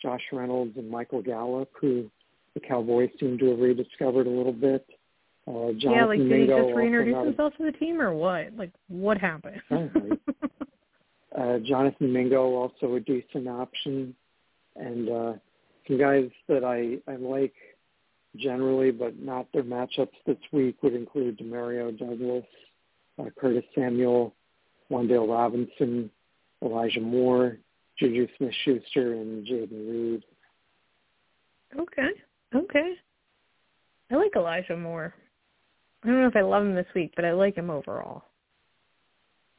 Josh 0.01 0.23
Reynolds, 0.33 0.77
and 0.77 0.89
Michael 0.89 1.21
Gallup, 1.21 1.71
who 1.81 2.09
the 2.55 2.61
Cowboys 2.61 3.11
seem 3.19 3.39
to 3.39 3.51
have 3.51 3.59
rediscovered 3.59 4.29
a 4.29 4.31
little 4.31 4.53
bit. 4.53 4.87
Uh, 5.49 5.73
Jonathan 5.73 5.81
yeah, 5.91 6.05
like 6.05 6.19
did 6.19 6.27
he 6.27 6.33
Mingo, 6.33 6.65
just 6.67 6.77
reintroduce 6.77 7.25
himself 7.27 7.57
to 7.57 7.65
the 7.65 7.73
team 7.73 8.01
or 8.01 8.15
what? 8.15 8.53
Like 8.57 8.71
what 8.87 9.19
happened? 9.19 9.61
Uh, 11.37 11.59
Jonathan 11.59 12.13
Mingo, 12.13 12.55
also 12.55 12.95
a 12.95 13.01
decent 13.01 13.49
option, 13.49 14.15
and 14.77 15.09
uh, 15.09 15.33
some 15.87 15.99
guys 15.99 16.29
that 16.49 16.65
I, 16.65 16.99
I 17.11 17.17
like 17.17 17.55
generally, 18.37 18.91
but 18.91 19.19
not 19.19 19.47
their 19.53 19.63
matchups 19.63 20.15
this 20.27 20.39
week 20.53 20.83
would 20.83 20.95
include 20.95 21.39
Demario 21.39 21.97
Douglas, 21.97 22.45
uh, 23.19 23.31
Curtis 23.39 23.65
Samuel, 23.75 24.35
Wan'Dale 24.91 25.29
Robinson, 25.29 26.11
Elijah 26.63 27.01
Moore, 27.01 27.59
Juju 27.99 28.27
Smith-Schuster, 28.37 29.15
and 29.15 29.47
Jayden 29.47 29.91
Reed. 29.91 30.25
okay, 31.79 32.09
okay. 32.55 32.95
I 34.11 34.17
like 34.17 34.33
Elijah 34.37 34.77
Moore. 34.77 35.15
I 36.03 36.09
don't 36.09 36.21
know 36.21 36.29
if 36.29 36.37
I 36.37 36.41
love 36.41 36.65
him 36.65 36.75
this 36.75 36.87
week, 36.95 37.13
but 37.15 37.25
I 37.25 37.33
like 37.33 37.57
him 37.57 37.71
overall. 37.71 38.25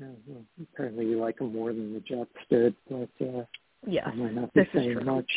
Yeah, 0.01 0.07
well, 0.25 0.43
apparently 0.73 1.05
you 1.05 1.19
like 1.19 1.37
them 1.37 1.53
more 1.53 1.71
than 1.71 1.93
the 1.93 1.99
Jets 1.99 2.31
did, 2.49 2.75
but 2.89 3.09
uh, 3.25 3.45
Yes, 3.85 4.07
I 4.11 4.15
might 4.15 4.33
not 4.33 4.53
be 4.53 4.61
this 4.61 4.69
is 4.73 4.93
true. 4.93 5.03
much. 5.03 5.31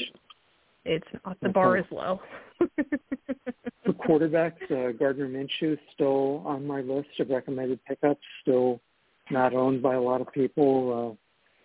It's 0.84 1.06
not. 1.24 1.38
The 1.40 1.48
Okay. 1.48 1.52
bar 1.52 1.76
is 1.78 1.84
low. 1.90 2.20
For 2.58 3.92
quarterbacks, 3.92 4.70
uh, 4.70 4.92
Gardner 4.92 5.28
Minshew 5.28 5.78
still 5.94 6.42
on 6.46 6.66
my 6.66 6.80
list 6.80 7.08
of 7.20 7.28
recommended 7.30 7.82
pickups. 7.84 8.20
Still 8.42 8.80
not 9.30 9.54
owned 9.54 9.82
by 9.82 9.94
a 9.94 10.00
lot 10.00 10.20
of 10.20 10.32
people. 10.32 11.18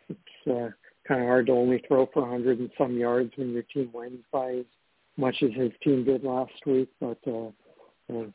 Uh, 0.10 0.14
it's 0.14 0.48
uh, 0.48 0.70
kind 1.08 1.22
of 1.22 1.28
hard 1.28 1.48
to 1.48 1.52
only 1.54 1.84
throw 1.88 2.06
for 2.14 2.22
100 2.22 2.60
and 2.60 2.72
some 2.78 2.98
yards 2.98 3.32
when 3.36 3.52
your 3.52 3.64
team 3.64 3.90
wins 3.94 4.24
by 4.32 4.50
as 4.52 4.66
much 5.18 5.36
as 5.44 5.52
his 5.54 5.72
team 5.84 6.04
did 6.06 6.24
last 6.24 6.54
week. 6.66 6.90
But 7.00 7.20
uh, 7.28 7.48
uh, 8.14 8.26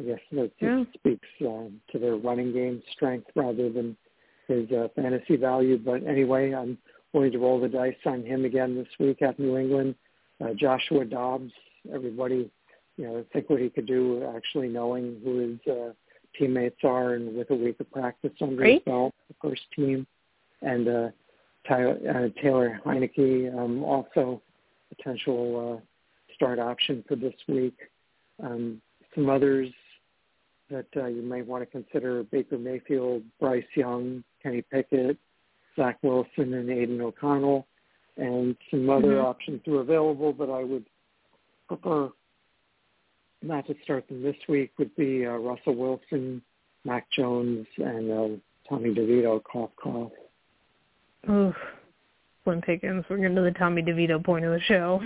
I 0.00 0.02
guess 0.02 0.20
that 0.32 0.50
Yeah. 0.60 0.84
speaks 0.94 1.28
um, 1.42 1.80
to 1.92 1.98
their 1.98 2.16
running 2.16 2.52
game 2.52 2.82
strength 2.92 3.30
rather 3.34 3.70
than 3.70 3.96
his 4.48 4.70
uh, 4.72 4.88
fantasy 4.96 5.36
value. 5.36 5.76
But 5.78 6.04
anyway, 6.06 6.52
I'm 6.52 6.78
willing 7.12 7.32
to 7.32 7.38
roll 7.38 7.60
the 7.60 7.68
dice 7.68 7.94
on 8.06 8.24
him 8.24 8.44
again 8.44 8.76
this 8.76 8.88
week 8.98 9.20
at 9.20 9.38
New 9.38 9.56
England. 9.58 9.94
Uh, 10.40 10.54
Joshua 10.54 11.04
Dobbs, 11.04 11.52
everybody, 11.92 12.50
you 12.96 13.04
know, 13.04 13.24
think 13.32 13.50
what 13.50 13.60
he 13.60 13.68
could 13.68 13.86
do 13.86 14.24
actually 14.34 14.68
knowing 14.68 15.20
who 15.22 15.38
his 15.38 15.72
uh, 15.72 15.92
teammates 16.38 16.78
are 16.82 17.14
and 17.14 17.36
with 17.36 17.50
a 17.50 17.54
week 17.54 17.78
of 17.80 17.90
practice 17.90 18.32
under 18.40 18.64
his 18.64 18.80
belt, 18.86 19.14
the 19.28 19.34
first 19.48 19.62
team. 19.76 20.06
And 20.62 20.88
uh, 20.88 21.08
Tyler, 21.68 21.98
uh, 22.08 22.40
Taylor 22.40 22.80
Heinicke, 22.86 23.54
um, 23.56 23.84
also 23.84 24.40
potential 24.96 25.78
uh, 25.78 26.34
start 26.34 26.58
option 26.58 27.04
for 27.06 27.16
this 27.16 27.34
week. 27.48 27.76
Um, 28.42 28.80
some 29.14 29.28
others 29.28 29.70
that 30.70 30.86
uh, 30.96 31.06
you 31.06 31.22
may 31.22 31.42
want 31.42 31.62
to 31.62 31.66
consider 31.66 32.22
Baker 32.24 32.58
Mayfield, 32.58 33.22
Bryce 33.38 33.64
Young, 33.74 34.22
Kenny 34.42 34.62
Pickett, 34.62 35.16
Zach 35.76 35.98
Wilson, 36.02 36.54
and 36.54 36.70
Aidan 36.70 37.00
O'Connell, 37.00 37.66
and 38.16 38.56
some 38.70 38.88
other 38.90 39.16
Mhm. 39.16 39.24
options 39.24 39.66
are 39.68 39.80
available, 39.80 40.32
but 40.32 40.50
I 40.50 40.64
would 40.64 40.84
prefer 41.68 42.10
not 43.42 43.66
to 43.66 43.74
start 43.82 44.06
them 44.08 44.22
this 44.22 44.36
week 44.48 44.70
would 44.78 44.94
be 44.96 45.26
uh, 45.26 45.36
Russell 45.36 45.74
Wilson, 45.74 46.42
Mac 46.84 47.10
Jones, 47.10 47.66
and 47.78 48.10
uh, 48.10 48.28
Tommy 48.68 48.94
DeVito, 48.94 49.42
cough, 49.44 49.70
cough. 49.76 50.12
Oof. 51.28 51.56
Slim 52.44 52.60
Pickens. 52.62 53.04
We're 53.08 53.18
getting 53.18 53.36
to 53.36 53.42
the 53.42 53.50
Tommy 53.52 53.82
DeVito 53.82 54.22
point 54.24 54.44
of 54.44 54.52
the 54.52 54.60
show. 54.60 55.02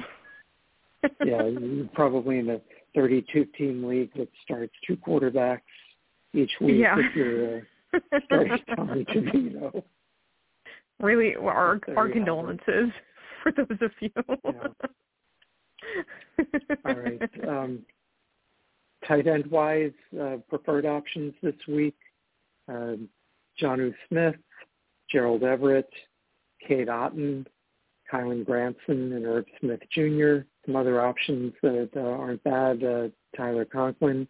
yeah, 1.24 1.50
probably 1.92 2.38
in 2.38 2.46
a 2.94 2.98
32-team 2.98 3.84
league 3.84 4.10
that 4.16 4.28
starts 4.42 4.72
two 4.86 4.96
quarterbacks 4.96 5.60
each 6.32 6.52
week 6.60 6.80
Yeah. 6.80 6.96
if 6.98 7.14
you're 7.14 7.58
uh, 7.94 8.18
starting 8.26 8.58
Tommy 8.76 9.04
DeVito. 9.04 9.82
really, 11.00 11.36
well, 11.36 11.54
our 11.54 11.80
our 11.96 12.08
condolences 12.08 12.90
for 13.42 13.52
those 13.52 13.78
of 13.80 13.90
you. 14.00 14.10
All 16.84 16.94
right. 16.94 17.20
Um, 17.48 17.80
tight 19.06 19.26
end 19.26 19.46
wise, 19.48 19.92
uh, 20.20 20.36
preferred 20.48 20.86
options 20.86 21.34
this 21.42 21.54
week: 21.68 21.96
um, 22.68 23.08
Jonnu 23.60 23.92
Smith, 24.08 24.36
Gerald 25.10 25.42
Everett, 25.42 25.90
Cade 26.66 26.88
Otton, 26.88 27.46
Kylen 28.10 28.44
Granson, 28.44 29.12
and 29.12 29.26
Irv 29.26 29.44
Smith 29.60 29.80
Jr. 29.92 30.46
Some 30.66 30.76
other 30.76 31.04
options 31.04 31.52
that 31.62 31.90
uh, 31.96 32.00
aren't 32.00 32.42
bad: 32.44 32.82
uh, 32.82 33.08
Tyler 33.36 33.64
Conklin, 33.64 34.26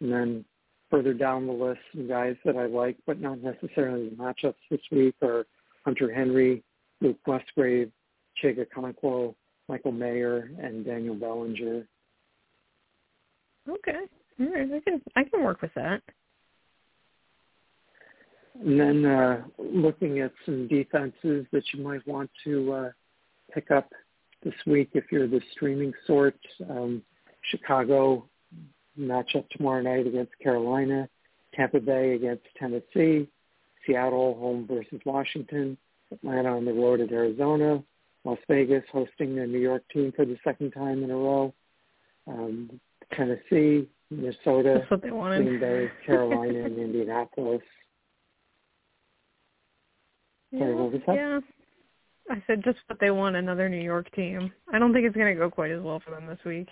and 0.00 0.12
then 0.12 0.44
further 0.90 1.14
down 1.14 1.46
the 1.46 1.52
list, 1.52 1.80
some 1.92 2.06
guys 2.06 2.36
that 2.44 2.56
I 2.56 2.66
like, 2.66 2.96
but 3.06 3.18
not 3.18 3.38
necessarily 3.42 4.10
the 4.10 4.16
matchups 4.16 4.54
this 4.70 4.80
week 4.90 5.14
are 5.22 5.46
Hunter 5.84 6.12
Henry, 6.12 6.62
Luke 7.00 7.18
Musgrave, 7.26 7.90
Chig 8.42 8.58
Okonkwo, 8.58 9.34
Michael 9.68 9.92
Mayer, 9.92 10.50
and 10.60 10.84
Daniel 10.84 11.14
Bellinger. 11.14 11.86
okay. 13.68 14.00
All 14.40 14.46
right. 14.46 14.68
I 14.72 14.80
can 14.80 15.02
I 15.16 15.24
can 15.24 15.42
work 15.42 15.62
with 15.62 15.72
that. 15.74 16.02
And 18.60 18.78
then 18.78 19.06
uh, 19.06 19.42
looking 19.58 20.20
at 20.20 20.32
some 20.44 20.68
defenses 20.68 21.46
that 21.52 21.62
you 21.72 21.82
might 21.82 22.06
want 22.06 22.30
to 22.44 22.72
uh, 22.72 22.90
pick 23.52 23.70
up 23.70 23.90
this 24.44 24.54
week 24.66 24.90
if 24.94 25.04
you're 25.10 25.28
the 25.28 25.40
streaming 25.52 25.92
sort. 26.06 26.36
Um, 26.68 27.02
Chicago 27.50 28.28
matchup 28.98 29.48
tomorrow 29.50 29.82
night 29.82 30.06
against 30.06 30.32
Carolina, 30.40 31.08
Tampa 31.54 31.80
Bay 31.80 32.14
against 32.14 32.44
Tennessee, 32.58 33.28
Seattle 33.86 34.36
home 34.38 34.66
versus 34.68 35.00
Washington, 35.04 35.76
Atlanta 36.12 36.56
on 36.56 36.64
the 36.64 36.72
road 36.72 37.00
at 37.00 37.10
Arizona, 37.10 37.82
Las 38.24 38.38
Vegas 38.48 38.84
hosting 38.92 39.34
the 39.34 39.46
New 39.46 39.58
York 39.58 39.82
team 39.92 40.12
for 40.14 40.24
the 40.24 40.36
second 40.44 40.70
time 40.72 41.02
in 41.02 41.10
a 41.10 41.16
row, 41.16 41.52
um, 42.28 42.80
Tennessee, 43.12 43.88
Minnesota, 44.10 44.78
That's 44.78 44.90
what 44.90 45.02
they 45.02 45.10
wanted. 45.10 45.44
Green 45.44 45.60
Bay, 45.60 45.90
Carolina, 46.06 46.64
and 46.64 46.78
Indianapolis. 46.78 47.62
Sorry, 50.56 50.74
was 50.74 51.00
that? 51.06 51.16
Yeah. 51.16 51.40
I 52.32 52.42
said 52.46 52.64
just 52.64 52.78
what 52.86 52.98
they 52.98 53.10
want, 53.10 53.36
another 53.36 53.68
New 53.68 53.82
York 53.82 54.10
team. 54.14 54.50
I 54.72 54.78
don't 54.78 54.94
think 54.94 55.04
it's 55.06 55.14
going 55.14 55.34
to 55.34 55.38
go 55.38 55.50
quite 55.50 55.70
as 55.70 55.82
well 55.82 56.00
for 56.02 56.12
them 56.12 56.26
this 56.26 56.38
week. 56.46 56.66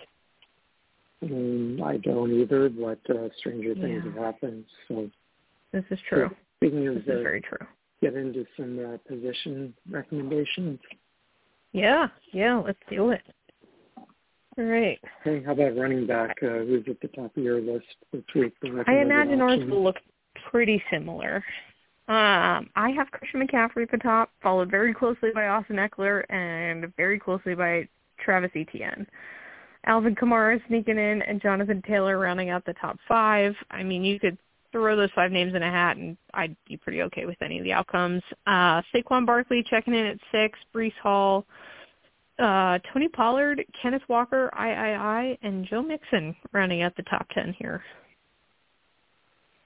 Mm, 1.23 1.83
I 1.83 1.97
don't 1.97 2.31
either, 2.33 2.67
but 2.67 2.99
uh, 3.15 3.29
stranger 3.37 3.75
things 3.75 4.01
Yeah. 4.03 4.11
have 4.11 4.23
happened. 4.33 4.65
So 4.87 5.09
This 5.71 5.83
is 5.91 5.99
true. 6.09 6.31
speaking 6.57 6.83
This 6.85 6.97
of 6.97 6.97
is 7.03 7.21
very 7.21 7.41
true. 7.41 7.59
get 8.01 8.15
into 8.15 8.43
some 8.57 8.79
uh, 8.83 8.97
position 9.07 9.75
recommendations. 9.87 10.79
Yeah, 11.73 12.07
yeah, 12.33 12.55
let's 12.57 12.79
do 12.89 13.11
it. 13.11 13.21
All 14.57 14.65
right. 14.65 14.99
Hey, 15.23 15.43
how 15.43 15.51
about 15.51 15.77
running 15.77 16.07
back? 16.07 16.35
Uh, 16.41 16.65
who's 16.65 16.83
at 16.89 16.99
the 17.01 17.07
top 17.09 17.37
of 17.37 17.43
your 17.43 17.61
list 17.61 17.85
this 18.11 18.23
week? 18.33 18.53
I 18.87 18.95
imagine 18.97 19.41
ours 19.41 19.59
will 19.69 19.83
look 19.83 19.97
pretty 20.49 20.83
similar. 20.91 21.43
Um, 22.11 22.69
I 22.75 22.89
have 22.89 23.09
Christian 23.11 23.47
McCaffrey 23.47 23.83
at 23.83 23.91
the 23.91 23.97
top, 23.97 24.31
followed 24.43 24.69
very 24.69 24.93
closely 24.93 25.29
by 25.33 25.47
Austin 25.47 25.77
Ekeler 25.77 26.25
and 26.29 26.93
very 26.97 27.17
closely 27.17 27.55
by 27.55 27.87
Travis 28.19 28.51
Etienne. 28.53 29.07
Alvin 29.85 30.13
Kamara 30.13 30.59
sneaking 30.67 30.97
in 30.97 31.21
and 31.21 31.41
Jonathan 31.41 31.81
Taylor 31.87 32.19
rounding 32.19 32.49
out 32.49 32.65
the 32.65 32.73
top 32.73 32.99
five. 33.07 33.55
I 33.71 33.83
mean, 33.83 34.03
you 34.03 34.19
could 34.19 34.37
throw 34.73 34.97
those 34.97 35.09
five 35.15 35.31
names 35.31 35.55
in 35.55 35.63
a 35.63 35.71
hat 35.71 35.95
and 35.95 36.17
I'd 36.33 36.53
be 36.67 36.75
pretty 36.75 37.01
okay 37.03 37.25
with 37.25 37.41
any 37.41 37.59
of 37.59 37.63
the 37.63 37.71
outcomes. 37.71 38.23
Uh, 38.45 38.81
Saquon 38.93 39.25
Barkley 39.25 39.63
checking 39.69 39.93
in 39.93 40.05
at 40.05 40.17
six, 40.33 40.59
Breece 40.75 40.91
Hall, 41.01 41.45
uh, 42.39 42.79
Tony 42.91 43.07
Pollard, 43.07 43.63
Kenneth 43.81 44.03
Walker, 44.09 44.51
III, 44.59 45.39
and 45.43 45.65
Joe 45.65 45.81
Mixon 45.81 46.35
rounding 46.51 46.81
out 46.81 46.93
the 46.97 47.03
top 47.03 47.25
ten 47.33 47.55
here. 47.57 47.81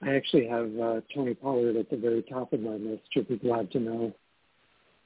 I 0.02 0.14
actually 0.14 0.46
have 0.46 0.70
uh, 0.78 1.00
Tony 1.14 1.34
Pollard 1.34 1.76
at 1.76 1.90
the 1.90 1.96
very 1.96 2.22
top 2.22 2.52
of 2.52 2.60
my 2.60 2.74
list. 2.74 3.02
You'll 3.14 3.24
be 3.24 3.36
glad 3.36 3.70
to 3.72 3.80
know. 3.80 4.12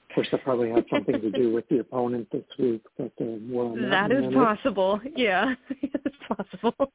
Of 0.09 0.15
course, 0.15 0.29
that 0.33 0.43
probably 0.43 0.71
has 0.71 0.83
something 0.91 1.21
to 1.21 1.31
do 1.31 1.53
with 1.53 1.69
the 1.69 1.79
opponent 1.81 2.29
this 2.33 2.45
week, 2.59 2.83
but 2.99 3.13
uh, 3.21 3.25
on 3.25 3.81
that. 3.83 4.09
That 4.09 4.11
in 4.11 4.25
a 4.25 4.29
is 4.29 4.35
possible. 4.35 5.01
Yeah, 5.17 5.55
it's 5.81 6.17
possible. 6.29 6.91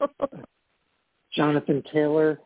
Jonathan 1.33 1.83
Taylor, 1.91 2.39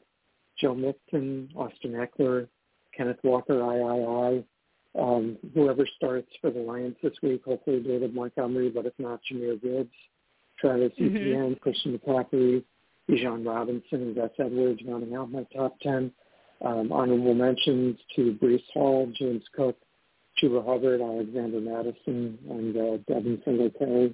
Joe 0.60 0.76
Mixon, 0.76 1.50
Austin 1.56 1.94
Ekeler, 1.94 2.48
Kenneth 2.96 3.20
Walker, 3.24 3.56
III. 3.56 4.46
Um, 5.00 5.38
whoever 5.54 5.88
starts 5.98 6.30
for 6.42 6.50
the 6.50 6.60
Lions 6.60 6.96
this 7.04 7.14
week, 7.22 7.44
hopefully 7.46 7.80
David 7.80 8.16
Montgomery, 8.16 8.70
but 8.70 8.88
if 8.88 8.94
not, 8.98 9.20
Jahmyr 9.32 9.62
Gibbs, 9.62 9.94
Travis 10.58 10.92
Mhm. 10.98 11.16
Etienne, 11.16 11.56
Christian 11.58 11.98
McCaffrey, 11.98 12.64
Bijan 13.10 13.46
Robinson, 13.46 14.02
and 14.02 14.16
Gus 14.16 14.30
Edwards 14.38 14.82
rounding 14.88 15.16
out 15.16 15.32
my 15.32 15.44
top 15.56 15.80
10. 15.82 16.12
Um, 16.62 16.92
honorable 16.92 17.34
mentions 17.34 17.98
to 18.16 18.38
Breece 18.42 18.62
Hall, 18.74 19.12
James 19.18 19.44
Cook, 19.56 19.78
Chuba 20.42 20.66
Hubbard, 20.66 21.02
Alexander 21.02 21.62
Mattison, 21.62 22.38
and 22.50 22.76
uh, 22.76 22.98
Devin 23.08 23.42
Singletary. 23.46 24.14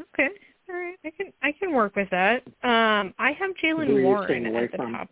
okay, 0.00 0.28
all 0.68 0.74
right, 0.74 0.96
I 1.04 1.10
can 1.10 1.32
I 1.42 1.52
can 1.52 1.72
work 1.72 1.94
with 1.96 2.08
that. 2.10 2.42
Um, 2.62 3.14
I 3.18 3.32
have 3.38 3.50
Jaylen 3.62 4.02
Warren 4.02 4.46
at 4.46 4.70
the 4.72 4.76
from? 4.76 4.92
top. 4.92 5.10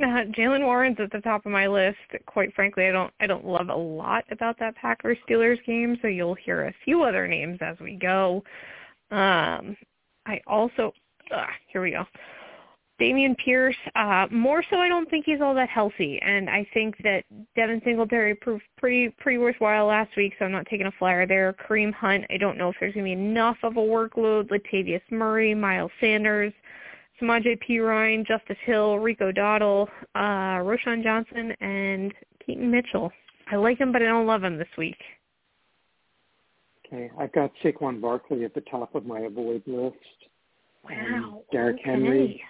Uh, 0.00 0.24
Jaylen 0.38 0.64
Warren's 0.64 0.96
at 1.00 1.12
the 1.12 1.20
top 1.20 1.44
of 1.44 1.52
my 1.52 1.66
list. 1.66 1.98
Quite 2.26 2.54
frankly, 2.54 2.86
I 2.86 2.92
don't 2.92 3.12
I 3.20 3.26
don't 3.26 3.44
love 3.44 3.68
a 3.68 3.76
lot 3.76 4.24
about 4.30 4.58
that 4.60 4.76
Packers 4.76 5.18
Steelers 5.28 5.62
game, 5.66 5.98
so 6.00 6.08
you'll 6.08 6.36
hear 6.36 6.66
a 6.66 6.74
few 6.84 7.02
other 7.02 7.26
names 7.26 7.58
as 7.60 7.78
we 7.80 7.96
go. 7.96 8.42
Um, 9.10 9.76
I 10.26 10.40
also 10.46 10.92
uh, 11.34 11.46
here 11.68 11.82
we 11.82 11.90
go. 11.90 12.04
Dameon 13.00 13.34
Pierce, 13.38 13.76
uh, 13.96 14.26
more 14.30 14.62
so 14.68 14.76
I 14.76 14.88
don't 14.88 15.08
think 15.08 15.24
he's 15.24 15.40
all 15.40 15.54
that 15.54 15.70
healthy 15.70 16.20
and 16.22 16.50
I 16.50 16.66
think 16.74 16.96
that 17.02 17.24
Devin 17.56 17.80
Singletary 17.82 18.34
proved 18.34 18.62
pretty 18.76 19.08
pretty 19.18 19.38
worthwhile 19.38 19.86
last 19.86 20.14
week, 20.18 20.34
so 20.38 20.44
I'm 20.44 20.52
not 20.52 20.66
taking 20.66 20.86
a 20.86 20.92
flyer 20.98 21.26
there. 21.26 21.54
Kareem 21.54 21.94
Hunt, 21.94 22.26
I 22.28 22.36
don't 22.36 22.58
know 22.58 22.68
if 22.68 22.76
there's 22.78 22.92
gonna 22.92 23.04
be 23.04 23.12
enough 23.12 23.56
of 23.62 23.78
a 23.78 23.80
workload. 23.80 24.50
Latavius 24.50 25.00
Murray, 25.10 25.54
Miles 25.54 25.90
Sanders, 25.98 26.52
Samaj 27.18 27.44
P. 27.66 27.78
Ryan, 27.78 28.24
Justice 28.26 28.58
Hill, 28.64 28.98
Rico 28.98 29.32
Dowdle, 29.32 29.88
uh, 30.14 30.60
Roschon 30.60 31.02
Johnson, 31.02 31.52
and 31.60 32.12
Keaton 32.44 32.70
Mitchell. 32.70 33.10
I 33.50 33.56
like 33.56 33.78
him, 33.78 33.92
but 33.92 34.02
I 34.02 34.06
don't 34.06 34.26
love 34.26 34.44
him 34.44 34.58
this 34.58 34.68
week. 34.76 34.96
Okay, 36.86 37.10
I've 37.18 37.32
got 37.32 37.52
Saquon 37.62 38.00
Barkley 38.00 38.44
at 38.44 38.54
the 38.54 38.62
top 38.62 38.94
of 38.94 39.06
my 39.06 39.20
avoid 39.20 39.62
list. 39.66 39.96
Wow. 40.84 41.42
Derrick 41.52 41.80
okay. 41.80 41.90
Henry, 41.90 42.42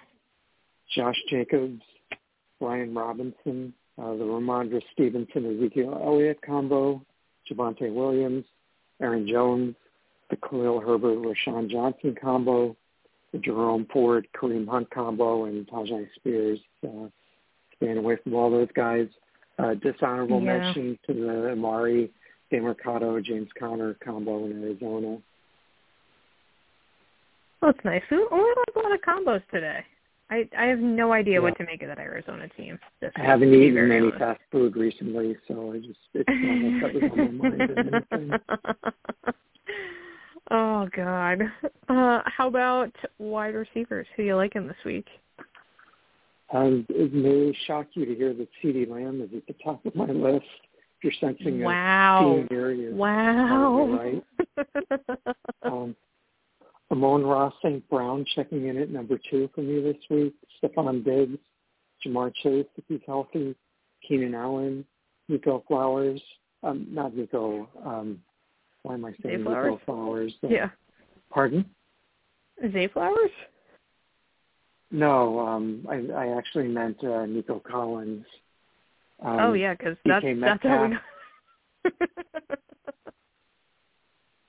Josh 0.95 1.17
Jacobs, 1.29 1.81
Brian 2.59 2.93
Robinson, 2.93 3.73
uh, 3.97 4.11
the 4.11 4.23
Rhamondre 4.23 4.81
Stevenson, 4.93 5.57
Ezekiel 5.57 5.99
Elliott 6.03 6.39
combo, 6.45 7.03
Javonte 7.49 7.93
Williams, 7.93 8.45
Aaron 9.01 9.27
Jones, 9.27 9.75
the 10.29 10.37
Khalil 10.37 10.79
Herbert, 10.79 11.17
Roschon 11.19 11.69
Johnson 11.69 12.15
combo, 12.21 12.75
the 13.31 13.39
Jerome 13.39 13.87
Ford, 13.91 14.27
Kareem 14.35 14.67
Hunt 14.67 14.89
combo, 14.91 15.45
and 15.45 15.67
Tyjae 15.67 16.07
Spears. 16.15 16.59
Uh, 16.85 17.07
staying 17.77 17.97
away 17.97 18.17
from 18.23 18.35
all 18.35 18.51
those 18.51 18.69
guys. 18.75 19.07
Uh, 19.57 19.73
dishonorable 19.75 20.41
Yeah. 20.41 20.59
mention 20.59 20.99
to 21.07 21.13
the 21.13 21.53
Emari, 21.55 22.09
Demercado, 22.51 23.21
James 23.23 23.51
Conner 23.53 23.95
combo 23.95 24.45
in 24.45 24.63
Arizona. 24.63 25.21
Well, 27.61 27.71
that's 27.73 27.85
nice. 27.85 28.01
Who 28.09 28.27
only 28.31 28.49
has 28.57 28.75
a 28.75 28.79
lot 28.79 28.91
of 28.93 29.01
combos 29.01 29.41
today? 29.51 29.83
I 30.29 30.47
I 30.57 30.65
have 30.65 30.79
no 30.79 31.11
idea 31.13 31.35
Yeah. 31.35 31.39
what 31.41 31.57
to 31.57 31.65
make 31.65 31.81
of 31.83 31.89
that 31.89 31.99
Arizona 31.99 32.47
team. 32.57 32.79
This 33.01 33.11
I 33.15 33.21
haven't 33.21 33.53
eaten 33.53 33.91
any 33.91 34.07
honest. 34.07 34.17
fast 34.19 34.41
food 34.51 34.75
recently, 34.75 35.37
so 35.47 35.71
I 35.73 35.77
just 35.79 35.99
it's 36.13 36.29
almost 36.43 36.81
that 36.81 36.93
was 36.93 37.03
on 37.11 37.37
my 37.37 37.49
mind 37.49 37.69
oh 40.51 40.87
God. 40.95 41.41
Uh, 41.89 42.21
how 42.25 42.47
about 42.47 42.91
wide 43.19 43.55
receivers? 43.55 44.07
Who 44.15 44.23
you 44.23 44.35
liking 44.35 44.67
this 44.67 44.77
week? 44.85 45.07
Um, 46.53 46.85
it 46.89 47.13
may 47.13 47.53
shock 47.65 47.87
you 47.93 48.05
to 48.05 48.13
hear 48.15 48.33
that 48.33 48.47
CeeDee 48.61 48.89
Lamb 48.89 49.21
is 49.21 49.29
at 49.35 49.47
the 49.47 49.53
top 49.63 49.85
of 49.85 49.95
my 49.95 50.05
list. 50.07 50.45
If 50.97 51.03
you're 51.03 51.13
sensing 51.19 51.61
Wow. 51.61 52.19
a 52.21 52.25
theme 52.39 52.47
here, 52.49 52.71
you're 52.71 52.95
Wow. 52.95 53.99
right. 54.01 54.23
Um, 55.63 55.95
Amon-Ra 56.91 57.51
St. 57.63 57.87
Brown 57.89 58.25
checking 58.35 58.67
in 58.67 58.77
at 58.77 58.89
number 58.89 59.19
two 59.29 59.49
for 59.55 59.61
me 59.61 59.81
this 59.81 59.97
week. 60.09 60.33
Stefon 60.61 61.03
Diggs, 61.03 61.39
Ja'Marr 62.05 62.33
Chase 62.43 62.65
if 62.75 62.83
he's 62.87 62.99
healthy, 63.05 63.55
Keenan 64.07 64.35
Allen, 64.35 64.85
Nico 65.29 65.63
Flowers, 65.67 66.21
um, 66.63 66.87
not 66.91 67.15
Nico, 67.15 67.69
um, 67.85 68.21
why 68.83 68.95
am 68.95 69.05
I 69.05 69.11
saying 69.21 69.21
Zay 69.23 69.37
Nico 69.37 69.51
Flowers? 69.51 69.79
Flowers? 69.85 70.33
Uh, 70.43 70.47
yeah. 70.49 70.69
Pardon? 71.29 71.65
Zay 72.73 72.87
Flowers? 72.87 73.31
No, 74.91 75.39
um, 75.39 75.87
I, 75.89 76.03
I 76.13 76.37
actually 76.37 76.67
meant 76.67 77.01
uh, 77.03 77.25
Nico 77.25 77.59
Collins. 77.59 78.25
Um, 79.23 79.39
oh 79.39 79.53
yeah, 79.53 79.73
because 79.73 79.95
that's 80.03 80.25
that's 80.41 80.63
how 80.63 80.87
we. 80.87 80.97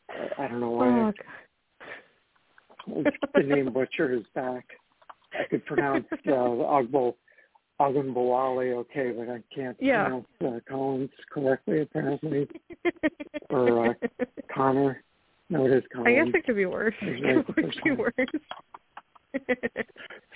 I- 0.08 0.28
I 0.38 0.48
don't 0.48 0.60
know 0.60 0.74
oh, 0.74 1.06
why 1.06 1.12
the 2.86 3.42
name 3.42 3.72
butcher 3.72 4.12
is 4.12 4.24
back. 4.34 4.66
I 5.38 5.44
could 5.48 5.64
pronounce 5.66 6.06
uh, 6.12 6.30
Ogbo 6.30 7.14
Ogunbowale 7.80 8.74
okay, 8.74 9.12
but 9.16 9.28
I 9.28 9.42
can't 9.54 9.76
Yeah. 9.80 10.04
pronounce 10.04 10.26
uh, 10.44 10.60
Collins 10.68 11.10
correctly 11.32 11.80
apparently. 11.82 12.48
Or, 13.50 13.90
uh, 13.90 13.94
Connor. 14.54 15.02
No, 15.50 15.66
it 15.66 15.72
is 15.72 15.84
Collins. 15.92 16.08
I 16.08 16.24
guess 16.24 16.34
it 16.34 16.44
could 16.46 16.56
be 16.56 16.66
worse. 16.66 16.94
It 17.02 17.46
could 17.54 17.74
be 17.84 17.90
worse. 17.92 18.14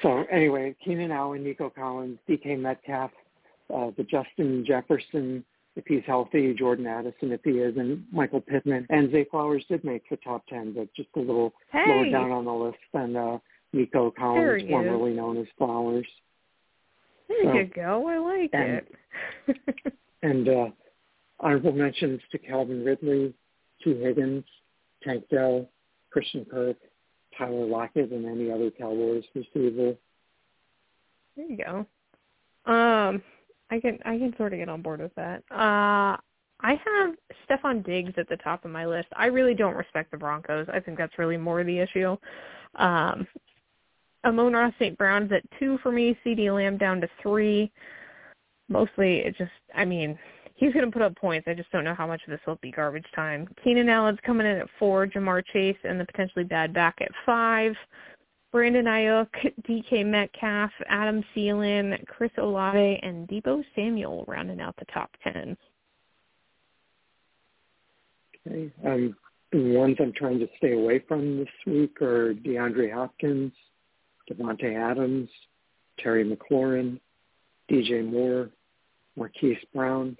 So 0.02 0.24
anyway, 0.30 0.74
Keenan 0.84 1.10
Allen, 1.10 1.44
Nico 1.44 1.70
Collins, 1.70 2.18
DK 2.28 2.58
Metcalf, 2.58 3.10
uh, 3.74 3.90
the 3.96 4.04
Justin 4.04 4.64
Jefferson, 4.66 5.44
if 5.76 5.84
he's 5.86 6.02
healthy, 6.06 6.54
Jordan 6.54 6.86
Addison 6.86 7.32
if 7.32 7.40
he 7.44 7.52
isn't, 7.52 8.06
Michael 8.12 8.40
Pittman, 8.40 8.86
and 8.90 9.12
Zay 9.12 9.26
Flowers 9.30 9.64
did 9.68 9.84
make 9.84 10.02
the 10.10 10.16
top 10.16 10.46
ten, 10.48 10.72
but 10.72 10.88
just 10.94 11.08
a 11.16 11.20
little 11.20 11.52
lower 11.72 12.10
down 12.10 12.30
on 12.32 12.44
the 12.46 12.52
list 12.52 12.78
than 12.92 13.14
uh, 13.14 13.38
Nico 13.72 14.10
Collins, 14.10 14.62
formerly 14.68 15.12
known 15.12 15.36
as 15.36 15.46
Flowers. 15.58 16.06
there 17.28 17.44
so- 17.44 17.52
you 17.52 17.70
go. 17.74 18.08
I 18.08 18.18
like 18.18 18.50
and- 18.52 18.82
it. 19.48 19.92
And 20.22 20.48
uh, 20.48 20.66
honorable 21.38 21.72
mentions 21.72 22.20
to 22.32 22.38
Calvin 22.38 22.84
Ridley, 22.84 23.32
Tee 23.84 23.94
Higgins, 24.02 24.44
Tank 25.04 25.24
Dell, 25.30 25.68
Christian 26.10 26.44
Kirk, 26.50 26.76
Tyler 27.38 27.66
Lockett, 27.66 28.10
and 28.10 28.26
any 28.26 28.50
other 28.50 28.70
Cowboys 28.70 29.22
receiver. 29.34 29.94
There 31.36 31.46
you 31.46 31.58
go. 31.58 31.86
Um, 32.72 33.22
I 33.70 33.80
can 33.80 33.98
I 34.04 34.18
can 34.18 34.34
sort 34.36 34.52
of 34.52 34.58
get 34.58 34.68
on 34.68 34.82
board 34.82 35.00
with 35.00 35.14
that. 35.16 35.42
Uh, 35.50 36.16
I 36.60 36.80
have 36.84 37.14
Stefon 37.48 37.84
Diggs 37.84 38.14
at 38.16 38.28
the 38.28 38.36
top 38.38 38.64
of 38.64 38.70
my 38.70 38.86
list. 38.86 39.08
I 39.14 39.26
really 39.26 39.54
don't 39.54 39.76
respect 39.76 40.10
the 40.10 40.16
Broncos. 40.16 40.66
I 40.72 40.80
think 40.80 40.96
that's 40.96 41.18
really 41.18 41.36
more 41.36 41.62
the 41.64 41.78
issue. 41.78 42.16
Um, 42.76 43.26
Amon-Ra 44.24 44.70
St. 44.78 44.96
Brown's 44.96 45.30
at 45.32 45.42
two 45.58 45.78
for 45.82 45.92
me. 45.92 46.16
CeeDee 46.24 46.54
Lamb 46.54 46.78
down 46.78 47.00
to 47.00 47.08
three. 47.22 47.70
Mostly, 48.68 49.18
it 49.18 49.36
just 49.36 49.52
I 49.74 49.84
mean 49.84 50.18
he's 50.54 50.72
going 50.72 50.86
to 50.86 50.90
put 50.90 51.02
up 51.02 51.14
points. 51.16 51.46
I 51.48 51.54
just 51.54 51.70
don't 51.70 51.84
know 51.84 51.94
how 51.94 52.06
much 52.06 52.22
of 52.26 52.30
this 52.30 52.40
will 52.46 52.58
be 52.62 52.70
garbage 52.70 53.06
time. 53.14 53.46
Keenan 53.62 53.88
Allen's 53.88 54.18
coming 54.24 54.46
in 54.46 54.56
at 54.56 54.68
four, 54.78 55.06
Ja'Marr 55.06 55.44
Chase 55.52 55.76
and 55.84 56.00
the 56.00 56.04
potentially 56.04 56.44
bad 56.44 56.72
back 56.72 56.96
at 57.00 57.10
five. 57.24 57.74
Brandon 58.56 58.86
Aiyuk, 58.86 59.28
DK 59.68 60.06
Metcalf, 60.06 60.70
Adam 60.88 61.22
Thielen, 61.36 62.02
Chris 62.06 62.30
Olave, 62.38 62.98
and 63.02 63.28
Deebo 63.28 63.62
Samuel 63.74 64.24
rounding 64.26 64.62
out 64.62 64.74
the 64.78 64.86
top 64.86 65.10
ten. 65.22 65.58
Okay. 68.46 68.72
Um, 68.82 69.14
the 69.52 69.74
ones 69.76 69.96
I'm 70.00 70.14
trying 70.14 70.38
to 70.38 70.48
stay 70.56 70.72
away 70.72 71.00
from 71.06 71.36
this 71.36 71.50
week 71.66 72.00
are 72.00 72.32
DeAndre 72.32 72.90
Hopkins, 72.94 73.52
Davante 74.30 74.74
Adams, 74.74 75.28
Terry 75.98 76.24
McLaurin, 76.24 76.98
DJ 77.70 78.10
Moore, 78.10 78.48
Marquise 79.16 79.58
Brown, 79.74 80.16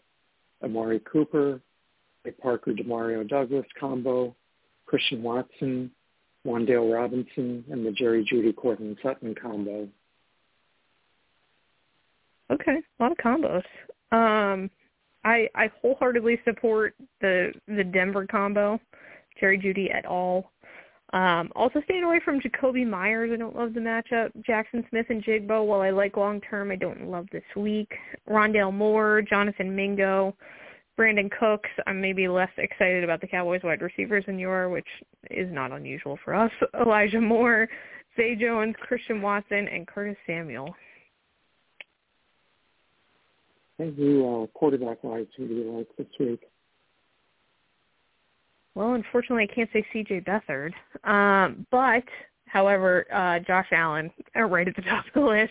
Amari 0.62 1.01
Cooper, 1.11 1.59
a 2.26 2.32
Parker 2.32 2.72
Demario 2.72 3.26
Douglas 3.26 3.64
combo, 3.80 4.37
Christian 4.84 5.22
Watson, 5.22 5.91
Wan'Dale 6.47 6.94
Robinson, 6.94 7.64
and 7.70 7.84
the 7.84 7.90
Jerry 7.90 8.24
Jeudy 8.24 8.55
Courtland 8.55 8.97
Sutton 9.03 9.34
combo. 9.34 9.88
Okay, 12.51 12.76
a 12.76 13.03
lot 13.03 13.12
of 13.12 13.18
combos. 13.18 13.64
Um, 14.12 14.70
I 15.24 15.49
I 15.55 15.70
wholeheartedly 15.82 16.40
support 16.44 16.94
the 17.20 17.53
the 17.66 17.84
Denver 17.84 18.26
combo, 18.26 18.80
Jerry 19.40 19.59
Jeudy 19.59 19.92
et 19.92 20.05
al. 20.05 20.51
Um, 21.12 21.51
also 21.55 21.80
staying 21.84 22.05
away 22.05 22.20
from 22.24 22.40
Jakobi 22.40 22.86
Meyers. 22.86 23.30
I 23.32 23.36
don't 23.36 23.57
love 23.57 23.74
the 23.74 23.80
matchup. 23.80 24.30
Jaxon 24.47 24.88
Smith-Njigba, 24.90 25.64
while 25.64 25.80
I 25.80 25.90
like 25.90 26.16
long 26.16 26.40
term, 26.40 26.70
I 26.72 26.76
don't 26.76 27.09
love 27.09 27.26
this 27.30 27.44
week. 27.55 27.92
Rondale 28.28 28.74
Moore, 28.74 29.22
Jonathan 29.22 29.74
Mingo, 29.74 30.34
Brandin 30.99 31.30
Cooks. 31.38 31.68
I'm 31.86 32.01
maybe 32.01 32.28
less 32.28 32.51
excited 32.57 33.05
about 33.05 33.20
the 33.20 33.26
Cowboys 33.26 33.61
wide 33.62 33.82
receivers 33.82 34.24
than 34.26 34.38
you 34.38 34.49
are, 34.49 34.68
which 34.68 34.86
is 35.30 35.53
not 35.53 35.72
unusual 35.72 36.18
for 36.24 36.34
us. 36.34 36.51
Elijah 36.80 37.20
Moore, 37.20 37.68
Zay 38.16 38.34
Jones, 38.34 38.74
Christian 38.80 39.20
Watson, 39.20 39.68
and 39.68 39.86
Curtis 39.86 40.16
Samuel. 40.26 40.74
Hey, 43.78 43.92
you 43.97 44.26
uh, 44.26 44.59
quarterback 44.59 45.05
wise, 45.05 45.26
who 45.36 45.47
do 45.47 45.55
you 45.55 45.70
like 45.70 45.88
this 45.99 46.07
week? 46.18 46.40
Well, 48.74 48.94
unfortunately, 48.94 49.49
I 49.51 49.55
can't 49.55 49.70
say 49.72 49.86
C.J. 49.92 50.22
Beathard, 50.22 50.72
um, 51.05 51.66
but 51.70 52.05
however, 52.47 53.07
uh, 53.12 53.38
Josh 53.40 53.68
Allen 53.72 54.11
uh, 54.34 54.42
right 54.42 54.68
at 54.68 54.76
the 54.76 54.82
top 54.82 55.07
of 55.07 55.12
the 55.14 55.20
list. 55.20 55.51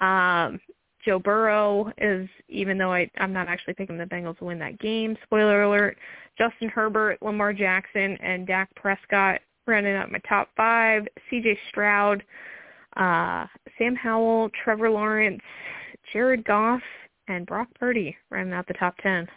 Um, 0.00 0.60
Joe 1.04 1.18
Burrow 1.18 1.92
is, 1.98 2.28
even 2.48 2.78
though 2.78 2.92
I, 2.92 3.10
I'm 3.18 3.32
not 3.32 3.48
actually 3.48 3.74
picking 3.74 3.98
the 3.98 4.04
Bengals 4.04 4.38
to 4.38 4.44
win 4.44 4.58
that 4.58 4.78
game. 4.78 5.16
Spoiler 5.24 5.62
alert: 5.62 5.96
Justin 6.36 6.68
Herbert, 6.68 7.22
Lamar 7.22 7.52
Jackson, 7.52 8.16
and 8.20 8.46
Dak 8.46 8.74
Prescott 8.74 9.40
rounding 9.66 9.96
up 9.96 10.10
my 10.10 10.18
top 10.28 10.48
five. 10.56 11.06
C.J. 11.30 11.58
Stroud, 11.68 12.24
uh, 12.96 13.46
Sam 13.76 13.94
Howell, 13.94 14.50
Trevor 14.64 14.90
Lawrence, 14.90 15.42
Jared 16.12 16.44
Goff, 16.44 16.82
and 17.28 17.46
Brock 17.46 17.68
Purdy 17.78 18.16
rounding 18.30 18.54
out 18.54 18.66
the 18.66 18.74
top 18.74 18.96
ten. 18.98 19.28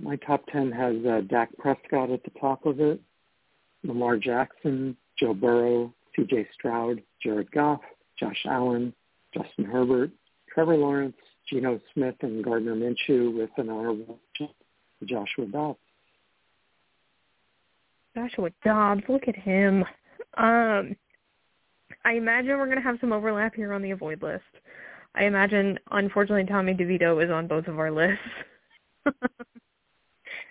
My 0.00 0.16
top 0.16 0.44
ten 0.52 0.70
has 0.70 0.94
uh, 1.06 1.22
Dak 1.28 1.48
Prescott 1.58 2.10
at 2.10 2.22
the 2.22 2.38
top 2.38 2.66
of 2.66 2.78
it, 2.78 3.00
Lamar 3.82 4.16
Jackson, 4.16 4.96
Joe 5.18 5.34
Burrow, 5.34 5.92
C.J. 6.14 6.46
Stroud, 6.54 7.02
Jared 7.22 7.50
Goff, 7.52 7.80
Josh 8.22 8.46
Allen, 8.46 8.94
Justin 9.34 9.64
Herbert, 9.64 10.10
Trevor 10.48 10.76
Lawrence, 10.76 11.16
Geno 11.50 11.80
Smith, 11.92 12.14
and 12.22 12.44
Gardner 12.44 12.76
Minshew 12.76 13.36
with 13.36 13.50
an 13.56 13.68
honorable 13.68 14.20
Joshua 15.04 15.46
Dobbs. 15.46 15.78
Joshua 18.14 18.50
Dobbs, 18.64 19.02
look 19.08 19.26
at 19.26 19.34
him. 19.34 19.84
Um, 20.36 20.94
I 22.04 22.12
imagine 22.14 22.58
we're 22.58 22.66
going 22.66 22.76
to 22.76 22.82
have 22.82 22.98
some 23.00 23.12
overlap 23.12 23.56
here 23.56 23.72
on 23.72 23.82
the 23.82 23.90
avoid 23.90 24.22
list. 24.22 24.44
I 25.16 25.24
imagine, 25.24 25.78
unfortunately, 25.90 26.44
Tommy 26.44 26.74
DeVito 26.74 27.22
is 27.24 27.30
on 27.30 27.48
both 27.48 27.66
of 27.66 27.78
our 27.78 27.90
lists. 27.90 28.18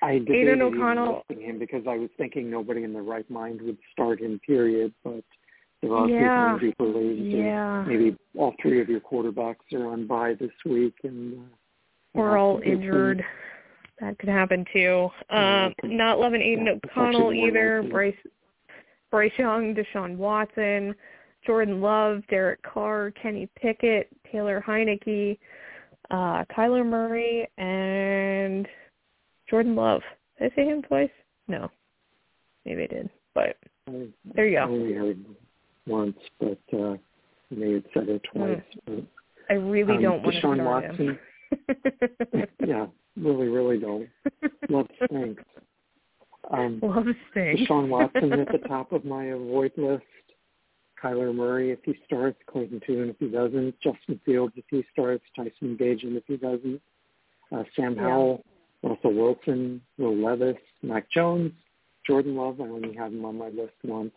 I 0.03 0.17
debated 0.17 0.59
Aidan 0.59 0.61
O'Connell 0.61 1.23
him 1.29 1.57
because 1.57 1.83
I 1.87 1.95
was 1.95 2.09
thinking 2.17 2.49
nobody 2.49 2.83
in 2.83 2.91
their 2.91 3.03
right 3.03 3.29
mind 3.29 3.61
would 3.61 3.77
start 3.93 4.19
him. 4.19 4.41
Period, 4.45 4.93
but 5.03 5.23
there 5.81 5.95
are 5.95 6.07
yeah. 6.07 6.57
people 6.59 6.85
in 6.85 6.93
deeper 6.93 6.99
leagues. 6.99 7.35
Yeah. 7.35 7.83
Maybe 7.87 8.15
all 8.37 8.53
three 8.61 8.81
of 8.81 8.89
your 8.89 8.99
quarterbacks 8.99 9.73
are 9.73 9.87
on 9.87 10.05
bye 10.07 10.35
this 10.39 10.51
week, 10.65 10.95
and 11.03 11.39
uh, 11.39 11.43
we're 12.13 12.37
all 12.37 12.61
injured. 12.65 13.23
That 13.99 14.17
could 14.19 14.29
happen 14.29 14.65
too. 14.73 15.09
Um, 15.29 15.73
not 15.83 16.19
loving 16.19 16.41
Aidan 16.41 16.65
yeah, 16.65 16.73
O'Connell 16.73 17.33
either. 17.33 17.83
Bryce, 17.83 18.15
Bryce 19.11 19.31
Young, 19.37 19.75
Deshaun 19.75 20.17
Watson, 20.17 20.95
Jordan 21.45 21.81
Love, 21.81 22.23
Derek 22.29 22.61
Carr, 22.63 23.11
Kenny 23.21 23.47
Pickett, 23.55 24.09
Taylor 24.31 24.63
Heinicke, 24.65 25.37
uh, 26.09 26.45
Kyler 26.55 26.85
Murray, 26.85 27.47
and 27.57 28.67
Jordan 29.49 29.75
Love. 29.75 30.01
Did 30.39 30.51
I 30.51 30.55
say 30.55 30.65
him 30.65 30.81
twice? 30.81 31.09
No. 31.47 31.69
Maybe 32.65 32.83
I 32.83 32.87
did. 32.87 33.09
But 33.33 33.57
there 34.35 34.47
you 34.47 34.57
go. 34.57 35.15
I 35.87 35.91
only 35.91 36.07
heard 36.07 36.15
once, 36.15 36.17
but 36.39 36.77
uh, 36.77 36.97
may 37.49 37.73
have 37.73 37.83
said 37.93 38.09
it 38.09 38.21
twice. 38.31 38.61
Mm. 38.89 39.05
But, 39.05 39.05
I 39.49 39.53
really 39.53 39.95
um, 39.97 40.01
don't 40.01 40.23
want 40.23 40.35
Deshaun 40.35 40.57
to 40.57 40.63
start 40.63 40.87
Watson. 40.89 41.19
yeah, 42.67 42.85
really, 43.17 43.47
really 43.47 43.79
don't. 43.79 44.07
Love 44.69 44.87
stinks. 45.05 45.43
Um, 46.49 46.79
Love 46.81 47.05
stinks. 47.31 47.61
Deshaun 47.61 47.89
Watson 47.89 48.33
at 48.33 48.51
the 48.51 48.57
top 48.67 48.91
of 48.91 49.03
my 49.03 49.25
avoid 49.25 49.73
list. 49.77 50.03
Kyler 51.01 51.33
Murray 51.33 51.71
if 51.71 51.79
he 51.83 51.95
starts, 52.05 52.37
Clayton 52.47 52.81
Tune 52.85 53.09
if 53.09 53.15
he 53.19 53.27
doesn't, 53.27 53.75
Justin 53.81 54.21
Fields 54.23 54.53
if 54.55 54.65
he 54.69 54.85
starts, 54.93 55.23
Tyson 55.35 55.75
Bagent 55.75 56.15
if 56.15 56.23
he 56.27 56.37
doesn't, 56.37 56.79
uh, 57.51 57.63
Sam 57.75 57.95
Yeah. 57.95 58.03
Howell, 58.03 58.45
Russell 58.83 59.13
Wilson, 59.13 59.81
Will 59.97 60.15
Levis, 60.15 60.57
Mac 60.83 61.09
Jones, 61.09 61.53
Jordan 62.05 62.35
Love. 62.35 62.61
I 62.61 62.65
only 62.65 62.95
have 62.95 63.11
him 63.11 63.25
on 63.25 63.37
my 63.37 63.49
list 63.49 63.73
once. 63.83 64.13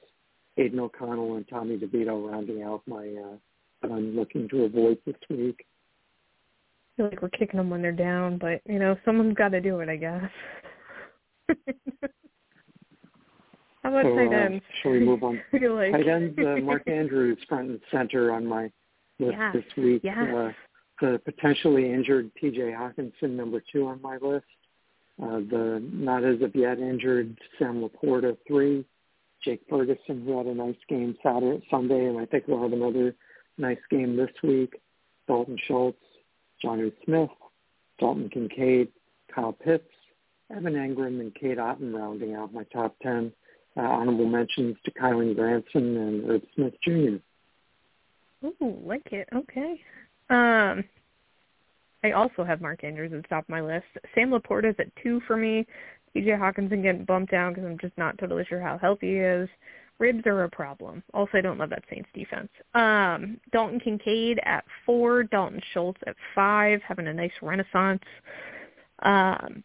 Aidan 0.57 0.81
O'Connell 0.81 1.37
and 1.37 1.49
Tommy 1.49 1.77
DeVito 1.77 2.31
rounding 2.31 2.63
out 2.63 2.83
my 2.87 3.07
uh, 3.09 3.37
that 3.83 3.91
I'm 3.91 4.17
looking 4.17 4.49
to 4.51 4.65
avoid 4.65 4.99
this 5.07 5.17
week. 5.29 5.67
I 5.67 6.97
feel 6.97 7.07
like 7.07 7.23
we're 7.23 7.29
kicking 7.31 7.59
them 7.59 7.71
when 7.71 7.83
they're 7.83 7.93
down, 7.93 8.39
but 8.39 8.61
you 8.67 8.79
know, 8.79 8.97
someone's 9.05 9.35
got 9.35 9.49
to 9.49 9.61
do 9.61 9.81
it, 9.81 9.89
I 9.89 9.97
guess. 9.97 10.31
How 13.83 13.91
about 13.91 14.05
so, 14.05 14.15
tight 14.17 14.33
uh, 14.33 14.45
ends? 14.45 14.65
shall 14.83 14.93
we 14.93 15.01
move 15.01 15.23
on? 15.23 15.41
Like... 15.53 15.93
Tight 15.93 16.09
ends, 16.09 16.39
uh, 16.39 16.57
Mark 16.63 16.89
Andrews 16.89 17.39
front 17.49 17.69
and 17.69 17.81
center 17.91 18.33
on 18.33 18.47
my 18.47 18.71
list 19.19 19.37
Yes, 19.39 19.55
this 19.55 19.65
week. 19.77 20.01
yes. 20.03 20.17
Uh, 20.35 20.53
the 21.01 21.21
potentially 21.25 21.93
injured 21.93 22.31
T.J. 22.41 22.61
Hockenson, 22.61 23.31
number 23.31 23.63
two 23.73 23.87
on 23.87 24.01
my 24.01 24.17
list. 24.17 24.47
Uh, 25.23 25.41
the 25.51 25.83
not 25.93 26.25
as 26.25 26.41
of 26.41 26.55
yet 26.55 26.79
injured 26.79 27.37
Sam 27.59 27.87
LaPorta, 27.87 28.37
three. 28.47 28.85
Jake 29.45 29.63
Ferguson, 29.69 30.25
who 30.25 30.39
had 30.39 30.47
a 30.47 30.55
nice 30.55 30.77
game 30.89 31.17
Saturday, 31.23 31.65
Sunday, 31.71 32.07
and 32.07 32.19
I 32.19 32.27
think 32.27 32.45
we'll 32.47 32.63
have 32.63 32.73
another 32.73 33.15
nice 33.59 33.79
game 33.91 34.17
this 34.17 34.31
week. 34.43 34.81
Dalton 35.27 35.59
Schultz, 35.67 35.99
Jonnu 36.65 36.93
Smith, 37.05 37.31
Dalton 37.99 38.29
Kincaid, 38.31 38.89
Kyle 39.35 39.53
Pitts, 39.53 39.85
Evan 40.51 40.75
Engram, 40.75 41.21
and 41.21 41.35
Cade 41.35 41.59
Otton 41.59 41.95
rounding 41.95 42.35
out 42.35 42.53
my 42.53 42.65
top 42.65 42.97
10. 43.03 43.33
Uh, 43.77 43.81
honorable 43.81 44.27
mentions 44.27 44.77
to 44.85 44.91
Kylen 44.93 45.35
Granson 45.35 45.97
and 45.97 46.31
Irv 46.31 46.43
Smith 46.55 46.75
Jr. 46.83 47.17
Ooh, 48.47 48.79
like 48.85 49.13
it. 49.13 49.29
Okay. 49.35 49.81
Um, 50.31 50.85
I 52.05 52.13
also 52.13 52.45
have 52.45 52.61
Mark 52.61 52.85
Andrews 52.85 53.13
at 53.13 53.23
the 53.23 53.29
top 53.29 53.45
of 53.45 53.49
my 53.49 53.63
list. 53.63 53.87
Sam 54.15 54.31
LaPorta 54.31 54.71
is 54.71 54.77
at 54.79 54.95
two 55.03 55.21
for 55.27 55.37
me. 55.37 55.67
TJ 56.15 56.39
Hockenson 56.39 56.83
getting 56.83 57.05
bumped 57.05 57.33
down 57.33 57.53
because 57.53 57.69
I'm 57.69 57.79
just 57.79 57.97
not 57.99 58.19
totally 58.19 58.45
sure 58.49 58.61
how 58.61 58.79
healthy 58.79 59.15
he 59.15 59.19
is. 59.19 59.49
Ribs 59.99 60.27
are 60.27 60.45
a 60.45 60.51
problem. 60.51 61.03
Also, 61.13 61.39
I 61.39 61.41
don't 61.41 61.59
love 61.59 61.71
that 61.71 61.85
Saints 61.89 62.09
defense. 62.15 62.49
Um, 62.75 63.39
Dalton 63.53 63.79
Kincaid 63.79 64.41
at 64.45 64.65
four. 64.85 65.23
Dalton 65.23 65.61
Schultz 65.73 66.01
at 66.07 66.17
five, 66.35 66.81
having 66.87 67.07
a 67.07 67.15
nice 67.15 67.33
renaissance. 67.41 68.03
Um, 69.01 69.63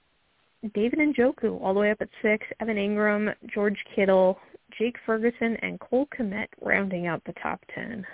David 0.73 0.99
Njoku 0.99 1.59
all 1.61 1.73
the 1.73 1.79
way 1.79 1.91
up 1.91 2.01
at 2.01 2.09
six. 2.21 2.45
Evan 2.59 2.77
Engram, 2.77 3.33
George 3.53 3.77
Kittle, 3.95 4.37
Jake 4.77 4.97
Ferguson, 5.05 5.57
and 5.61 5.79
Cole 5.79 6.07
Kmet 6.17 6.47
rounding 6.61 7.07
out 7.07 7.23
the 7.25 7.33
top 7.41 7.63
ten. 7.73 8.05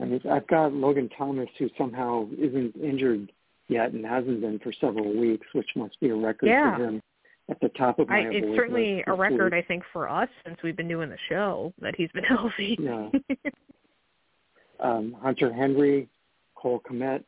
I 0.00 0.04
mean, 0.04 0.20
I've 0.30 0.46
got 0.46 0.72
Logan 0.72 1.10
Thomas, 1.16 1.48
who 1.58 1.68
somehow 1.76 2.28
isn't 2.38 2.76
injured 2.76 3.32
yet 3.68 3.92
and 3.92 4.04
hasn't 4.04 4.40
been 4.40 4.58
for 4.58 4.72
several 4.72 5.16
weeks, 5.16 5.46
which 5.52 5.68
must 5.76 5.98
be 6.00 6.08
a 6.10 6.14
record 6.14 6.48
Yeah. 6.48 6.76
for 6.76 6.84
him 6.84 7.02
at 7.50 7.60
the 7.60 7.68
top 7.70 7.98
of 7.98 8.08
my 8.08 8.18
I, 8.18 8.30
it's 8.30 8.56
certainly 8.56 9.02
a 9.06 9.12
record, 9.12 9.52
week. 9.52 9.64
I 9.64 9.66
think, 9.66 9.82
for 9.92 10.08
us 10.08 10.28
since 10.44 10.58
we've 10.62 10.76
been 10.76 10.88
doing 10.88 11.08
the 11.08 11.18
show 11.28 11.72
that 11.80 11.94
he's 11.96 12.10
been 12.12 12.24
healthy. 12.28 12.76
Yeah. 12.80 13.08
um, 14.80 15.16
Hunter 15.20 15.52
Henry, 15.52 16.08
Cole 16.54 16.80
Kmet, 16.88 17.24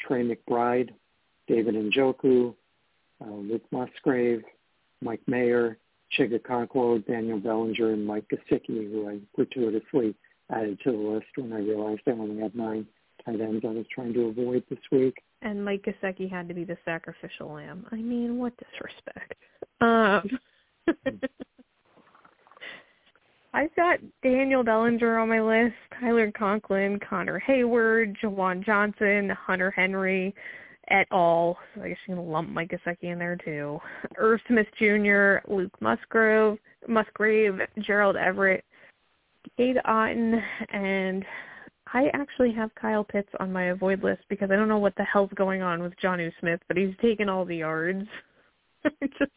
Trey 0.00 0.22
McBride, 0.22 0.90
David 1.48 1.74
Njoku, 1.74 2.54
uh, 3.24 3.30
Luke 3.30 3.64
Musgrave, 3.70 4.42
Mike 5.00 5.22
Mayer, 5.26 5.78
Chig 6.18 6.38
Okonkwo, 6.38 7.04
Daniel 7.06 7.38
Bellinger, 7.40 7.92
and 7.92 8.06
Mike 8.06 8.26
Gesicki, 8.28 8.90
who 8.90 9.08
I 9.08 9.18
gratuitously 9.34 10.14
added 10.50 10.78
to 10.84 10.92
the 10.92 10.98
list 10.98 11.26
when 11.36 11.52
I 11.52 11.58
realized 11.58 12.02
I 12.06 12.10
only 12.12 12.40
had 12.42 12.54
nine 12.54 12.86
tight 13.24 13.40
ends 13.40 13.64
I 13.66 13.70
was 13.70 13.86
trying 13.92 14.12
to 14.14 14.26
avoid 14.26 14.62
this 14.68 14.78
week. 14.92 15.22
And 15.44 15.64
Mike 15.64 15.84
Gesicki 15.84 16.28
had 16.28 16.48
to 16.48 16.54
be 16.54 16.64
the 16.64 16.76
sacrificial 16.84 17.52
lamb. 17.52 17.86
I 17.92 17.96
mean, 17.96 18.38
what 18.38 18.54
disrespect. 18.56 19.34
Um, 19.80 20.28
I've 23.54 23.74
got 23.76 24.00
Daniel 24.22 24.64
Bellinger 24.64 25.18
on 25.18 25.28
my 25.28 25.40
list, 25.40 25.76
Tyler 26.00 26.32
Conklin, 26.32 26.98
Connor 27.08 27.40
Heyward, 27.46 28.16
Juwan 28.20 28.64
Johnson, 28.64 29.30
Hunter 29.30 29.70
Henry, 29.70 30.34
et 30.90 31.06
al. 31.12 31.56
So 31.74 31.82
I 31.82 31.88
guess 31.90 31.98
you 32.08 32.16
can 32.16 32.26
lump 32.26 32.48
Mike 32.48 32.70
Gesicki 32.70 33.12
in 33.12 33.18
there 33.18 33.36
too. 33.36 33.78
Irv 34.16 34.40
Smith 34.48 34.66
Jr., 34.78 35.36
Luke 35.46 35.72
Musgrove, 35.80 36.58
Musgrave, 36.88 37.60
Gerald 37.80 38.16
Everett, 38.16 38.64
Cade 39.56 39.78
Otton, 39.86 40.42
and 40.72 41.24
I 41.94 42.10
actually 42.12 42.52
have 42.52 42.74
Kyle 42.74 43.04
Pitts 43.04 43.28
on 43.38 43.52
my 43.52 43.66
avoid 43.66 44.02
list 44.02 44.22
because 44.28 44.50
I 44.50 44.56
don't 44.56 44.68
know 44.68 44.78
what 44.78 44.96
the 44.96 45.04
hell's 45.04 45.30
going 45.36 45.62
on 45.62 45.80
with 45.80 45.92
Jonnu 46.02 46.32
Smith, 46.40 46.60
but 46.66 46.76
he's 46.76 46.94
taken 47.00 47.28
all 47.28 47.44
the 47.44 47.58
yards. 47.58 48.06
just 49.18 49.30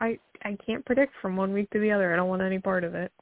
I 0.00 0.18
I 0.42 0.58
can't 0.66 0.84
predict 0.84 1.14
from 1.22 1.36
one 1.36 1.52
week 1.52 1.70
to 1.70 1.78
the 1.78 1.92
other. 1.92 2.12
I 2.12 2.16
don't 2.16 2.28
want 2.28 2.42
any 2.42 2.58
part 2.58 2.82
of 2.82 2.96
it. 2.96 3.12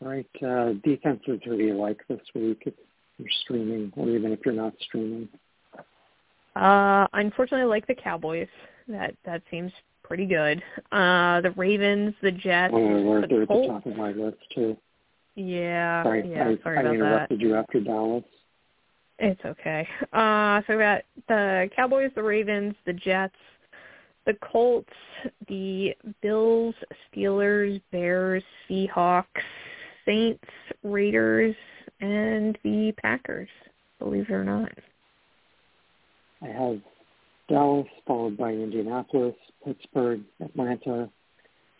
Right. 0.00 0.26
Uh, 0.44 0.72
defenses 0.84 1.40
who 1.44 1.56
do 1.56 1.62
you 1.62 1.74
like 1.74 2.00
this 2.08 2.20
week 2.34 2.64
if 2.66 2.74
you're 3.16 3.28
streaming, 3.44 3.92
or 3.96 4.08
even 4.08 4.32
if 4.32 4.40
you're 4.44 4.54
not 4.54 4.74
streaming? 4.80 5.28
Uh, 6.56 7.06
unfortunately, 7.12 7.62
I 7.62 7.66
like 7.66 7.86
the 7.86 7.94
Cowboys. 7.94 8.48
That 8.88 9.14
that 9.24 9.42
seems 9.52 9.70
pretty 10.02 10.26
good. 10.26 10.62
Uh, 10.90 11.40
the 11.42 11.52
Ravens, 11.56 12.12
the 12.22 12.32
Jets, 12.32 12.74
oh, 12.76 13.20
the 13.20 13.26
they're 13.28 13.42
at 13.42 13.48
the 13.48 13.66
top 13.68 13.86
of 13.86 13.96
my 13.96 14.10
list 14.10 14.38
too. 14.52 14.76
Yeah, 15.36 16.02
Sorry, 16.02 16.30
yeah. 16.30 16.48
I, 16.48 16.62
sorry 16.62 16.78
I 16.78 16.80
about 16.80 16.94
interrupted 16.94 17.38
that. 17.38 17.44
you 17.44 17.54
after 17.54 17.80
Dallas. 17.80 18.24
It's 19.18 19.40
okay. 19.44 19.86
Uh, 20.12 20.60
so 20.66 20.76
we 20.76 20.82
got 20.82 21.02
the 21.28 21.70
Cowboys, 21.76 22.10
the 22.14 22.22
Ravens, 22.22 22.74
the 22.86 22.92
Jets, 22.92 23.34
the 24.26 24.34
Colts, 24.42 24.88
the 25.48 25.94
Bills, 26.22 26.74
Steelers, 27.14 27.80
Bears, 27.92 28.42
Seahawks, 28.68 29.24
Saints, 30.04 30.44
Raiders, 30.82 31.54
and 32.00 32.58
the 32.64 32.92
Packers. 33.00 33.48
Believe 33.98 34.26
it 34.28 34.32
or 34.32 34.44
not. 34.44 34.70
I 36.42 36.48
have 36.48 36.80
Dallas, 37.48 37.86
followed 38.06 38.36
by 38.36 38.50
Indianapolis, 38.50 39.34
Pittsburgh, 39.64 40.20
Atlanta, 40.42 41.08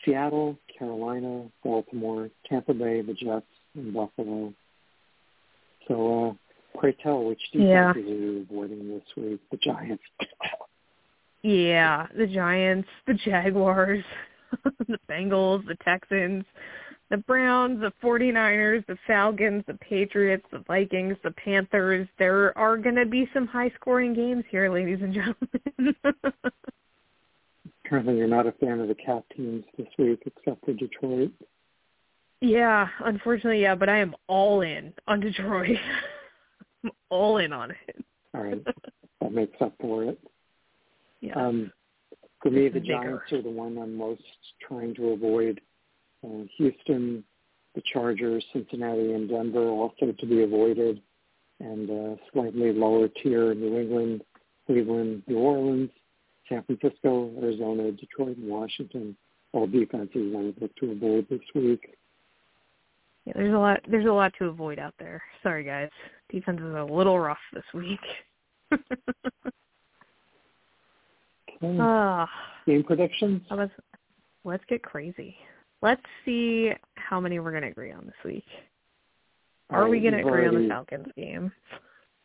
Seattle, 0.04 0.56
Carolina, 0.78 1.46
Baltimore, 1.62 2.30
Tampa 2.48 2.74
Bay, 2.74 3.02
the 3.02 3.14
Jets, 3.14 3.46
and 3.74 3.92
Buffalo. 3.92 4.52
So, 5.88 6.28
uh, 6.30 6.78
pray 6.78 6.92
tell, 7.02 7.24
which 7.24 7.40
Yeah. 7.52 7.92
defenses 7.92 8.10
are 8.10 8.14
you 8.14 8.46
avoiding 8.50 8.88
this 8.88 9.16
week? 9.16 9.40
The 9.50 9.56
Giants. 9.58 10.04
Yeah, 11.42 12.06
the 12.16 12.26
Giants, 12.26 12.88
the 13.06 13.14
Jaguars, 13.14 14.04
the 14.88 14.98
Bengals, 15.08 15.64
the 15.66 15.76
Texans, 15.76 16.44
the 17.08 17.18
Browns, 17.18 17.80
the 17.80 17.92
49ers, 18.02 18.84
the 18.86 18.98
Falcons, 19.06 19.62
the 19.66 19.74
Patriots, 19.74 20.44
the 20.50 20.58
Vikings, 20.66 21.16
the 21.22 21.30
Panthers. 21.32 22.08
There 22.18 22.56
are 22.58 22.76
going 22.76 22.96
to 22.96 23.06
be 23.06 23.30
some 23.32 23.46
high-scoring 23.46 24.14
games 24.14 24.44
here, 24.50 24.72
ladies 24.72 24.98
and 25.02 25.14
gentlemen. 25.14 25.94
Apparently, 27.86 28.16
you're 28.16 28.26
not 28.26 28.48
a 28.48 28.52
fan 28.52 28.80
of 28.80 28.88
the 28.88 28.96
Cat 28.96 29.22
teams 29.36 29.64
this 29.78 29.86
week, 29.96 30.20
except 30.26 30.64
for 30.64 30.72
Detroit. 30.72 31.30
yeah, 32.40 32.88
unfortunately, 33.04 33.62
yeah, 33.62 33.76
but 33.76 33.88
I 33.88 33.98
am 33.98 34.14
all 34.26 34.62
in 34.62 34.92
on 35.06 35.20
Detroit. 35.20 35.76
I'm 36.84 36.90
all 37.10 37.38
in 37.38 37.52
on 37.52 37.70
it. 37.70 38.04
All 38.34 38.42
right, 38.42 38.62
that 39.20 39.32
makes 39.32 39.56
up 39.60 39.74
for 39.80 40.04
it. 40.04 40.18
Yeah. 41.20 41.34
Um, 41.34 41.72
for 42.42 42.50
me, 42.50 42.68
the 42.68 42.80
bigger. 42.80 42.92
Giants 42.92 43.32
are 43.32 43.42
the 43.42 43.50
one 43.50 43.78
I'm 43.78 43.96
most 43.96 44.22
trying 44.66 44.94
to 44.96 45.10
avoid. 45.10 45.60
Uh, 46.24 46.44
Houston, 46.56 47.22
the 47.76 47.82
Chargers, 47.92 48.44
Cincinnati, 48.52 49.12
and 49.12 49.28
Denver 49.28 49.68
also 49.68 50.12
to 50.18 50.26
be 50.26 50.42
avoided. 50.42 51.00
And 51.60 51.88
uh, 51.88 52.16
slightly 52.32 52.72
lower 52.72 53.08
tier, 53.08 53.54
New 53.54 53.78
England, 53.78 54.22
Cleveland, 54.66 55.22
New 55.26 55.38
Orleans, 55.38 55.90
San 56.48 56.62
Francisco, 56.64 57.30
Arizona, 57.42 57.90
Detroit, 57.92 58.36
and 58.36 58.48
Washington. 58.48 59.16
All 59.52 59.66
defenses 59.66 60.34
I 60.36 60.40
would 60.42 60.60
look 60.60 60.74
to 60.76 60.90
avoid 60.92 61.26
this 61.30 61.40
week. 61.54 61.96
yeah, 63.24 63.32
there's 63.36 63.54
a 63.54 63.58
lot 63.58 63.80
there's 63.90 64.06
a 64.06 64.12
lot 64.12 64.32
to 64.38 64.46
avoid 64.46 64.78
out 64.78 64.94
there. 64.98 65.22
Sorry 65.42 65.64
guys. 65.64 65.88
Defense 66.30 66.58
is 66.60 66.74
a 66.74 66.84
little 66.84 67.18
rough 67.18 67.38
this 67.54 67.64
week. 67.72 68.00
Okay. 71.62 71.76
Ah, 71.80 72.28
Game 72.66 72.82
predictions? 72.84 73.40
How 73.48 73.54
about 73.56 73.70
let's 74.44 74.64
get 74.68 74.82
crazy. 74.82 75.34
Let's 75.82 76.02
see 76.24 76.70
how 76.96 77.20
many 77.20 77.38
we're 77.38 77.52
gonna 77.52 77.68
agree 77.68 77.92
on 77.92 78.04
this 78.04 78.14
week. 78.24 78.44
Are 79.70 79.84
All 79.84 79.90
we 79.90 80.00
gonna 80.00 80.18
we've 80.18 80.26
agree 80.26 80.46
on 80.48 80.62
the 80.62 80.68
Falcons 80.68 81.06
game? 81.16 81.50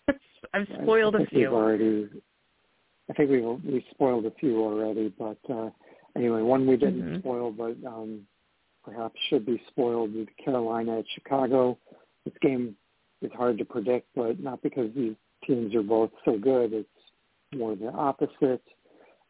I've 0.54 0.68
I- 0.70 0.84
spoiled 0.84 1.16
I 1.16 1.20
a 1.20 1.22
think 1.22 1.32
We've 1.32 1.40
few. 1.42 1.56
already, 1.56 2.10
I 3.12 3.14
think 3.14 3.30
we've 3.30 3.44
we 3.44 3.86
spoiled 3.92 4.26
a 4.26 4.32
few 4.32 4.64
already, 4.64 5.14
but 5.20 5.38
uh, 5.50 5.70
anyway, 6.16 6.42
one 6.42 6.66
we 6.66 6.78
didn't 6.78 7.04
Mhm. 7.04 7.20
spoil, 7.20 7.52
but 7.52 7.76
um, 7.86 8.26
perhaps 8.86 9.20
should 9.28 9.46
be 9.46 9.62
spoiled 9.68 10.16
with 10.16 10.30
Carolina 10.38 11.00
at 11.00 11.10
Chicago. 11.10 11.78
This 12.24 12.38
game 12.38 12.78
is 13.22 13.32
hard 13.34 13.58
to 13.58 13.66
predict, 13.66 14.08
but 14.16 14.40
not 14.40 14.62
because 14.62 14.94
these 14.94 15.18
teams 15.46 15.76
are 15.76 15.84
both 15.84 16.12
so 16.24 16.38
good. 16.38 16.72
It's 16.72 17.12
more 17.54 17.76
the 17.76 17.92
opposite. 17.92 18.64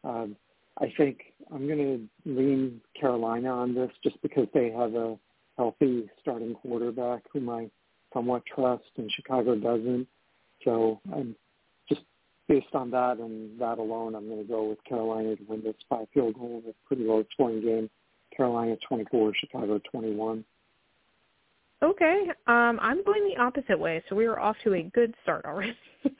Um, 0.04 0.36
I 0.78 0.92
think 0.96 1.34
I'm 1.50 1.66
going 1.66 1.78
to 2.24 2.30
lean 2.30 2.80
Carolina 2.94 3.50
on 3.50 3.74
this 3.74 3.90
just 4.04 4.22
because 4.22 4.46
they 4.54 4.70
have 4.70 4.94
a 4.94 5.18
healthy 5.56 6.08
starting 6.20 6.54
quarterback 6.54 7.24
whom 7.32 7.50
I 7.50 7.68
somewhat 8.12 8.44
trust, 8.46 8.90
and 8.96 9.10
Chicago 9.10 9.56
doesn't. 9.56 10.06
So 10.64 11.00
I'm 11.12 11.34
based 12.48 12.74
on 12.74 12.90
that 12.90 13.18
and 13.18 13.58
that 13.60 13.78
alone, 13.78 14.14
I'm 14.14 14.28
going 14.28 14.42
to 14.42 14.48
go 14.48 14.68
with 14.68 14.82
Carolina 14.84 15.36
to 15.36 15.42
win 15.48 15.62
this 15.62 15.74
by 15.88 16.04
field 16.12 16.34
goal. 16.34 16.62
A 16.68 16.72
pretty 16.86 17.04
low 17.04 17.24
scoring 17.32 17.62
game. 17.62 17.90
Carolina 18.36 18.76
24, 18.88 19.32
Chicago 19.38 19.80
21. 19.90 20.44
Okay. 21.82 22.26
Um, 22.46 22.78
I'm 22.80 23.02
going 23.04 23.28
the 23.28 23.40
opposite 23.40 23.78
way, 23.78 24.02
so 24.08 24.14
we 24.14 24.26
are 24.26 24.38
off 24.38 24.56
to 24.64 24.74
a 24.74 24.82
good 24.94 25.14
start 25.22 25.44
already. 25.44 25.76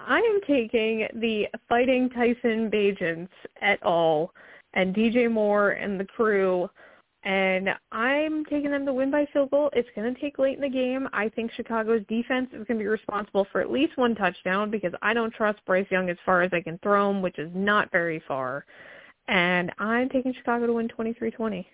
I 0.00 0.18
am 0.18 0.40
taking 0.46 1.06
the 1.14 1.46
Fighting 1.68 2.10
Tyson 2.10 2.70
Bagents 2.70 3.28
et 3.62 3.78
al. 3.84 4.32
and 4.74 4.94
DJ 4.94 5.30
Moore 5.30 5.70
and 5.70 5.98
the 5.98 6.04
crew, 6.04 6.68
and 7.24 7.70
I'm 7.90 8.44
taking 8.46 8.70
them 8.70 8.86
to 8.86 8.92
win 8.92 9.10
by 9.10 9.26
field 9.32 9.50
goal. 9.50 9.70
It's 9.72 9.88
going 9.96 10.14
to 10.14 10.20
take 10.20 10.38
late 10.38 10.56
in 10.56 10.60
the 10.62 10.68
game. 10.68 11.08
I 11.12 11.28
think 11.30 11.50
Chicago's 11.52 12.02
defense 12.08 12.48
is 12.52 12.64
going 12.66 12.78
to 12.78 12.84
be 12.84 12.86
responsible 12.86 13.46
for 13.50 13.60
at 13.60 13.70
least 13.70 13.96
one 13.96 14.14
touchdown 14.14 14.70
because 14.70 14.92
I 15.02 15.14
don't 15.14 15.32
trust 15.32 15.58
Bryce 15.66 15.86
Young 15.90 16.10
as 16.10 16.16
far 16.24 16.42
as 16.42 16.50
I 16.52 16.60
can 16.60 16.78
throw 16.82 17.10
him, 17.10 17.22
which 17.22 17.38
is 17.38 17.50
not 17.54 17.90
very 17.90 18.22
far. 18.28 18.64
And 19.28 19.72
I'm 19.78 20.08
taking 20.10 20.34
Chicago 20.34 20.66
to 20.66 20.72
win 20.74 20.88
23-20 20.88 21.64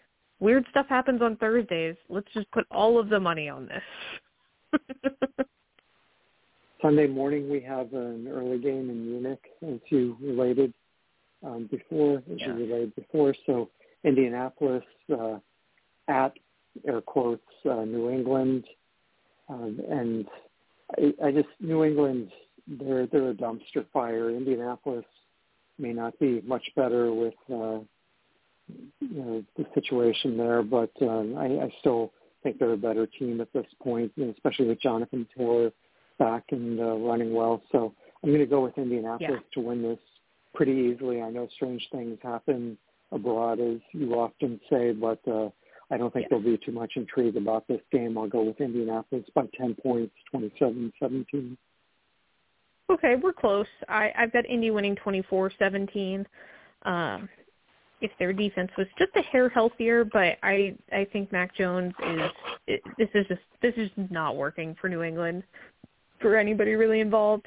weird 0.41 0.67
stuff 0.71 0.87
happens 0.89 1.23
on 1.23 1.37
Thursdays. 1.37 1.95
Let's 2.09 2.27
just 2.35 2.51
put 2.51 2.67
all 2.71 2.99
of 2.99 3.09
the 3.09 3.21
money 3.21 3.49
on 3.49 3.69
this. 3.69 4.81
Sunday 6.83 7.07
morning 7.07 7.49
we 7.51 7.61
have 7.61 7.93
an 7.93 8.27
early 8.27 8.59
game 8.59 8.89
in 8.91 9.07
Munich, 9.11 9.43
as 9.63 9.79
you 9.91 10.17
related 10.21 10.73
um, 11.45 11.69
before, 11.71 12.19
as 12.19 12.39
Yeah. 12.39 12.49
you 12.49 12.55
relayed 12.55 12.95
before. 12.97 13.35
So 13.47 13.69
Indianapolis 14.05 14.85
uh, 15.13 15.39
at 16.09 16.33
air 16.87 17.01
quotes 17.01 17.43
uh, 17.69 17.85
New 17.85 18.11
England, 18.11 18.65
um, 19.49 19.81
and 19.91 20.27
I, 20.99 21.27
I 21.27 21.33
just 21.33 21.49
New 21.61 21.85
England 21.85 22.31
they're 22.67 23.07
they're 23.07 23.31
a 23.31 23.35
dumpster 23.35 23.85
fire. 23.93 24.31
Indianapolis 24.31 25.05
may 25.79 25.93
not 25.93 26.19
be 26.19 26.41
much 26.47 26.65
better 26.77 27.13
with 27.13 27.35
uh, 27.51 27.81
you 29.01 29.23
know 29.23 29.45
the 29.57 29.67
situation 29.75 30.37
there, 30.37 30.63
but 30.63 30.91
um, 31.03 31.37
I, 31.37 31.65
I 31.65 31.75
still 31.81 32.13
think 32.43 32.59
they're 32.59 32.73
a 32.73 32.77
better 32.77 33.07
team 33.07 33.41
at 33.41 33.53
this 33.53 33.67
point, 33.83 34.13
especially 34.19 34.67
with 34.67 34.81
Jonathan 34.81 35.27
Taylor 35.37 35.73
back 36.19 36.45
and 36.53 36.81
uh, 36.81 36.97
running 36.97 37.35
well. 37.35 37.63
So 37.73 37.93
I'm 38.23 38.31
going 38.31 38.41
to 38.41 38.47
go 38.47 38.63
with 38.63 38.79
Indianapolis 38.79 39.43
to 39.55 39.61
win 39.61 39.83
this 39.83 39.99
pretty 40.55 40.73
easily. 40.73 41.21
I 41.21 41.31
know 41.31 41.49
strange 41.55 41.87
things 41.93 42.19
happen 42.23 42.79
abroad, 43.13 43.61
as 43.61 43.79
you 43.93 44.15
often 44.15 44.61
say, 44.71 44.93
but 44.93 45.21
uh, 45.29 45.49
I 45.91 45.97
don't 45.97 46.13
think 46.13 46.25
Yes. 46.25 46.31
there'll 46.31 46.45
be 46.45 46.59
too 46.65 46.73
much 46.73 46.93
intrigue 46.97 47.37
about 47.37 47.67
this 47.69 47.81
game. 47.91 48.17
I'll 48.17 48.29
go 48.29 48.43
with 48.43 48.61
Indianapolis 48.61 49.25
by 49.35 49.47
10 49.59 49.77
points, 49.83 50.15
27-17. 50.35 51.57
Okay, 52.91 53.17
we're 53.17 53.33
close. 53.33 53.67
I, 53.89 54.13
I've 54.17 54.33
got 54.33 54.47
Indy 54.47 54.71
winning 54.71 54.97
24-17. 54.97 56.27
Um, 56.83 57.29
if 58.01 58.11
their 58.19 58.33
defense 58.33 58.71
was 58.79 58.87
just 58.99 59.11
a 59.17 59.23
hair 59.23 59.49
healthier, 59.49 60.05
but 60.05 60.39
I 60.43 60.75
I 60.91 61.07
think 61.13 61.31
Mac 61.33 61.55
Jones 61.55 61.93
is 62.03 62.31
it, 62.67 62.83
this 62.97 63.09
is 63.15 63.27
just 63.29 63.43
this 63.61 63.75
is 63.77 63.91
not 64.11 64.37
working 64.37 64.75
for 64.81 64.89
New 64.89 65.03
England 65.03 65.43
for 66.19 66.37
anybody 66.37 66.75
really 66.75 67.01
involved. 67.01 67.47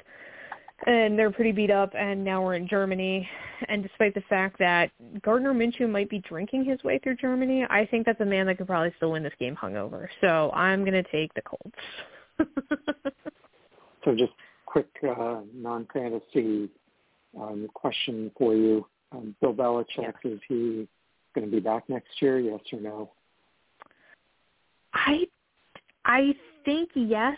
And 0.86 1.18
they're 1.18 1.30
pretty 1.30 1.52
beat 1.52 1.70
up 1.70 1.94
and 1.94 2.22
now 2.22 2.42
we're 2.42 2.54
in 2.54 2.68
Germany 2.68 3.28
and 3.68 3.82
despite 3.82 4.12
the 4.14 4.22
fact 4.28 4.58
that 4.58 4.90
Gardner 5.22 5.54
Minshew 5.54 5.88
might 5.88 6.10
be 6.10 6.18
drinking 6.18 6.64
his 6.64 6.82
way 6.82 6.98
through 6.98 7.16
Germany, 7.16 7.64
I 7.70 7.86
think 7.86 8.04
that's 8.04 8.20
a 8.20 8.24
man 8.24 8.46
that 8.46 8.58
could 8.58 8.66
probably 8.66 8.92
still 8.96 9.12
win 9.12 9.22
this 9.22 9.32
game 9.38 9.56
hungover. 9.56 10.08
So 10.20 10.50
I'm 10.50 10.80
going 10.80 11.02
to 11.02 11.10
take 11.10 11.32
the 11.34 11.42
Colts. 11.42 11.78
So 14.04 14.14
just 14.14 14.32
quick 14.66 14.88
uh, 15.02 15.40
non-fantasy 15.54 16.68
um, 17.40 17.68
question 17.72 18.30
for 18.38 18.54
you. 18.54 18.86
Um, 19.12 19.34
Bill 19.40 19.54
Belichick, 19.54 20.14
is 20.24 20.40
he 20.48 20.86
going 21.34 21.46
to 21.46 21.50
be 21.50 21.60
back 21.60 21.88
next 21.88 22.20
year, 22.20 22.38
yes 22.38 22.60
or 22.72 22.80
no? 22.80 23.10
I 24.92 25.26
I 26.04 26.34
think 26.64 26.90
yes, 26.94 27.36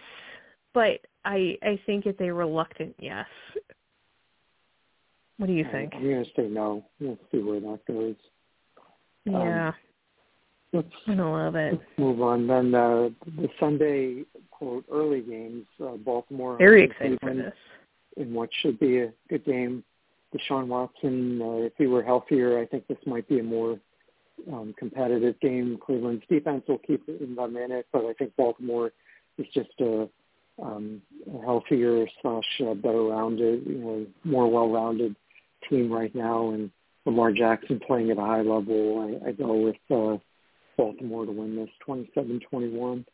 but 0.75 1.01
I 1.27 1.59
I 1.63 1.79
think 1.85 2.07
it's 2.07 2.21
a 2.21 2.33
reluctant 2.33 2.95
yes. 2.99 3.27
What 5.39 5.49
do 5.49 5.53
you 5.53 5.67
think? 5.71 5.93
I'm 5.95 6.03
going 6.03 6.25
to 6.25 6.31
say 6.35 6.49
no. 6.49 6.83
We'll 6.99 7.19
see 7.31 7.39
where 7.39 7.61
that 7.61 7.81
goes. 7.87 8.15
yeah, 9.27 9.73
Let's, 10.73 10.89
I 11.07 11.13
love 11.13 11.57
it. 11.57 11.75
let's 11.75 11.85
move 11.99 12.23
on. 12.23 12.47
Then 12.47 12.75
uh, 12.75 13.11
the 13.37 13.49
Sunday, 13.61 14.25
quote, 14.51 14.87
early 14.91 15.21
games, 15.21 15.67
uh, 15.85 15.97
Baltimore. 15.97 16.57
Very 16.57 16.85
excited 16.85 17.19
for 17.21 17.35
this. 17.35 17.53
In 18.17 18.33
what 18.33 18.49
should 18.63 18.81
be 18.81 19.01
a 19.01 19.13
good 19.29 19.45
game. 19.45 19.85
Deshaun 20.35 20.69
Watson, 20.69 21.41
uh, 21.43 21.67
if 21.67 21.73
he 21.77 21.87
were 21.87 22.03
healthier, 22.03 22.59
I 22.59 22.67
think 22.67 22.87
this 22.87 22.99
might 23.07 23.29
be 23.29 23.39
a 23.39 23.43
more 23.43 23.79
um, 24.53 24.75
competitive 24.79 25.39
game. 25.41 25.79
Cleveland's 25.85 26.25
defense 26.29 26.65
will 26.67 26.79
keep 26.79 27.07
them 27.07 27.57
in 27.57 27.73
it, 27.73 27.87
but 27.93 28.05
I 28.07 28.13
think 28.15 28.35
Baltimore 28.37 28.93
is 29.39 29.47
just 29.53 29.71
a, 29.81 30.09
um, 30.63 31.03
healthier 31.45 32.07
slash 32.23 32.61
uh, 32.61 32.75
better 32.75 33.03
rounded, 33.03 33.67
you 33.67 33.79
know, 33.79 34.07
more 34.25 34.51
well-rounded 34.51 35.15
team 35.69 35.93
right 35.93 36.15
now. 36.15 36.51
And 36.51 36.71
Lamar 37.05 37.33
Jackson 37.33 37.81
playing 37.87 38.11
at 38.11 38.19
a 38.19 38.23
high 38.23 38.43
level, 38.43 39.21
I, 39.25 39.29
I 39.29 39.33
go 39.33 39.55
with 39.55 39.77
uh, 39.91 40.19
Baltimore 40.77 41.27
to 41.27 41.33
win 41.33 41.57
this 41.57 41.71
27-21. 41.87 43.05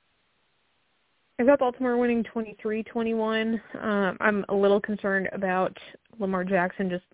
I've 1.39 1.47
got 1.47 1.59
Baltimore 1.59 1.97
winning 1.97 2.25
23-21. 2.25 3.61
Um, 3.83 4.17
I'm 4.21 4.45
a 4.49 4.55
little 4.55 4.81
concerned 4.81 5.29
about 5.33 5.77
Lamar 6.19 6.45
Jackson 6.45 6.89
just 6.89 7.05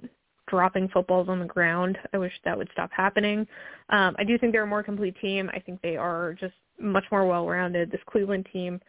dropping 0.48 0.88
footballs 0.88 1.28
on 1.28 1.38
the 1.38 1.44
ground. 1.44 1.98
I 2.12 2.18
wish 2.18 2.32
that 2.44 2.56
would 2.56 2.68
stop 2.72 2.90
happening. 2.92 3.46
Um, 3.90 4.16
I 4.18 4.24
do 4.24 4.38
think 4.38 4.52
they're 4.52 4.64
a 4.64 4.66
more 4.66 4.82
complete 4.82 5.16
team. 5.20 5.50
I 5.54 5.60
think 5.60 5.80
they 5.82 5.96
are 5.96 6.34
just 6.34 6.54
much 6.80 7.04
more 7.10 7.26
well-rounded. 7.26 7.90
This 7.90 8.00
Cleveland 8.06 8.48
team, 8.52 8.80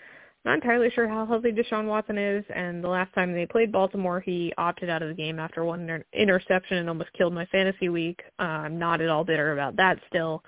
not 0.46 0.56
entirely 0.56 0.90
sure 0.92 1.08
how 1.08 1.26
healthy 1.26 1.52
Deshaun 1.52 1.86
Watson 1.86 2.18
is, 2.18 2.46
and 2.54 2.84
the 2.84 2.88
last 2.88 3.14
time 3.14 3.34
they 3.34 3.46
played 3.46 3.72
Baltimore, 3.72 4.22
he 4.22 4.54
opted 4.58 4.90
out 4.90 5.02
of 5.02 5.10
the 5.10 5.14
game 5.14 5.38
after 5.38 5.66
one 5.66 5.82
inter- 5.82 6.06
interception 6.14 6.78
and 6.78 6.88
almost 6.88 7.12
killed 7.14 7.34
my 7.34 7.46
fantasy 7.48 7.90
week. 7.90 8.22
Uh, 8.40 8.44
I'm 8.44 8.80
not 8.80 9.02
at 9.02 9.10
all 9.10 9.26
bitter 9.26 9.52
about 9.52 9.76
that 9.76 10.00
still. 10.08 10.44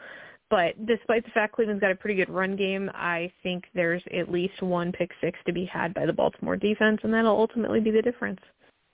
But 0.49 0.85
despite 0.85 1.23
the 1.23 1.31
fact 1.31 1.55
Cleveland's 1.55 1.81
got 1.81 1.91
a 1.91 1.95
pretty 1.95 2.15
good 2.15 2.29
run 2.29 2.55
game, 2.57 2.91
I 2.93 3.31
think 3.41 3.65
there's 3.73 4.03
at 4.13 4.31
least 4.31 4.61
one 4.61 4.91
pick 4.91 5.11
six 5.21 5.39
to 5.45 5.53
be 5.53 5.65
had 5.65 5.93
by 5.93 6.05
the 6.05 6.13
Baltimore 6.13 6.57
defense, 6.57 6.99
and 7.03 7.13
that'll 7.13 7.31
ultimately 7.31 7.79
be 7.79 7.91
the 7.91 8.01
difference. 8.01 8.39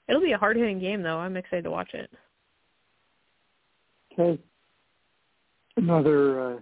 It'll 0.07 0.21
be 0.21 0.33
a 0.33 0.37
hard-hitting 0.37 0.79
game, 0.79 1.01
though. 1.01 1.17
I'm 1.17 1.35
excited 1.35 1.63
to 1.63 1.71
watch 1.71 1.93
it. 1.93 2.09
Okay. 4.13 4.41
Another 5.77 6.41
uh, 6.41 6.59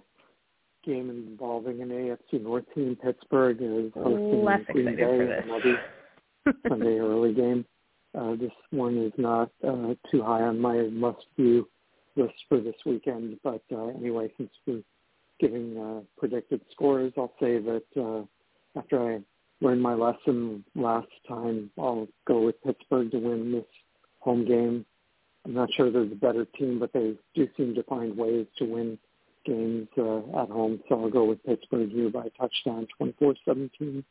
game 0.86 1.10
involving 1.10 1.82
an 1.82 1.90
AFC 1.90 2.42
North 2.42 2.66
team. 2.74 2.98
Pittsburgh 3.02 3.58
is 3.62 3.92
hosting 3.94 4.44
Less 4.44 4.62
Green 4.72 4.96
Bay. 4.96 5.02
for 5.02 5.26
this. 5.26 5.44
Another 5.46 5.80
Sunday 6.70 6.98
early 7.00 7.34
game. 7.34 7.66
Uh, 8.18 8.36
this 8.36 8.52
one 8.72 8.98
is 8.98 9.12
not 9.18 9.50
uh, 9.68 9.94
too 10.10 10.24
high 10.24 10.44
on 10.44 10.60
my 10.60 10.84
must-view 10.84 11.68
list 12.16 12.36
for 12.48 12.60
this 12.60 12.76
weekend. 12.86 13.38
But 13.44 13.64
uh, 13.72 13.88
anyway, 13.88 14.32
since 14.38 14.50
we're 14.66 14.84
giving 15.40 15.78
uh, 15.78 16.02
predicted 16.18 16.62
scores, 16.72 17.14
I'll 17.18 17.34
say 17.40 17.58
that 17.60 17.84
uh, 17.98 18.80
after 18.80 19.16
I 19.16 19.20
learned 19.62 19.82
my 19.82 19.94
lesson 19.94 20.64
last 20.76 21.08
time, 21.28 21.72
I'll 21.78 22.08
go 22.28 22.42
with 22.42 22.62
Pittsburgh 22.64 23.12
to 23.12 23.18
win 23.18 23.52
this 23.52 23.66
home 24.20 24.46
game. 24.46 24.86
I'm 25.46 25.54
not 25.54 25.70
sure 25.74 25.92
there's 25.92 26.12
a 26.12 26.16
better 26.16 26.46
team, 26.58 26.80
but 26.80 26.92
they 26.94 27.16
do 27.36 27.48
seem 27.56 27.76
to 27.76 27.84
find 27.84 28.18
ways 28.18 28.48
to 28.58 28.66
win 28.66 28.98
games 29.46 29.88
uh, 29.98 30.18
at 30.42 30.50
home. 30.50 30.82
So 30.90 31.02
I'll 31.04 31.10
go 31.10 31.26
with 31.26 31.44
Pittsburgh 31.46 31.90
here 31.92 32.10
by 32.10 32.30
touchdown, 32.38 32.88
24-17. 33.02 34.04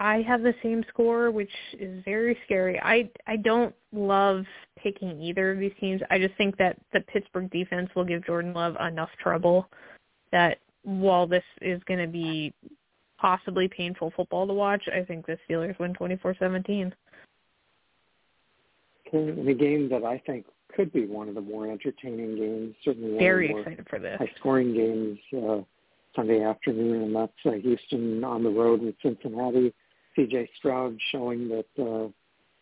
I 0.00 0.22
have 0.22 0.42
the 0.42 0.54
same 0.62 0.84
score, 0.88 1.30
which 1.30 1.50
is 1.78 2.04
very 2.04 2.38
scary. 2.44 2.78
I 2.80 3.10
I 3.26 3.36
don't 3.36 3.74
love 3.92 4.44
picking 4.80 5.20
either 5.20 5.50
of 5.50 5.58
these 5.58 5.72
teams. 5.80 6.00
I 6.10 6.18
just 6.18 6.36
think 6.36 6.56
that 6.58 6.78
the 6.92 7.00
Pittsburgh 7.00 7.50
defense 7.50 7.90
will 7.96 8.04
give 8.04 8.24
Jordan 8.24 8.52
Love 8.52 8.76
enough 8.80 9.10
trouble 9.20 9.68
that 10.30 10.58
while 10.82 11.26
this 11.26 11.42
is 11.60 11.82
going 11.84 12.00
to 12.00 12.06
be 12.06 12.52
possibly 13.18 13.66
painful 13.66 14.12
football 14.14 14.46
to 14.46 14.54
watch, 14.54 14.82
I 14.94 15.02
think 15.02 15.26
the 15.26 15.36
Steelers 15.48 15.78
win 15.80 15.92
24-17. 15.94 16.92
Okay, 19.08 19.40
in 19.40 19.48
a 19.48 19.54
game 19.54 19.88
that 19.88 20.04
I 20.04 20.22
think 20.26 20.46
could 20.74 20.92
be 20.92 21.06
one 21.06 21.28
of 21.28 21.34
the 21.34 21.40
more 21.40 21.66
entertaining 21.70 22.36
games, 22.36 22.74
certainly 22.84 23.10
one 23.12 23.18
Very 23.18 23.50
excited 23.50 23.86
for 23.88 23.98
this. 23.98 24.18
high-scoring 24.18 24.74
games 24.74 25.18
uh, 25.36 25.62
Sunday 26.14 26.42
afternoon, 26.42 27.02
and 27.02 27.16
that's 27.16 27.32
uh, 27.46 27.52
Houston 27.52 28.22
on 28.24 28.42
the 28.42 28.50
road 28.50 28.80
with 28.82 28.94
Cincinnati. 29.02 29.72
C.J. 30.16 30.50
Stroud 30.58 30.96
showing 31.12 31.48
that 31.48 31.66
uh, 31.82 32.08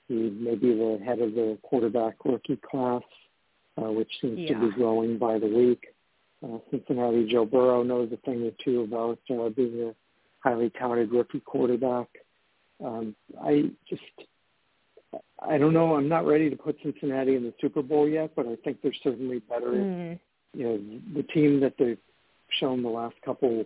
he 0.09 0.14
may 0.30 0.54
be 0.54 0.74
the 0.74 1.00
head 1.04 1.20
of 1.20 1.34
the 1.34 1.59
quarterback 1.62 2.16
rookie 2.24 2.61
class, 2.68 3.02
uh, 3.78 3.90
which 3.90 4.11
seems 4.20 4.38
Yeah. 4.40 4.59
to 4.61 4.68
be 4.68 4.74
growing 4.74 5.18
by 5.18 5.38
the 5.38 5.46
week. 5.48 5.86
Uh, 6.44 6.59
Cincinnati, 6.70 7.26
Joe 7.26 7.46
Burrow 7.46 7.82
knows 7.82 8.12
a 8.12 8.16
thing 8.18 8.44
or 8.46 8.52
two 8.62 8.82
about 8.82 9.18
uh, 9.30 9.48
being 9.50 9.88
a 9.88 9.94
highly 10.40 10.70
touted 10.78 11.11
rookie 11.12 11.40
quarterback. 11.40 12.09
Um, 12.84 13.16
I 13.42 13.70
just, 13.88 14.02
I 15.40 15.58
don't 15.58 15.72
know. 15.72 15.94
I'm 15.94 16.08
not 16.08 16.26
ready 16.26 16.50
to 16.50 16.56
put 16.56 16.76
Cincinnati 16.82 17.36
in 17.36 17.44
the 17.44 17.54
Super 17.60 17.82
Bowl 17.82 18.08
yet, 18.08 18.32
but 18.34 18.46
I 18.46 18.56
think 18.56 18.82
they're 18.82 18.92
certainly 19.02 19.40
better. 19.40 19.72
Mm. 19.72 20.18
You 20.54 20.64
know, 20.64 20.80
the 21.14 21.22
team 21.22 21.60
that 21.60 21.74
they've 21.78 21.98
shown 22.58 22.82
the 22.82 22.88
last 22.88 23.16
couple 23.24 23.64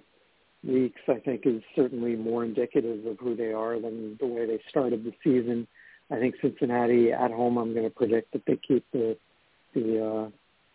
weeks, 0.65 1.01
I 1.09 1.19
think, 1.21 1.43
is 1.45 1.63
certainly 1.77 2.17
more 2.17 2.45
indicative 2.45 3.07
of 3.07 3.19
who 3.19 3.37
they 3.37 3.53
are 3.53 3.81
than 3.81 4.17
the 4.21 4.27
way 4.27 4.47
they 4.47 4.61
started 4.69 5.05
the 5.05 5.13
season. 5.23 5.67
I 6.11 6.19
think 6.19 6.35
Cincinnati 6.43 7.13
at 7.13 7.31
home. 7.31 7.57
I'm 7.57 7.73
going 7.73 7.85
to 7.85 7.91
predict 7.91 8.33
that 8.33 8.43
they 8.47 8.57
keep 8.57 8.85
the 8.93 9.17
the 9.75 10.05
uh, 10.05 10.31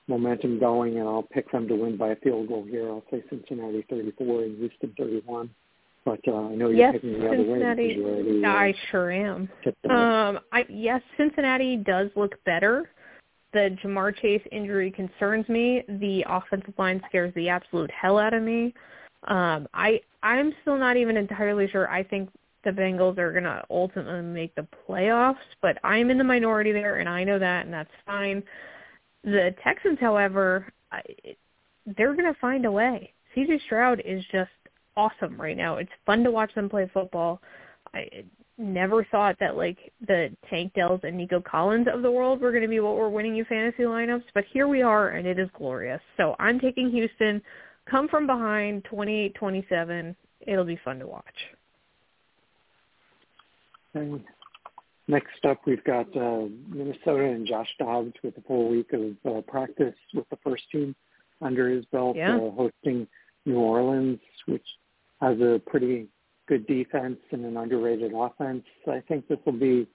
momentum 0.07 0.59
going, 0.59 0.97
and 0.97 1.07
I'll 1.07 1.23
pick 1.23 1.51
them 1.51 1.67
to 1.67 1.75
win 1.75 1.97
by 1.97 2.09
a 2.09 2.15
field 2.15 2.47
goal 2.47 2.63
here. 2.63 2.87
I'll 2.87 3.03
say 3.11 3.23
Cincinnati 3.29 3.85
34 3.89 4.43
and 4.43 4.57
Houston 4.57 4.93
31. 4.97 5.49
But 6.05 6.19
uh, 6.27 6.35
I 6.35 6.55
know 6.55 6.69
you're 6.69 6.77
Yes, 6.77 6.93
picking 6.93 7.19
the 7.19 7.27
other 7.27 7.37
way 7.37 7.45
Cincinnati. 7.45 7.83
you 7.97 8.05
already 8.07 8.45
uh, 8.45 8.47
I 8.47 8.73
sure 8.91 9.11
am. 9.11 9.49
Um, 9.89 10.39
I 10.51 10.65
yes, 10.69 11.01
Cincinnati 11.17 11.77
does 11.77 12.09
look 12.15 12.35
better. 12.45 12.91
The 13.53 13.75
Jamar 13.83 14.15
Chase 14.15 14.41
injury 14.51 14.91
concerns 14.91 15.49
me. 15.49 15.83
The 15.87 16.23
offensive 16.27 16.75
line 16.77 17.01
scares 17.09 17.33
the 17.33 17.49
absolute 17.49 17.89
hell 17.89 18.19
out 18.19 18.33
of 18.35 18.43
me. 18.43 18.73
Um, 19.27 19.67
I 19.73 19.99
I'm 20.21 20.53
still 20.61 20.77
not 20.77 20.95
even 20.95 21.17
entirely 21.17 21.67
sure. 21.69 21.89
I 21.89 22.03
think 22.03 22.29
the 22.63 22.71
Bengals 22.71 23.17
are 23.17 23.31
going 23.31 23.43
to 23.43 23.63
ultimately 23.69 24.21
make 24.21 24.53
the 24.55 24.67
playoffs, 24.87 25.37
but 25.61 25.77
I'm 25.83 26.09
in 26.09 26.17
the 26.17 26.23
minority 26.23 26.71
there, 26.71 26.97
and 26.97 27.07
I 27.07 27.23
know 27.23 27.39
that, 27.39 27.65
and 27.65 27.73
that's 27.73 27.91
fine. 28.05 28.43
The 29.23 29.55
Texans, 29.63 29.99
however, 29.99 30.71
I, 30.91 31.01
they're 31.97 32.13
going 32.13 32.31
to 32.31 32.39
find 32.39 32.65
a 32.65 32.71
way. 32.71 33.13
CJ 33.35 33.61
Stroud 33.65 34.01
is 34.03 34.23
just 34.31 34.49
awesome 34.97 35.39
right 35.39 35.57
now. 35.57 35.77
It's 35.77 35.91
fun 36.05 36.23
to 36.23 36.31
watch 36.31 36.53
them 36.55 36.69
play 36.69 36.89
football. 36.93 37.41
I 37.93 38.07
never 38.57 39.05
thought 39.11 39.35
that 39.39 39.57
like 39.57 39.77
the 40.07 40.29
Tank 40.49 40.73
Dells 40.73 41.01
and 41.03 41.17
Nico 41.17 41.41
Collins 41.41 41.87
of 41.93 42.01
the 42.01 42.11
world 42.11 42.41
were 42.41 42.51
going 42.51 42.63
to 42.63 42.69
be 42.69 42.79
what 42.79 42.95
were 42.95 43.09
winning 43.09 43.35
you 43.35 43.45
fantasy 43.45 43.83
lineups, 43.83 44.23
but 44.33 44.45
here 44.51 44.67
we 44.67 44.81
are, 44.81 45.09
and 45.09 45.27
it 45.27 45.37
is 45.39 45.49
glorious. 45.57 46.01
So 46.17 46.35
I'm 46.39 46.59
taking 46.59 46.89
Houston. 46.89 47.41
Come 47.89 48.07
from 48.07 48.25
behind, 48.25 48.83
28-27. 48.85 50.15
It'll 50.41 50.65
be 50.65 50.79
fun 50.83 50.99
to 50.99 51.07
watch. 51.07 51.23
Okay. 53.95 54.23
Next 55.07 55.45
up, 55.47 55.59
we've 55.67 55.83
got 55.83 56.07
uh, 56.17 56.45
Minnesota 56.67 57.25
and 57.25 57.45
Josh 57.45 57.69
Dobbs 57.77 58.13
with 58.23 58.35
a 58.37 58.41
full 58.41 58.69
week 58.69 58.91
of 58.93 59.15
uh, 59.31 59.41
practice 59.41 59.93
with 60.15 60.27
the 60.29 60.37
first 60.43 60.63
team 60.71 60.95
under 61.41 61.69
his 61.69 61.85
belt, 61.85 62.15
Yeah. 62.17 62.37
uh, 62.37 62.49
hosting 62.51 63.07
New 63.45 63.59
Orleans, 63.59 64.19
which 64.47 64.65
has 65.21 65.39
a 65.39 65.61
pretty 65.65 66.07
good 66.47 66.67
defense 66.67 67.19
and 67.31 67.45
an 67.45 67.57
underrated 67.57 68.11
offense. 68.13 68.63
I 68.87 69.01
think 69.07 69.27
this 69.27 69.39
will 69.45 69.53
be 69.53 69.87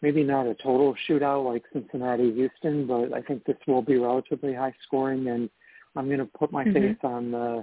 maybe 0.00 0.22
not 0.22 0.46
a 0.46 0.54
total 0.54 0.94
shootout 1.08 1.44
like 1.44 1.64
Cincinnati 1.72 2.32
Houston, 2.32 2.86
but 2.86 3.12
I 3.12 3.20
think 3.20 3.44
this 3.44 3.56
will 3.66 3.82
be 3.82 3.96
relatively 3.96 4.54
high 4.54 4.74
scoring 4.86 5.28
and 5.28 5.50
I'm 5.96 6.06
going 6.06 6.18
to 6.18 6.26
put 6.26 6.52
my 6.52 6.64
mm-hmm. 6.64 6.72
faith 6.72 7.04
on 7.04 7.34
uh, 7.34 7.62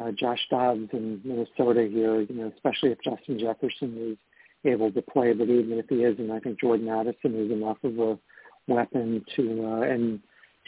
uh, 0.00 0.12
Josh 0.12 0.40
Dobbs 0.50 0.88
in 0.92 1.20
Minnesota 1.24 1.88
here, 1.90 2.20
you 2.20 2.34
know, 2.34 2.52
especially 2.54 2.90
if 2.90 2.98
Justin 3.02 3.38
Jefferson 3.38 4.12
is 4.12 4.18
able 4.70 4.90
to 4.92 5.02
play, 5.02 5.32
but 5.32 5.48
even 5.48 5.78
if 5.78 5.86
he 5.88 6.02
isn't, 6.04 6.30
I 6.30 6.40
think 6.40 6.60
Jordan 6.60 6.88
Addison 6.88 7.34
is 7.34 7.50
enough 7.50 7.78
of 7.84 7.98
a 7.98 8.18
weapon 8.66 9.24
to, 9.36 9.64
uh, 9.64 9.80
and 9.82 10.20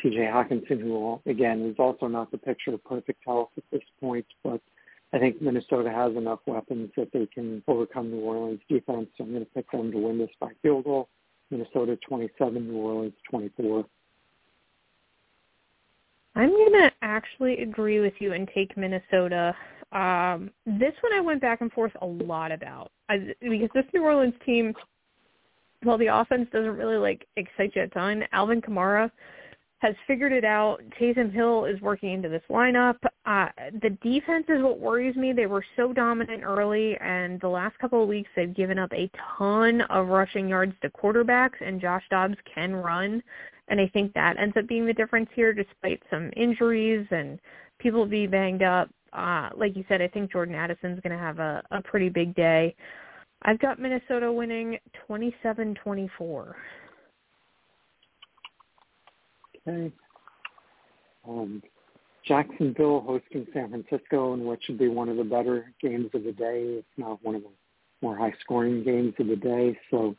TJ 0.03 0.33
Hockenson, 0.33 0.81
who 0.81 1.21
again 1.27 1.63
is 1.63 1.77
also 1.79 2.07
not 2.07 2.31
the 2.31 2.39
picture 2.39 2.73
of 2.73 2.85
perfect 2.85 3.21
health 3.27 3.51
at 3.57 3.65
this 3.73 3.83
point, 4.01 4.27
but 4.45 4.61
I 5.13 5.19
think 5.19 5.41
Minnesota 5.41 5.91
has 5.91 6.15
enough 6.17 6.41
weapons 6.47 6.91
that 6.97 7.11
they 7.13 7.27
can 7.27 7.63
overcome 7.67 8.11
New 8.11 8.21
Orleans 8.21 8.61
defense. 8.69 9.09
So 9.17 9.25
I'm 9.25 9.31
going 9.31 9.45
to 9.45 9.51
pick 9.53 9.71
them 9.71 9.91
to 9.91 9.99
win 9.99 10.19
this 10.19 10.31
by 10.39 10.51
field 10.63 10.85
goal. 10.85 11.09
Minnesota 11.51 11.99
27, 12.07 12.69
New 12.69 12.77
Orleans 12.77 13.15
24. 13.31 13.87
I'm 16.35 16.51
going 16.51 16.73
to 16.73 16.91
actually 17.03 17.63
agree 17.63 18.01
with 18.01 18.13
you 18.19 18.35
and 18.35 18.49
take 18.55 18.77
Minnesota. 18.77 19.57
Um, 19.93 20.51
this 20.67 20.93
one 21.01 21.15
I 21.15 21.21
went 21.21 21.41
back 21.41 21.63
and 21.63 21.73
forth 21.73 21.93
a 22.03 22.07
lot 22.07 22.53
about 22.53 22.93
I, 23.09 23.35
because 23.41 23.71
this 23.75 23.87
New 23.95 24.05
Orleans 24.05 24.35
team, 24.45 24.75
while 25.83 25.97
the 25.97 26.09
offense 26.09 26.49
doesn't 26.53 26.77
really 26.77 26.99
like 26.99 27.27
excite 27.37 27.75
you 27.75 27.83
a 27.83 27.89
ton, 27.89 28.25
Alvin 28.33 28.61
Kamara 28.61 29.11
has 29.79 29.95
figured 30.07 30.33
it 30.33 30.45
out. 30.45 30.79
Taysom 31.01 31.33
Hill 31.33 31.65
is 31.65 31.81
working 31.81 32.13
into 32.13 32.29
this 32.29 32.43
lineup. 32.51 32.97
Uh, 33.27 33.49
the 33.81 33.91
defense 34.03 34.47
is 34.49 34.63
what 34.63 34.81
worries 34.81 35.15
me. 35.17 35.33
They 35.33 35.47
were 35.47 35.65
so 35.77 35.93
dominant 35.93 36.43
early, 36.43 36.97
and 37.01 37.41
the 37.41 37.49
last 37.49 37.79
couple 37.79 38.03
of 38.03 38.09
weeks 38.09 38.29
they've 38.35 38.55
given 38.55 38.79
up 38.79 38.93
a 38.93 39.11
ton 39.39 39.83
of 39.83 40.09
rushing 40.09 40.49
yards 40.49 40.75
to 40.83 40.91
quarterbacks, 40.91 41.61
and 41.61 41.81
Josh 41.81 42.03
Dobbs 42.11 42.37
can 42.53 42.75
run. 42.75 43.23
And 43.69 43.81
I 43.81 43.87
think 43.89 44.13
that 44.15 44.39
ends 44.39 44.57
up 44.57 44.67
being 44.67 44.87
the 44.87 44.95
difference 44.95 45.29
here, 45.35 45.53
despite 45.53 46.03
some 46.11 46.31
injuries 46.37 47.07
and 47.11 47.39
people 47.79 48.05
being 48.07 48.31
banged 48.31 48.63
up. 48.63 48.91
Uh, 49.13 49.51
like 49.57 49.77
you 49.77 49.85
said, 49.89 50.03
I 50.03 50.09
think 50.09 50.33
Jordan 50.33 50.55
Addison's 50.55 51.01
going 51.01 51.17
to 51.17 51.23
have 51.23 51.39
a, 51.39 51.63
a 51.71 51.83
pretty 51.83 52.09
big 52.09 52.35
day. 52.35 52.75
I've 53.43 53.59
got 53.61 53.79
Minnesota 53.79 54.33
winning 54.33 54.79
27-24. 55.09 56.55
Okay. 59.69 59.93
Um, 61.29 61.63
Jacksonville 62.27 63.01
hosting 63.01 63.47
San 63.53 63.71
Francisco 63.71 64.35
in 64.35 64.45
what 64.45 64.63
should 64.63 64.79
be 64.79 64.89
one 64.89 65.09
of 65.09 65.17
the 65.17 65.25
better 65.25 65.73
games 65.81 66.11
of 66.15 66.25
the 66.25 66.33
day, 66.33 66.79
if 66.79 66.85
not 66.97 67.23
one 67.25 67.35
of 67.37 67.43
the 67.43 67.49
more 68.03 68.17
high-scoring 68.17 68.85
games 68.85 69.15
of 69.19 69.27
the 69.27 69.37
day. 69.37 69.79
So, 69.91 70.15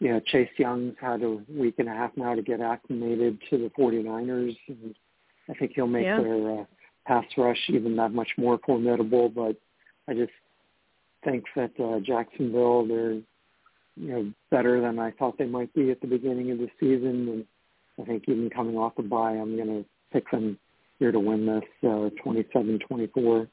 yeah, 0.00 0.18
Chase 0.26 0.48
Young's 0.58 0.94
had 1.00 1.22
a 1.22 1.38
week 1.48 1.74
and 1.78 1.88
a 1.88 1.92
half 1.92 2.10
now 2.16 2.34
to 2.34 2.42
get 2.42 2.60
acclimated 2.60 3.38
to 3.50 3.58
the 3.58 3.70
49ers, 3.78 4.56
and 4.68 4.94
I 5.48 5.54
think 5.54 5.72
he'll 5.74 5.86
make 5.86 6.04
yeah. 6.04 6.20
their 6.20 6.60
uh, 6.60 6.64
pass 7.06 7.24
rush 7.36 7.58
even 7.68 7.96
that 7.96 8.12
much 8.12 8.30
more 8.36 8.58
formidable. 8.64 9.28
But 9.28 9.56
I 10.08 10.14
just 10.14 10.32
think 11.24 11.44
that 11.54 11.72
uh, 11.78 12.00
Jacksonville, 12.00 12.86
they're 12.86 13.20
you 13.94 14.08
know 14.08 14.32
better 14.50 14.80
than 14.80 14.98
I 14.98 15.10
thought 15.12 15.36
they 15.38 15.46
might 15.46 15.72
be 15.74 15.90
at 15.90 16.00
the 16.00 16.06
beginning 16.06 16.50
of 16.50 16.58
the 16.58 16.68
season, 16.80 17.28
and 17.28 17.44
I 18.00 18.04
think 18.04 18.24
even 18.28 18.50
coming 18.50 18.76
off 18.76 18.94
a 18.98 19.02
bye, 19.02 19.32
I'm 19.32 19.56
going 19.56 19.68
to 19.68 19.84
pick 20.12 20.30
them 20.30 20.58
here 20.98 21.12
to 21.12 21.20
win 21.20 21.46
this 21.46 21.62
uh, 21.82 22.10
27-24. 22.24 23.48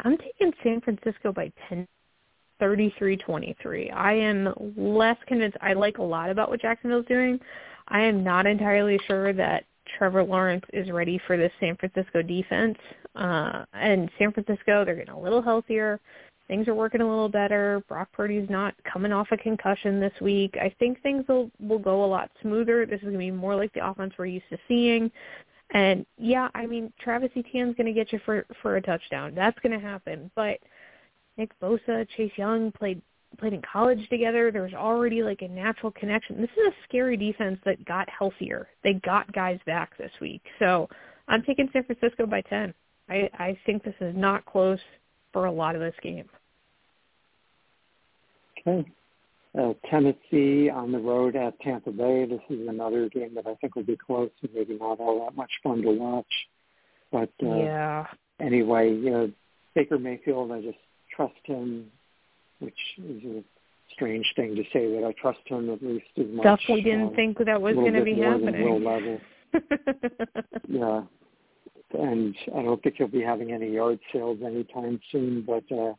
I'm 0.00 0.16
taking 0.18 0.52
San 0.62 0.80
Francisco 0.80 1.32
by 1.32 1.50
10, 1.68 1.86
33-23. 2.60 3.92
I 3.92 4.12
am 4.12 4.52
less 4.76 5.16
convinced. 5.26 5.56
I 5.60 5.72
like 5.72 5.98
a 5.98 6.02
lot 6.02 6.30
about 6.30 6.50
what 6.50 6.60
Jacksonville's 6.60 7.06
doing. 7.06 7.40
I 7.88 8.02
am 8.02 8.22
not 8.22 8.46
entirely 8.46 8.98
sure 9.06 9.32
that 9.32 9.64
Trevor 9.96 10.22
Lawrence 10.22 10.64
is 10.72 10.90
ready 10.90 11.20
for 11.26 11.36
this 11.36 11.52
San 11.58 11.76
Francisco 11.76 12.22
defense. 12.22 12.76
Uh, 13.16 13.64
and 13.72 14.10
San 14.18 14.32
Francisco, 14.32 14.84
they're 14.84 14.96
getting 14.96 15.14
a 15.14 15.20
little 15.20 15.42
healthier 15.42 15.98
things 16.48 16.66
are 16.66 16.74
working 16.74 17.00
a 17.00 17.08
little 17.08 17.28
better. 17.28 17.82
Brock 17.88 18.08
Purdy's 18.12 18.48
not 18.50 18.74
coming 18.90 19.12
off 19.12 19.28
a 19.30 19.36
concussion 19.36 20.00
this 20.00 20.12
week. 20.20 20.56
I 20.60 20.74
think 20.78 21.00
things 21.02 21.24
will 21.28 21.50
will 21.60 21.78
go 21.78 22.04
a 22.04 22.06
lot 22.06 22.30
smoother. 22.42 22.86
This 22.86 22.96
is 22.96 23.04
going 23.04 23.12
to 23.14 23.18
be 23.18 23.30
more 23.30 23.54
like 23.54 23.72
the 23.74 23.86
offense 23.86 24.14
we're 24.18 24.26
used 24.26 24.48
to 24.50 24.58
seeing. 24.66 25.10
And 25.70 26.06
yeah, 26.16 26.48
I 26.54 26.66
mean 26.66 26.92
Travis 26.98 27.30
Etienne's 27.36 27.76
going 27.76 27.86
to 27.86 27.92
get 27.92 28.12
you 28.12 28.20
for 28.24 28.46
for 28.62 28.76
a 28.76 28.82
touchdown. 28.82 29.34
That's 29.34 29.58
going 29.60 29.78
to 29.78 29.86
happen. 29.86 30.30
But 30.34 30.58
Nick 31.36 31.50
Bosa, 31.60 32.06
Chase 32.16 32.32
Young 32.36 32.72
played 32.72 33.02
played 33.38 33.52
in 33.52 33.62
college 33.62 34.08
together. 34.08 34.50
There's 34.50 34.72
already 34.72 35.22
like 35.22 35.42
a 35.42 35.48
natural 35.48 35.92
connection. 35.92 36.40
This 36.40 36.50
is 36.50 36.72
a 36.72 36.84
scary 36.88 37.16
defense 37.16 37.58
that 37.64 37.84
got 37.84 38.08
healthier. 38.08 38.68
They 38.82 38.94
got 38.94 39.30
guys 39.32 39.60
back 39.66 39.96
this 39.98 40.10
week. 40.20 40.42
So 40.58 40.88
I'm 41.28 41.42
taking 41.42 41.68
San 41.72 41.84
Francisco 41.84 42.26
by 42.26 42.40
10. 42.42 42.72
I, 43.10 43.30
I 43.34 43.58
think 43.66 43.84
this 43.84 43.94
is 44.00 44.14
not 44.16 44.44
close 44.46 44.80
for 45.32 45.44
a 45.44 45.52
lot 45.52 45.74
of 45.74 45.80
this 45.80 45.94
game. 46.02 46.28
Uh, 49.58 49.72
Tennessee 49.90 50.70
on 50.70 50.92
the 50.92 50.98
road 50.98 51.34
at 51.34 51.58
Tampa 51.60 51.90
Bay. 51.90 52.26
This 52.26 52.40
is 52.50 52.68
another 52.68 53.08
game 53.08 53.34
that 53.34 53.46
I 53.46 53.54
think 53.54 53.74
will 53.74 53.82
be 53.82 53.96
close 53.96 54.30
and 54.42 54.50
maybe 54.54 54.76
not 54.78 55.00
all 55.00 55.24
that 55.24 55.36
much 55.36 55.50
fun 55.62 55.82
to 55.82 55.90
watch. 55.90 56.26
But 57.10 57.30
uh, 57.42 57.56
yeah. 57.56 58.06
Anyway, 58.40 58.90
you 58.90 59.10
know, 59.10 59.32
Baker 59.74 59.98
Mayfield, 59.98 60.52
I 60.52 60.60
just 60.60 60.78
trust 61.14 61.34
him, 61.44 61.86
which 62.60 62.78
is 62.98 63.24
a 63.24 63.42
strange 63.94 64.26
thing 64.36 64.54
to 64.54 64.62
say 64.72 64.92
that 64.94 65.04
I 65.04 65.12
trust 65.20 65.40
him 65.46 65.70
at 65.70 65.82
least 65.82 66.06
as 66.18 66.26
much. 66.30 66.44
Stuff 66.44 66.60
we 66.68 66.82
didn't 66.82 67.12
uh, 67.12 67.16
think 67.16 67.38
that 67.44 67.60
was 67.60 67.74
going 67.74 67.94
to 67.94 68.04
be 68.04 68.20
happening. 68.20 69.20
Yeah, 70.68 71.04
and 71.94 72.36
I 72.54 72.62
don't 72.62 72.82
think 72.82 72.96
he'll 72.98 73.08
be 73.08 73.22
having 73.22 73.50
any 73.50 73.72
yard 73.72 73.98
sales 74.12 74.38
anytime 74.44 75.00
soon. 75.10 75.42
But 75.46 75.64
uh, 75.74 75.94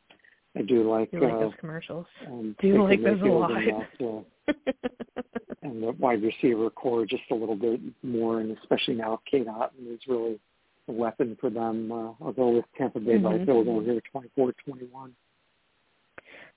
I 0.57 0.61
do 0.63 0.89
like, 0.89 1.09
you 1.13 1.21
like 1.21 1.33
uh, 1.33 1.39
those 1.39 1.53
commercials. 1.59 2.05
Um, 2.27 2.55
do 2.59 2.67
you 2.67 2.83
like 2.83 3.03
those 3.03 3.21
a 3.21 3.25
lot? 3.25 3.51
And, 3.51 3.83
uh, 4.01 4.53
and 5.61 5.83
the 5.83 5.91
wide 5.91 6.23
receiver 6.23 6.69
core 6.69 7.05
just 7.05 7.23
a 7.31 7.35
little 7.35 7.55
bit 7.55 7.79
more, 8.03 8.39
and 8.39 8.57
especially 8.57 8.95
now 8.95 9.21
Cade 9.29 9.47
Otton 9.47 9.93
is 9.93 9.99
really 10.07 10.39
a 10.87 10.91
weapon 10.91 11.37
for 11.39 11.49
them. 11.49 11.91
Uh, 11.91 12.11
I'll 12.25 12.53
with 12.53 12.65
Tampa 12.77 12.99
Bay 12.99 13.13
mm-hmm. 13.13 13.39
by 13.39 13.45
field 13.45 13.65
goal 13.65 13.81
here, 13.81 14.01
24-21. 14.13 15.11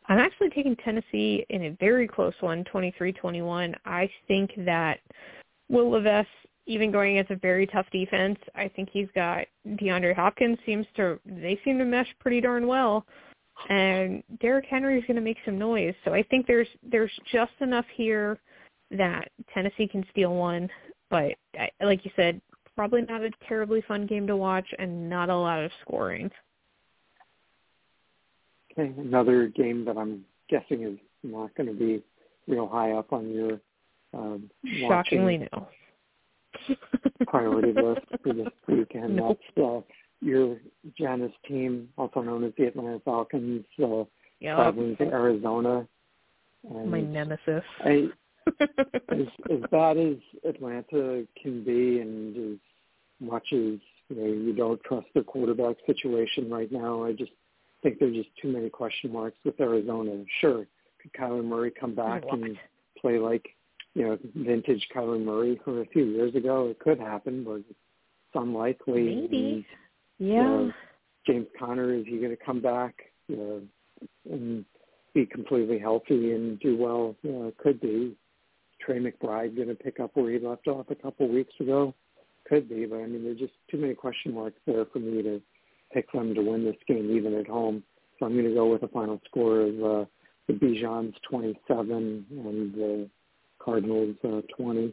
I'm 0.09 0.19
actually 0.19 0.51
taking 0.51 0.75
Tennessee 0.77 1.47
in 1.51 1.65
a 1.65 1.71
very 1.79 2.09
close 2.09 2.35
one, 2.41 2.65
23-21. 2.65 3.75
I 3.85 4.11
think 4.27 4.51
that 4.59 4.99
Will 5.69 5.91
Levis, 5.91 6.27
even 6.67 6.91
going 6.91 7.19
against 7.19 7.31
a 7.31 7.37
very 7.37 7.67
tough 7.67 7.87
defense, 7.93 8.39
I 8.55 8.69
think 8.69 8.89
he's 8.91 9.09
got 9.15 9.47
DeAndre 9.67 10.17
Hopkins 10.17 10.59
seems 10.67 10.87
to 10.97 11.21
they 11.25 11.61
seem 11.65 11.79
to 11.79 11.85
mesh 11.85 12.09
pretty 12.21 12.41
darn 12.41 12.67
well 12.67 13.07
and 13.69 14.23
Derrick 14.41 14.67
Henry 14.69 14.99
is 14.99 15.05
going 15.07 15.17
to 15.17 15.23
make 15.23 15.39
some 15.45 15.59
noise. 15.59 15.95
So 16.05 16.13
I 16.13 16.23
think 16.25 16.47
there's 16.47 16.69
there's 16.83 17.13
just 17.31 17.53
enough 17.61 17.87
here 17.95 18.39
that 18.91 19.29
Tennessee 19.55 19.89
can 19.89 20.05
steal 20.11 20.35
one, 20.35 20.69
but 21.11 21.33
I, 21.59 21.71
like 21.83 22.05
you 22.05 22.11
said, 22.17 22.41
probably 22.75 23.03
not 23.03 23.23
a 23.23 23.31
terribly 23.49 23.83
fun 23.87 24.07
game 24.07 24.27
to 24.27 24.37
watch 24.37 24.67
and 24.79 25.09
not 25.09 25.29
a 25.29 25.37
lot 25.37 25.63
of 25.65 25.71
scoring. 25.83 26.31
Okay, 28.73 28.93
another 28.99 29.49
game 29.49 29.85
that 29.85 29.97
I'm 29.97 30.25
guessing 30.49 30.83
is 30.83 30.99
not 31.23 31.55
going 31.55 31.69
to 31.69 31.75
be 31.75 32.03
real 32.49 32.67
high 32.67 32.93
up 32.93 33.13
on 33.13 33.31
your 33.31 33.61
um, 34.15 34.51
shockingly 34.89 35.49
no 35.53 35.69
priority 37.27 37.73
list 37.73 38.07
for 38.23 38.33
this 38.33 38.49
weekend. 38.69 39.17
Nope. 39.17 39.39
That's 39.57 39.67
uh, 39.67 39.81
your 40.23 40.57
Janice 40.97 41.33
team, 41.47 41.89
also 41.99 42.23
known 42.23 42.45
as 42.45 42.53
the 42.57 42.67
Atlanta 42.67 43.01
Falcons, 43.05 43.65
uh, 43.83 44.05
yep. 44.41 44.57
traveling 44.57 44.97
to 44.97 45.05
Arizona. 45.05 45.87
And 46.69 46.91
My 46.91 47.01
nemesis. 47.01 47.65
I, 47.81 48.09
as, 48.61 49.27
as 49.51 49.61
bad 49.71 49.99
as 49.99 50.17
Atlanta 50.49 51.25
can 51.41 51.65
be, 51.65 52.01
and 52.01 52.55
as 52.55 52.59
much 53.21 53.47
as 53.53 53.79
you 54.09 54.17
know, 54.17 54.27
you 54.27 54.53
don't 54.53 54.83
trust 54.85 55.07
the 55.15 55.23
quarterback 55.23 55.77
situation 55.87 56.51
right 56.51 56.71
now, 56.71 57.05
I 57.05 57.13
just 57.13 57.33
think 57.83 57.99
there's 57.99 58.15
just 58.15 58.31
too 58.41 58.49
many 58.49 58.71
question 58.71 59.13
marks 59.13 59.39
with 59.45 59.61
Arizona. 59.61 60.25
Sure, 60.41 60.67
could 61.01 61.13
Kyler 61.13 61.45
Murray 61.45 61.73
come 61.73 61.95
back 61.95 62.23
and 62.31 62.57
play 63.01 63.19
like 63.19 63.49
you 63.95 64.05
know 64.05 64.19
vintage 64.37 64.87
Kyler 64.95 65.23
Murray 65.23 65.61
from 65.65 65.81
a 65.81 65.85
few 65.87 66.05
years 66.05 66.35
ago? 66.35 66.69
It 66.69 66.79
could 66.79 66.99
happen, 66.99 67.45
but 67.45 67.57
it's 67.57 67.75
unlikely. 68.35 69.15
Maybe. 69.15 69.37
And, 69.37 69.65
yeah. 70.23 70.69
James 71.27 71.47
Conner, 71.59 71.95
is 71.95 72.05
he 72.07 72.19
going 72.19 72.31
to 72.31 72.45
come 72.45 72.61
back 72.61 72.95
you 73.29 73.37
know, 73.37 73.63
and 74.31 74.65
be 75.15 75.27
completely 75.27 75.79
healthy 75.79 76.33
and 76.33 76.59
do 76.61 76.77
well? 76.77 77.17
You 77.23 77.33
know, 77.33 77.53
could 77.59 77.81
be. 77.81 78.17
Trey 78.81 78.99
McBride 78.99 79.55
going 79.55 79.69
to 79.69 79.75
pick 79.75 80.01
up 80.01 80.11
where 80.15 80.31
he 80.33 80.39
left 80.39 80.67
off 80.67 80.87
a 80.91 80.95
couple 80.97 81.29
weeks 81.29 81.53
ago? 81.61 81.95
Could 82.49 82.69
be, 82.69 82.85
but 82.87 82.97
I 82.97 83.07
mean, 83.07 83.23
there's 83.23 83.39
just 83.39 83.53
too 83.71 83.79
many 83.79 83.95
question 83.95 84.35
marks 84.35 84.59
there 84.67 84.85
for 84.93 84.99
me 84.99 85.23
to 85.23 85.41
pick 85.93 86.11
them 86.11 86.35
to 86.35 86.43
win 86.43 86.65
this 86.65 86.77
game 86.89 87.17
even 87.17 87.35
at 87.35 87.47
home. 87.47 87.85
So 88.19 88.27
I'm 88.27 88.33
going 88.33 88.49
to 88.49 88.55
go 88.55 88.67
with 88.67 88.83
a 88.83 88.89
final 88.89 89.21
score 89.29 89.61
of 89.61 89.75
uh, 89.75 90.05
the 90.49 90.55
Bijan's 90.55 91.15
27 91.31 92.27
and 92.31 92.75
the 92.75 93.09
Cardinals 93.61 94.17
uh, 94.25 94.41
20. 94.57 94.93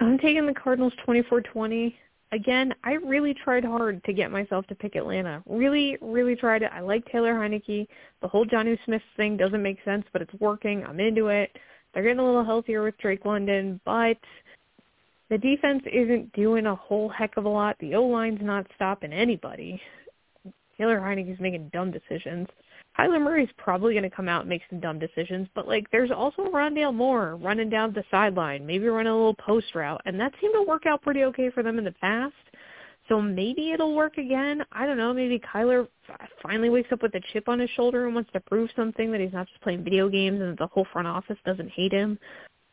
I'm 0.00 0.18
taking 0.18 0.46
the 0.46 0.54
Cardinals 0.54 0.92
24-20. 1.06 1.94
Again, 2.32 2.74
I 2.82 2.94
really 2.94 3.34
tried 3.34 3.64
hard 3.64 4.02
to 4.04 4.12
get 4.14 4.30
myself 4.30 4.66
to 4.68 4.74
pick 4.74 4.96
Atlanta. 4.96 5.42
Really, 5.46 5.98
really 6.00 6.34
tried 6.34 6.62
it. 6.62 6.70
I 6.72 6.80
like 6.80 7.04
Taylor 7.06 7.34
Heinicke. 7.34 7.86
The 8.22 8.28
whole 8.28 8.46
Jonnu 8.46 8.78
Smith 8.86 9.02
thing 9.18 9.36
doesn't 9.36 9.62
make 9.62 9.78
sense, 9.84 10.04
but 10.14 10.22
it's 10.22 10.32
working. 10.40 10.82
I'm 10.84 10.98
into 10.98 11.28
it. 11.28 11.54
They're 11.92 12.02
getting 12.02 12.20
a 12.20 12.24
little 12.24 12.44
healthier 12.44 12.82
with 12.82 12.96
Drake 12.96 13.26
London, 13.26 13.78
but 13.84 14.16
the 15.28 15.36
defense 15.36 15.82
isn't 15.92 16.32
doing 16.32 16.64
a 16.64 16.74
whole 16.74 17.10
heck 17.10 17.36
of 17.36 17.44
a 17.44 17.48
lot. 17.48 17.76
The 17.80 17.94
O-line's 17.94 18.40
not 18.42 18.66
stopping 18.76 19.12
anybody. 19.12 19.78
Taylor 20.78 21.00
Heinicke's 21.00 21.40
making 21.40 21.70
dumb 21.74 21.90
decisions. 21.90 22.48
Kyler 22.98 23.22
Murray's 23.22 23.48
probably 23.56 23.94
going 23.94 24.08
to 24.08 24.14
come 24.14 24.28
out 24.28 24.42
and 24.42 24.50
make 24.50 24.62
some 24.68 24.80
dumb 24.80 24.98
decisions, 24.98 25.48
but 25.54 25.66
like 25.66 25.90
there's 25.90 26.10
also 26.10 26.42
Rondale 26.44 26.94
Moore 26.94 27.36
running 27.36 27.70
down 27.70 27.92
the 27.92 28.04
sideline, 28.10 28.66
maybe 28.66 28.86
running 28.86 29.12
a 29.12 29.16
little 29.16 29.34
post 29.34 29.74
route, 29.74 30.02
and 30.04 30.20
that 30.20 30.32
seemed 30.40 30.54
to 30.54 30.62
work 30.62 30.84
out 30.86 31.02
pretty 31.02 31.24
okay 31.24 31.50
for 31.50 31.62
them 31.62 31.78
in 31.78 31.84
the 31.84 31.92
past. 31.92 32.34
So 33.08 33.20
maybe 33.20 33.72
it'll 33.72 33.96
work 33.96 34.18
again. 34.18 34.62
I 34.70 34.86
don't 34.86 34.96
know. 34.96 35.12
Maybe 35.12 35.40
Kyler 35.40 35.88
finally 36.42 36.70
wakes 36.70 36.92
up 36.92 37.02
with 37.02 37.14
a 37.14 37.20
chip 37.32 37.48
on 37.48 37.58
his 37.58 37.70
shoulder 37.70 38.06
and 38.06 38.14
wants 38.14 38.30
to 38.32 38.40
prove 38.40 38.70
something 38.76 39.10
that 39.10 39.20
he's 39.20 39.32
not 39.32 39.48
just 39.48 39.60
playing 39.62 39.82
video 39.82 40.08
games 40.08 40.40
and 40.40 40.52
that 40.52 40.58
the 40.58 40.68
whole 40.68 40.86
front 40.92 41.08
office 41.08 41.38
doesn't 41.44 41.70
hate 41.70 41.92
him. 41.92 42.18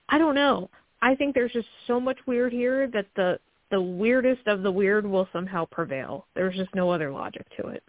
I 0.09 0.17
don't 0.17 0.35
know. 0.35 0.69
I 1.01 1.15
think 1.15 1.33
there's 1.33 1.51
just 1.51 1.67
so 1.87 1.99
much 1.99 2.17
weird 2.27 2.51
here 2.51 2.87
that 2.87 3.07
the 3.15 3.39
the 3.71 3.81
weirdest 3.81 4.47
of 4.47 4.63
the 4.63 4.71
weird 4.71 5.05
will 5.05 5.27
somehow 5.31 5.65
prevail. 5.65 6.25
There's 6.35 6.55
just 6.55 6.73
no 6.73 6.89
other 6.89 7.11
logic 7.11 7.45
to 7.57 7.67
it. 7.67 7.83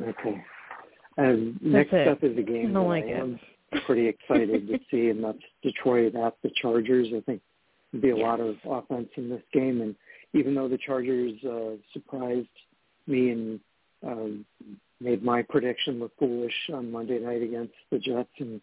Okay. 0.00 0.42
And 1.16 1.60
next 1.62 1.92
up 1.92 2.24
is 2.24 2.36
a 2.36 2.42
game 2.42 2.72
that 2.72 2.80
like 2.80 3.04
I 3.04 3.10
am 3.10 3.38
pretty 3.86 4.08
excited 4.08 4.66
to 4.68 4.78
see, 4.90 5.08
and 5.08 5.22
that's 5.22 5.38
Detroit 5.62 6.14
at 6.14 6.34
the 6.42 6.50
Chargers. 6.60 7.08
I 7.14 7.20
think 7.20 7.40
there'll 7.92 8.02
be 8.02 8.10
a 8.10 8.16
yeah. 8.16 8.28
lot 8.28 8.40
of 8.40 8.56
offense 8.64 9.08
in 9.16 9.28
this 9.28 9.42
game, 9.52 9.80
and 9.80 9.94
even 10.32 10.54
though 10.54 10.68
the 10.68 10.78
Chargers 10.78 11.32
uh, 11.44 11.76
surprised 11.92 12.48
me 13.06 13.30
and 13.30 13.60
um, 14.04 14.44
made 15.00 15.22
my 15.22 15.42
prediction 15.42 16.00
look 16.00 16.12
foolish 16.18 16.54
on 16.72 16.90
Monday 16.90 17.18
night 17.18 17.42
against 17.42 17.74
the 17.90 17.98
Jets 17.98 18.30
and 18.38 18.60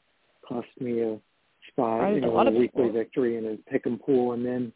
cost 0.47 0.67
me 0.79 1.01
a 1.01 1.17
spot, 1.69 2.13
you 2.13 2.21
know, 2.21 2.37
a, 2.37 2.47
a 2.47 2.51
weekly 2.51 2.67
people. 2.67 2.91
victory 2.91 3.37
in 3.37 3.45
a 3.45 3.71
pick 3.71 3.85
and 3.85 4.01
pool, 4.01 4.33
and 4.33 4.45
then 4.45 4.73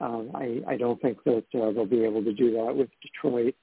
um, 0.00 0.30
I, 0.34 0.60
I 0.66 0.76
don't 0.76 1.00
think 1.02 1.22
that 1.24 1.44
uh, 1.54 1.72
they'll 1.72 1.86
be 1.86 2.04
able 2.04 2.22
to 2.24 2.32
do 2.32 2.52
that 2.52 2.74
with 2.74 2.88
Detroit. 3.02 3.54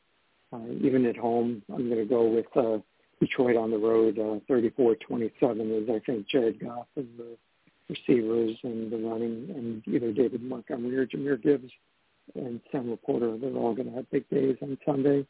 Uh, 0.53 0.71
even 0.81 1.05
at 1.05 1.17
home, 1.17 1.63
I'm 1.73 1.89
going 1.89 1.99
to 2.01 2.05
go 2.05 2.27
with 2.27 2.45
uh, 2.55 2.79
Detroit 3.19 3.55
on 3.55 3.71
the 3.71 3.77
road, 3.77 4.19
uh, 4.19 4.39
34-27 4.51 5.83
is 5.83 5.89
I 5.89 5.99
think 6.05 6.27
Jared 6.27 6.59
Goff 6.59 6.87
and 6.95 7.07
the 7.17 7.37
receivers 7.89 8.57
and 8.63 8.91
the 8.91 8.97
running 8.97 9.47
and 9.55 9.83
either 9.87 10.11
David 10.11 10.43
Montgomery 10.43 10.97
or 10.97 11.05
Jahmyr 11.05 11.41
Gibbs 11.41 11.71
and 12.35 12.59
Sam 12.71 12.95
LaPorta. 12.95 13.39
They're 13.39 13.55
all 13.55 13.73
going 13.73 13.89
to 13.89 13.95
have 13.95 14.09
big 14.11 14.27
days 14.29 14.57
on 14.61 14.77
Sunday. 14.85 15.25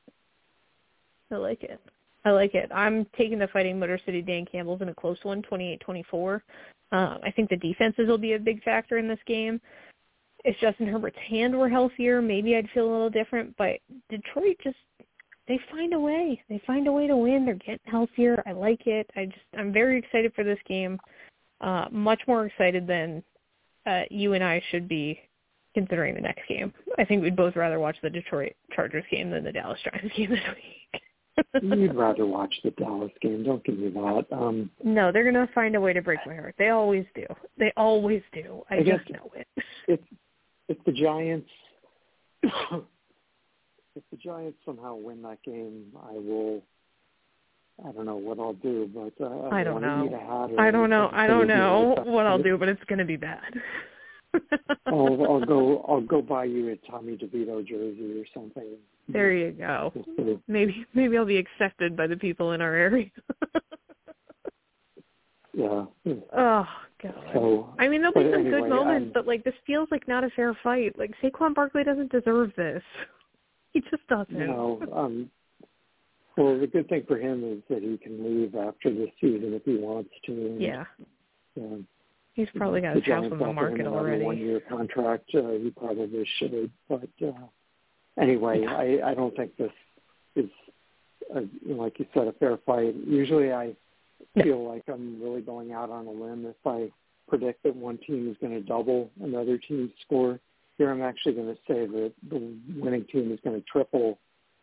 I 1.31 1.35
like 1.35 1.63
it. 1.63 1.79
I 2.23 2.31
like 2.31 2.55
it. 2.55 2.71
I'm 2.73 3.05
taking 3.17 3.37
the 3.37 3.47
Fighting 3.47 3.79
Motor 3.79 3.99
City 4.05 4.21
Dan 4.21 4.45
Campbell's 4.51 4.81
in 4.81 4.89
a 4.89 4.95
close 4.95 5.17
one, 5.23 5.43
28-24. 5.43 6.41
Um, 6.91 7.19
I 7.23 7.31
think 7.35 7.49
the 7.49 7.57
defenses 7.57 8.07
will 8.07 8.17
be 8.17 8.33
a 8.33 8.39
big 8.39 8.63
factor 8.63 8.97
in 8.97 9.07
this 9.07 9.19
game. 9.27 9.61
If 10.43 10.57
Justin 10.59 10.87
Herbert's 10.87 11.17
hand 11.27 11.57
were 11.57 11.69
healthier, 11.69 12.21
maybe 12.21 12.55
I'd 12.55 12.69
feel 12.73 12.87
a 12.87 12.91
little 12.91 13.09
different. 13.09 13.55
But 13.57 13.79
Detroit 14.09 14.57
just 14.63 14.77
they 15.47 15.59
find 15.71 15.93
a 15.93 15.99
way. 15.99 16.41
They 16.49 16.61
find 16.65 16.87
a 16.87 16.91
way 16.91 17.07
to 17.07 17.15
win. 17.15 17.45
They're 17.45 17.55
getting 17.55 17.79
healthier. 17.85 18.41
I 18.45 18.51
like 18.51 18.87
it. 18.87 19.09
I 19.15 19.25
just 19.25 19.37
I'm 19.57 19.71
very 19.71 19.99
excited 19.99 20.33
for 20.35 20.43
this 20.43 20.59
game. 20.67 20.99
Uh, 21.61 21.85
much 21.91 22.21
more 22.27 22.45
excited 22.45 22.87
than 22.87 23.23
uh, 23.85 24.01
you 24.09 24.33
and 24.33 24.43
I 24.43 24.61
should 24.71 24.87
be 24.87 25.19
considering 25.73 26.15
the 26.15 26.21
next 26.21 26.47
game. 26.47 26.73
I 26.97 27.05
think 27.05 27.21
we'd 27.21 27.35
both 27.35 27.55
rather 27.55 27.79
watch 27.79 27.97
the 28.01 28.09
Detroit 28.09 28.53
Chargers 28.73 29.03
game 29.11 29.29
than 29.29 29.43
the 29.43 29.51
Dallas 29.51 29.79
Giants 29.83 30.15
game 30.17 30.31
this 30.31 30.39
week. 30.55 31.01
You'd 31.61 31.95
rather 31.95 32.25
watch 32.25 32.53
the 32.63 32.71
Dallas 32.71 33.11
game. 33.21 33.43
Don't 33.43 33.63
give 33.63 33.77
me 33.77 33.89
that. 33.89 34.25
Um, 34.31 34.71
no, 34.83 35.11
they're 35.11 35.29
going 35.29 35.47
to 35.47 35.53
find 35.53 35.75
a 35.75 35.81
way 35.81 35.93
to 35.93 36.01
break 36.01 36.19
my 36.25 36.35
heart. 36.35 36.55
They 36.57 36.69
always 36.69 37.05
do. 37.13 37.25
They 37.57 37.71
always 37.77 38.21
do. 38.33 38.63
I, 38.69 38.77
I 38.77 38.83
just 38.83 39.09
know 39.09 39.31
it. 39.35 39.47
it's 39.87 40.03
if 40.67 40.77
the 40.85 40.91
Giants 40.91 41.49
if 43.95 44.03
the 44.11 44.17
Giants 44.17 44.57
somehow 44.65 44.95
win 44.95 45.21
that 45.23 45.41
game, 45.43 45.85
I 46.07 46.13
will. 46.13 46.61
I 47.85 47.91
don't 47.91 48.05
know 48.05 48.15
what 48.15 48.39
I'll 48.39 48.53
do, 48.53 48.89
but 48.93 49.13
uh, 49.23 49.49
I 49.49 49.63
don't 49.63 49.81
know. 49.81 50.09
I 50.57 50.71
don't 50.71 50.89
know. 50.89 51.09
I 51.11 51.27
don't 51.27 51.47
know 51.47 51.95
what 52.05 52.25
I'll 52.25 52.41
do, 52.41 52.57
but 52.57 52.69
it's 52.69 52.83
going 52.85 52.99
to 52.99 53.05
be 53.05 53.17
bad. 53.17 53.53
I'll, 54.85 55.25
I'll 55.25 55.45
go. 55.45 55.85
I'll 55.87 56.01
go 56.01 56.21
buy 56.21 56.45
you 56.45 56.69
a 56.69 56.77
Tommy 56.89 57.17
DeVito 57.17 57.65
jersey 57.67 58.17
or 58.17 58.25
something. 58.33 58.77
There 59.07 59.33
you 59.33 59.51
go. 59.51 59.93
Maybe 60.47 60.85
maybe 60.93 61.17
I'll 61.17 61.25
be 61.25 61.37
accepted 61.37 61.95
by 61.95 62.07
the 62.07 62.17
people 62.17 62.53
in 62.53 62.61
our 62.61 62.73
area. 62.73 63.11
yeah. 65.53 65.85
Oh 66.35 66.65
god. 67.03 67.29
So, 67.33 67.69
I 67.77 67.87
mean, 67.87 68.01
there'll 68.01 68.13
be 68.13 68.31
some 68.31 68.41
anyway, 68.41 68.61
good 68.61 68.69
moments, 68.69 69.07
um, 69.07 69.11
but 69.13 69.27
like 69.27 69.43
this 69.43 69.53
feels 69.67 69.87
like 69.91 70.07
not 70.07 70.23
a 70.23 70.29
fair 70.31 70.57
fight. 70.63 70.97
Like 70.97 71.11
Saquon 71.21 71.53
Barkley 71.53 71.83
doesn't 71.83 72.11
deserve 72.11 72.51
this. 72.55 72.81
He 73.75 73.81
just 73.91 74.07
doesn't. 74.07 74.31
No. 74.31 74.81
Um, 74.93 75.29
well, 76.37 76.57
the 76.57 76.65
good 76.65 76.87
thing 76.87 77.03
for 77.05 77.17
him 77.17 77.43
is 77.43 77.61
that 77.69 77.83
he 77.83 77.97
can 77.97 78.23
leave 78.23 78.55
after 78.55 78.89
this 78.89 79.09
season 79.19 79.53
if 79.53 79.63
he 79.65 79.75
wants 79.75 80.11
to. 80.27 80.57
Yeah. 80.57 80.85
Um, 81.57 81.85
He's 82.35 82.47
probably 82.55 82.79
got 82.79 82.95
his 82.95 83.05
house 83.05 83.25
on 83.29 83.37
the 83.37 83.51
market 83.51 83.85
already. 83.85 84.23
One-year 84.23 84.61
contract. 84.69 85.29
Uh, 85.35 85.51
he 85.61 85.71
probably 85.71 86.25
should, 86.37 86.71
but 86.87 87.09
uh, 87.21 87.33
anyway, 88.17 88.61
yeah. 88.61 88.75
I, 88.75 89.11
I 89.11 89.13
don't 89.13 89.35
think 89.35 89.57
this 89.57 89.71
is, 90.37 90.49
a, 91.35 91.41
like 91.65 91.99
you 91.99 92.05
said, 92.13 92.27
a 92.27 92.33
fair 92.33 92.57
fight. 92.65 92.95
Usually, 93.05 93.51
I 93.51 93.75
feel 94.41 94.63
no. 94.63 94.69
like 94.69 94.83
I'm 94.87 95.21
really 95.21 95.41
going 95.41 95.73
out 95.73 95.89
on 95.89 96.07
a 96.07 96.11
limb 96.11 96.45
if 96.45 96.55
I 96.65 96.89
predict 97.27 97.63
that 97.63 97.75
one 97.75 97.97
team 98.07 98.29
is 98.29 98.37
going 98.39 98.53
to 98.53 98.61
double 98.61 99.11
another 99.21 99.57
team's 99.57 99.91
score. 100.05 100.39
Here 100.77 100.91
I'm 100.91 101.01
actually 101.01 101.33
going 101.33 101.47
to 101.47 101.61
say 101.67 101.85
that 101.85 102.13
the 102.29 102.53
winning 102.75 103.05
team 103.11 103.31
is 103.31 103.39
going 103.43 103.59
to 103.59 103.65
triple 103.71 104.19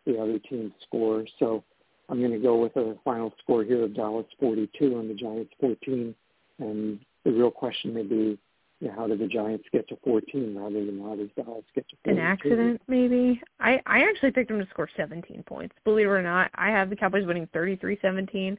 the 0.06 0.18
other 0.18 0.38
team's 0.38 0.72
score. 0.86 1.24
So 1.38 1.64
I'm 2.08 2.18
going 2.18 2.32
to 2.32 2.38
go 2.38 2.56
with 2.56 2.76
a 2.76 2.96
final 3.04 3.32
score 3.42 3.64
here 3.64 3.84
of 3.84 3.94
Dallas 3.94 4.26
42 4.40 4.98
and 4.98 5.08
the 5.08 5.14
Giants 5.14 5.52
14. 5.60 6.14
And 6.58 6.98
the 7.24 7.32
real 7.32 7.50
question 7.50 7.94
may 7.94 8.02
be, 8.02 8.38
you 8.80 8.88
know, 8.88 8.94
how 8.96 9.06
did 9.06 9.20
the 9.20 9.28
Giants 9.28 9.64
get 9.72 9.88
to 9.88 9.96
14 10.04 10.56
rather 10.58 10.84
than 10.84 11.00
how 11.00 11.14
does 11.14 11.28
Dallas 11.36 11.64
get 11.74 11.88
to 11.88 11.96
14? 12.04 12.18
An 12.18 12.26
accident, 12.26 12.82
maybe. 12.88 13.40
I 13.60 13.80
I 13.86 14.00
actually 14.02 14.32
picked 14.32 14.48
them 14.48 14.58
to 14.58 14.68
score 14.70 14.88
17 14.96 15.44
points. 15.44 15.74
Believe 15.84 16.06
it 16.06 16.10
or 16.10 16.22
not, 16.22 16.50
I 16.56 16.70
have 16.70 16.90
the 16.90 16.96
Cowboys 16.96 17.24
winning 17.24 17.48
33-17. 17.54 18.58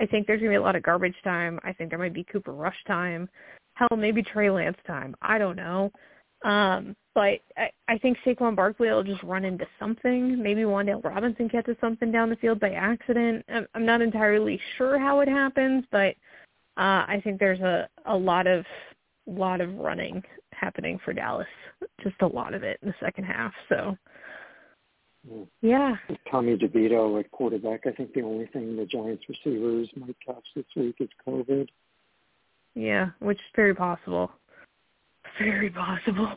I 0.00 0.06
think 0.06 0.26
there's 0.26 0.40
going 0.40 0.50
to 0.50 0.58
be 0.58 0.60
a 0.60 0.62
lot 0.62 0.76
of 0.76 0.82
garbage 0.82 1.14
time. 1.24 1.58
I 1.64 1.72
think 1.72 1.90
there 1.90 1.98
might 1.98 2.14
be 2.14 2.24
Cooper 2.24 2.52
Rush 2.52 2.76
time. 2.86 3.28
Hell, 3.74 3.96
maybe 3.96 4.22
Trey 4.22 4.50
Lance 4.50 4.76
time. 4.86 5.14
I 5.22 5.38
don't 5.38 5.56
know. 5.56 5.90
Um, 6.44 6.96
but 7.14 7.40
I, 7.56 7.70
I 7.88 7.98
think 7.98 8.18
Saquon 8.24 8.56
Barkley 8.56 8.88
will 8.88 9.02
just 9.02 9.22
run 9.22 9.44
into 9.44 9.66
something. 9.78 10.42
Maybe 10.42 10.62
Wan'Dale 10.62 11.04
Robinson 11.04 11.48
catches 11.48 11.76
something 11.80 12.10
down 12.10 12.30
the 12.30 12.36
field 12.36 12.58
by 12.58 12.70
accident. 12.70 13.44
I'm, 13.48 13.66
I'm 13.74 13.86
not 13.86 14.00
entirely 14.00 14.60
sure 14.76 14.98
how 14.98 15.20
it 15.20 15.28
happens, 15.28 15.84
but 15.90 16.14
uh, 16.76 17.04
I 17.06 17.20
think 17.22 17.38
there's 17.38 17.60
a, 17.60 17.88
a 18.06 18.16
lot 18.16 18.46
of 18.46 18.64
lot 19.26 19.60
of 19.60 19.72
running 19.76 20.22
happening 20.52 20.98
for 21.04 21.12
Dallas. 21.12 21.46
Just 22.02 22.16
a 22.22 22.26
lot 22.26 22.54
of 22.54 22.62
it 22.62 22.78
in 22.82 22.88
the 22.88 22.94
second 22.98 23.24
half. 23.24 23.52
So 23.68 23.96
yeah. 25.60 25.96
Tommy 26.30 26.56
DeVito 26.56 27.20
at 27.20 27.30
quarterback. 27.30 27.86
I 27.86 27.92
think 27.92 28.12
the 28.14 28.22
only 28.22 28.46
thing 28.46 28.76
the 28.76 28.86
Giants 28.86 29.24
receivers 29.28 29.88
might 29.96 30.16
catch 30.24 30.44
this 30.56 30.64
week 30.74 30.96
is 30.98 31.08
COVID. 31.26 31.68
Yeah, 32.74 33.10
which 33.20 33.38
is 33.38 33.52
very 33.54 33.74
possible. 33.74 34.32
Very 35.38 35.70
possible. 35.70 36.34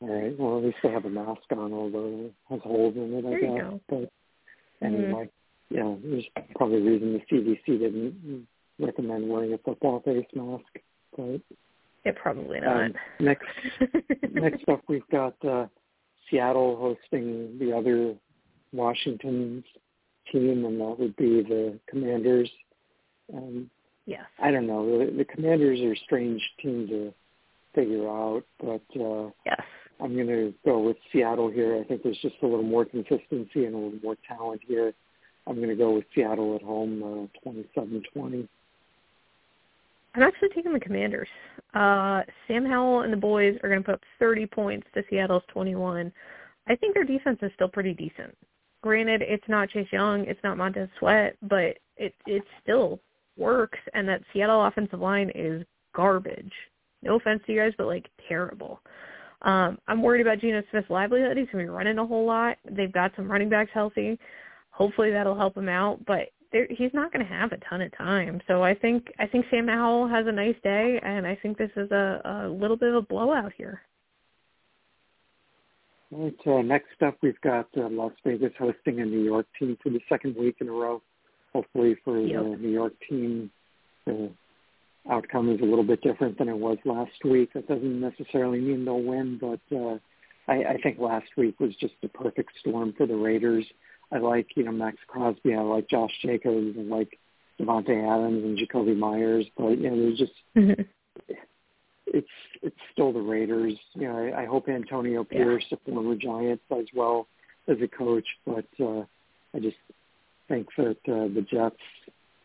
All 0.00 0.08
right. 0.08 0.38
Well, 0.38 0.58
at 0.58 0.64
least 0.64 0.76
they 0.82 0.90
have 0.90 1.04
a 1.04 1.10
mask 1.10 1.42
on, 1.50 1.72
although 1.72 2.26
it 2.26 2.34
has 2.48 2.60
holes 2.62 2.94
in 2.96 3.14
it, 3.14 3.26
I 3.26 3.30
there 3.30 3.40
guess. 3.40 3.60
Go. 3.60 3.80
But 3.88 4.86
anyway, 4.86 5.30
mm-hmm. 5.72 5.76
yeah, 5.76 5.96
there's 6.02 6.24
probably 6.54 6.78
a 6.78 6.84
reason 6.84 7.12
the 7.12 7.36
CDC 7.36 7.78
didn't 7.78 8.46
recommend 8.78 9.28
wearing 9.28 9.52
a 9.52 9.58
football 9.58 10.00
face 10.00 10.26
mask. 10.34 10.64
But 11.16 11.40
yeah, 12.04 12.12
probably 12.20 12.60
not. 12.60 12.84
Um, 12.84 12.94
next, 13.20 13.46
next 14.32 14.68
up, 14.68 14.82
we've 14.88 15.08
got 15.10 15.34
uh, 15.44 15.66
Seattle 16.30 16.76
hosting 16.76 17.58
the 17.58 17.76
other 17.76 18.14
Washington's 18.72 19.64
team, 20.30 20.64
and 20.64 20.80
that 20.80 20.96
would 20.98 21.16
be 21.16 21.42
the 21.42 21.78
Commanders. 21.88 22.50
Um, 23.34 23.70
Yes. 24.06 24.24
I 24.40 24.50
don't 24.50 24.66
know. 24.66 24.98
The, 24.98 25.12
the 25.12 25.24
Commanders 25.24 25.80
are 25.80 25.92
a 25.92 25.96
strange 26.04 26.42
team 26.62 26.86
to 26.88 27.12
figure 27.74 28.08
out, 28.08 28.44
but 28.60 28.82
uh, 29.00 29.30
yes, 29.44 29.60
I'm 30.00 30.14
going 30.14 30.28
to 30.28 30.54
go 30.64 30.78
with 30.78 30.96
Seattle 31.12 31.50
here. 31.50 31.76
I 31.76 31.84
think 31.84 32.02
there's 32.02 32.18
just 32.22 32.36
a 32.42 32.46
little 32.46 32.62
more 32.62 32.84
consistency 32.84 33.64
and 33.64 33.74
a 33.74 33.78
little 33.78 33.98
more 34.02 34.16
talent 34.28 34.62
here. 34.66 34.94
I'm 35.46 35.56
going 35.56 35.68
to 35.68 35.76
go 35.76 35.92
with 35.92 36.04
Seattle 36.14 36.56
at 36.56 36.62
home, 36.62 37.30
uh, 37.46 37.50
27-20. 37.50 38.48
I'm 40.14 40.22
actually 40.22 40.48
taking 40.54 40.72
the 40.72 40.80
Commanders. 40.80 41.28
Uh, 41.74 42.22
Sam 42.48 42.64
Howell 42.64 43.02
and 43.02 43.12
the 43.12 43.18
boys 43.18 43.56
are 43.62 43.68
going 43.68 43.82
to 43.82 43.84
put 43.84 43.94
up 43.96 44.00
30 44.18 44.46
points 44.46 44.86
to 44.94 45.02
Seattle's 45.10 45.42
21. 45.52 46.10
I 46.68 46.74
think 46.74 46.94
their 46.94 47.04
defense 47.04 47.38
is 47.42 47.50
still 47.54 47.68
pretty 47.68 47.92
decent. 47.92 48.36
Granted, 48.82 49.22
it's 49.22 49.44
not 49.48 49.68
Chase 49.68 49.88
Young, 49.92 50.24
it's 50.24 50.40
not 50.42 50.56
Montez 50.56 50.88
Sweat, 50.98 51.36
but 51.42 51.78
it 51.96 52.14
it's 52.26 52.46
still 52.62 53.00
works. 53.36 53.78
And 53.94 54.08
that 54.08 54.22
Seattle 54.32 54.66
offensive 54.66 55.00
line 55.00 55.30
is 55.34 55.64
garbage. 55.94 56.52
No 57.02 57.16
offense 57.16 57.42
to 57.46 57.52
you 57.52 57.60
guys, 57.60 57.72
but 57.76 57.86
like 57.86 58.08
terrible. 58.28 58.80
Um, 59.42 59.78
I'm 59.86 60.02
worried 60.02 60.22
about 60.22 60.40
Geno 60.40 60.62
Smith's 60.70 60.90
livelihood. 60.90 61.36
He's 61.36 61.46
going 61.52 61.64
to 61.64 61.70
be 61.70 61.76
running 61.76 61.98
a 61.98 62.06
whole 62.06 62.26
lot. 62.26 62.56
They've 62.68 62.92
got 62.92 63.12
some 63.16 63.30
running 63.30 63.48
backs 63.48 63.70
healthy. 63.72 64.18
Hopefully 64.70 65.10
that'll 65.10 65.36
help 65.36 65.56
him 65.56 65.68
out, 65.68 66.04
but 66.06 66.30
he's 66.70 66.92
not 66.94 67.12
going 67.12 67.24
to 67.24 67.32
have 67.32 67.52
a 67.52 67.58
ton 67.68 67.82
of 67.82 67.96
time. 67.96 68.40
So 68.46 68.62
I 68.62 68.74
think 68.74 69.06
I 69.18 69.26
think 69.26 69.46
Sam 69.50 69.68
Howell 69.68 70.08
has 70.08 70.26
a 70.26 70.32
nice 70.32 70.56
day, 70.62 71.00
and 71.02 71.26
I 71.26 71.36
think 71.36 71.58
this 71.58 71.70
is 71.76 71.90
a, 71.90 72.20
a 72.24 72.48
little 72.48 72.76
bit 72.76 72.90
of 72.90 72.96
a 72.96 73.02
blowout 73.02 73.52
here. 73.56 73.82
All 76.12 76.24
right. 76.24 76.36
Uh, 76.46 76.62
next 76.62 77.02
up, 77.04 77.16
we've 77.22 77.40
got 77.40 77.68
uh, 77.76 77.88
Las 77.90 78.12
Vegas 78.24 78.52
hosting 78.58 79.00
a 79.00 79.04
New 79.04 79.22
York 79.22 79.46
team 79.58 79.76
for 79.82 79.90
the 79.90 80.00
second 80.08 80.36
week 80.36 80.56
in 80.60 80.68
a 80.68 80.72
row. 80.72 81.02
Hopefully, 81.56 81.96
for 82.04 82.20
yep. 82.20 82.42
the 82.42 82.56
New 82.58 82.68
York 82.68 82.92
team, 83.08 83.50
the 84.04 84.30
outcome 85.10 85.48
is 85.48 85.58
a 85.62 85.64
little 85.64 85.84
bit 85.84 86.02
different 86.02 86.36
than 86.36 86.50
it 86.50 86.58
was 86.58 86.76
last 86.84 87.24
week. 87.24 87.50
That 87.54 87.66
doesn't 87.66 87.98
necessarily 87.98 88.60
mean 88.60 88.84
they'll 88.84 89.02
win, 89.02 89.38
but 89.40 89.60
uh, 89.74 89.96
I, 90.48 90.74
I 90.74 90.76
think 90.82 90.98
last 90.98 91.28
week 91.34 91.58
was 91.58 91.74
just 91.80 91.94
the 92.02 92.08
perfect 92.08 92.50
storm 92.60 92.92
for 92.94 93.06
the 93.06 93.16
Raiders. 93.16 93.64
I 94.12 94.18
like, 94.18 94.48
you 94.54 94.64
know, 94.64 94.72
Maxx 94.72 94.98
Crosby. 95.06 95.54
I 95.54 95.62
like 95.62 95.88
Josh 95.88 96.10
Jacobs. 96.20 96.76
I 96.78 96.82
like 96.82 97.18
Davante 97.58 97.88
Adams 97.88 98.44
and 98.44 98.58
Jakobi 98.58 98.94
Meyers. 98.94 99.46
But 99.56 99.78
you 99.78 99.88
know, 99.88 99.96
there's 99.96 100.18
just 100.18 100.32
mm-hmm. 100.54 100.82
it's 102.06 102.28
it's 102.60 102.76
still 102.92 103.14
the 103.14 103.20
Raiders. 103.20 103.72
You 103.94 104.08
know, 104.08 104.18
I, 104.18 104.42
I 104.42 104.44
hope 104.44 104.68
Antonio 104.68 105.24
Pierce, 105.24 105.64
yeah. 105.70 105.78
a 105.86 105.90
former 105.90 106.16
Giant, 106.16 106.60
does 106.68 106.84
well 106.94 107.28
as 107.66 107.78
a 107.82 107.88
coach. 107.88 108.26
But 108.44 108.66
uh, 108.78 109.04
I 109.54 109.60
just 109.60 109.76
think 110.48 110.68
that 110.76 110.98
uh, 111.08 111.28
the 111.34 111.44
Jets 111.50 111.76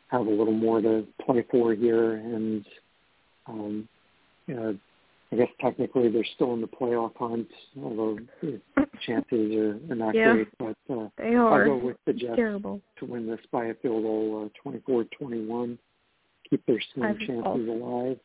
have 0.08 0.28
a 0.28 0.30
little 0.30 0.54
more 0.54 0.82
to 0.82 1.06
play 1.26 1.46
for 1.50 1.74
here, 1.74 2.14
and 2.14 2.66
um, 3.48 3.88
you 4.48 4.56
know, 4.56 4.78
I 5.32 5.36
guess 5.36 5.48
technically 5.62 6.10
they're 6.10 6.26
still 6.36 6.54
in 6.54 6.62
the 6.62 6.68
playoff 6.68 7.16
hunt, 7.16 7.48
although 7.82 8.18
the 8.42 8.60
chances 9.06 9.56
are, 9.56 9.80
are 9.90 9.96
not 9.96 10.14
yeah, 10.14 10.34
great. 10.34 10.48
But 10.60 10.94
uh, 10.94 11.08
they 11.18 11.36
are. 11.36 11.64
I'll 11.64 11.80
go 11.80 11.86
with 11.86 11.98
the 12.06 12.14
Jets 12.14 12.36
terrible. 12.36 12.82
to 13.00 13.06
win 13.06 13.28
this 13.28 13.40
by 13.52 13.66
a 13.66 13.74
field 13.76 14.04
goal, 14.04 14.50
uh, 14.66 14.70
24-21. 14.70 15.78
Keep 16.50 16.66
their 16.66 16.82
slim 16.94 17.18
chances 17.20 17.70
alive. 17.70 18.20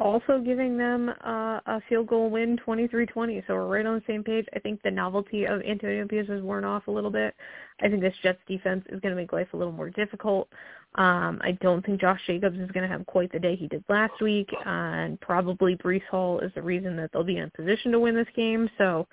Also 0.00 0.40
giving 0.42 0.78
them 0.78 1.10
uh, 1.10 1.60
a 1.66 1.82
field 1.86 2.06
goal 2.06 2.30
win, 2.30 2.58
23-20. 2.66 3.46
So 3.46 3.54
we're 3.54 3.66
right 3.66 3.84
on 3.84 3.96
the 3.96 4.02
same 4.06 4.24
page. 4.24 4.46
I 4.56 4.58
think 4.58 4.80
the 4.82 4.90
novelty 4.90 5.44
of 5.44 5.60
Antonio 5.60 6.06
Pierce 6.08 6.26
has 6.28 6.40
worn 6.40 6.64
off 6.64 6.86
a 6.86 6.90
little 6.90 7.10
bit. 7.10 7.34
I 7.82 7.88
think 7.88 8.00
this 8.00 8.14
Jets 8.22 8.38
defense 8.48 8.82
is 8.88 8.98
going 9.00 9.14
to 9.14 9.20
make 9.20 9.34
life 9.34 9.48
a 9.52 9.58
little 9.58 9.74
more 9.74 9.90
difficult. 9.90 10.48
Um, 10.94 11.38
I 11.44 11.52
don't 11.60 11.84
think 11.84 12.00
Josh 12.00 12.20
Jacobs 12.26 12.58
is 12.58 12.70
going 12.70 12.88
to 12.88 12.88
have 12.88 13.04
quite 13.04 13.30
the 13.30 13.38
day 13.38 13.56
he 13.56 13.68
did 13.68 13.84
last 13.90 14.22
week, 14.22 14.48
and 14.64 15.20
probably 15.20 15.76
Breece 15.76 16.06
Hall 16.10 16.40
is 16.40 16.50
the 16.54 16.62
reason 16.62 16.96
that 16.96 17.10
they'll 17.12 17.22
be 17.22 17.36
in 17.36 17.44
a 17.44 17.50
position 17.50 17.92
to 17.92 18.00
win 18.00 18.16
this 18.16 18.26
game. 18.34 18.70
So, 18.78 19.06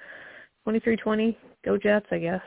23-20, 0.66 1.36
go 1.66 1.78
Jets, 1.78 2.08
I 2.12 2.20
guess. 2.20 2.42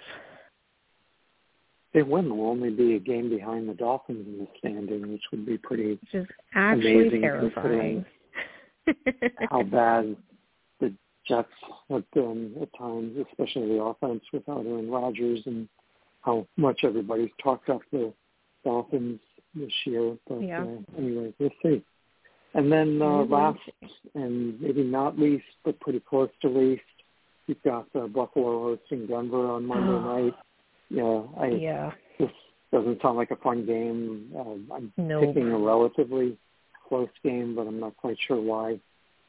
They 1.93 2.03
win, 2.03 2.35
will 2.35 2.49
only 2.49 2.71
be 2.71 2.95
a 2.95 2.99
game 2.99 3.29
behind 3.29 3.69
the 3.69 3.75
Dolphins 3.75 4.27
in 4.27 4.39
the 4.39 4.49
standing, 4.59 5.13
which 5.13 5.23
would 5.31 5.45
be 5.45 5.59
pretty 5.59 5.91
which 5.91 6.15
is 6.15 6.27
actually 6.55 7.01
amazing 7.01 7.21
terrifying. 7.21 8.05
How 9.51 9.63
bad 9.65 10.17
the 10.81 10.95
Jets 11.27 11.49
have 11.89 12.11
been 12.13 12.55
at 12.61 12.69
times, 12.79 13.17
especially 13.31 13.69
the 13.69 13.83
offense 13.83 14.23
without 14.33 14.67
Aaron 14.67 14.91
Rodgers, 14.91 15.41
and 15.47 15.69
how 16.23 16.47
much 16.57 16.81
everybody's 16.85 17.31
talked 17.43 17.69
up 17.69 17.81
the 17.93 18.13
Dolphins 18.65 19.21
this 19.55 19.73
year. 19.85 20.17
But 20.29 20.43
yeah. 20.43 20.63
uh, 20.63 20.99
anyway, 20.99 21.33
we'll 21.39 21.51
see. 21.63 21.83
And 22.55 22.71
then 22.71 23.01
uh, 23.01 23.05
mm-hmm. 23.05 23.33
last 23.33 23.61
and 24.15 24.61
maybe 24.61 24.83
not 24.83 25.19
least, 25.19 25.45
but 25.65 25.79
pretty 25.81 26.01
close 26.01 26.31
to 26.43 26.49
least, 26.49 26.83
you've 27.47 27.63
got 27.63 27.87
uh, 27.95 28.07
Buffalo 28.09 28.77
hosting 28.77 29.07
Denver 29.07 29.51
on 29.51 29.67
Monday 29.67 29.93
oh. 29.93 30.01
night. 30.23 30.35
Yeah, 30.89 31.23
I, 31.41 31.47
yeah. 31.47 31.91
This 32.19 32.31
doesn't 32.73 33.01
sound 33.01 33.17
like 33.17 33.31
a 33.31 33.37
fun 33.37 33.65
game. 33.67 34.33
Uh, 34.37 34.75
I'm 34.75 34.93
nope. 34.97 35.27
picking 35.27 35.51
a 35.53 35.59
relatively 35.59 36.37
close 36.91 37.09
game, 37.23 37.55
but 37.55 37.67
I'm 37.67 37.81
not 37.81 37.97
quite 37.97 38.19
sure 38.27 38.41
why. 38.41 38.79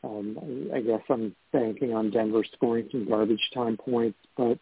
Um, 0.04 0.70
I, 0.74 0.82
guess 0.82 1.02
I'm 1.10 1.36
banking 1.54 1.94
on 1.94 2.10
Denver 2.10 2.44
scoring 2.56 2.90
some 2.92 3.08
garbage 3.08 3.52
time 3.54 3.78
points, 3.78 4.18
but 4.36 4.58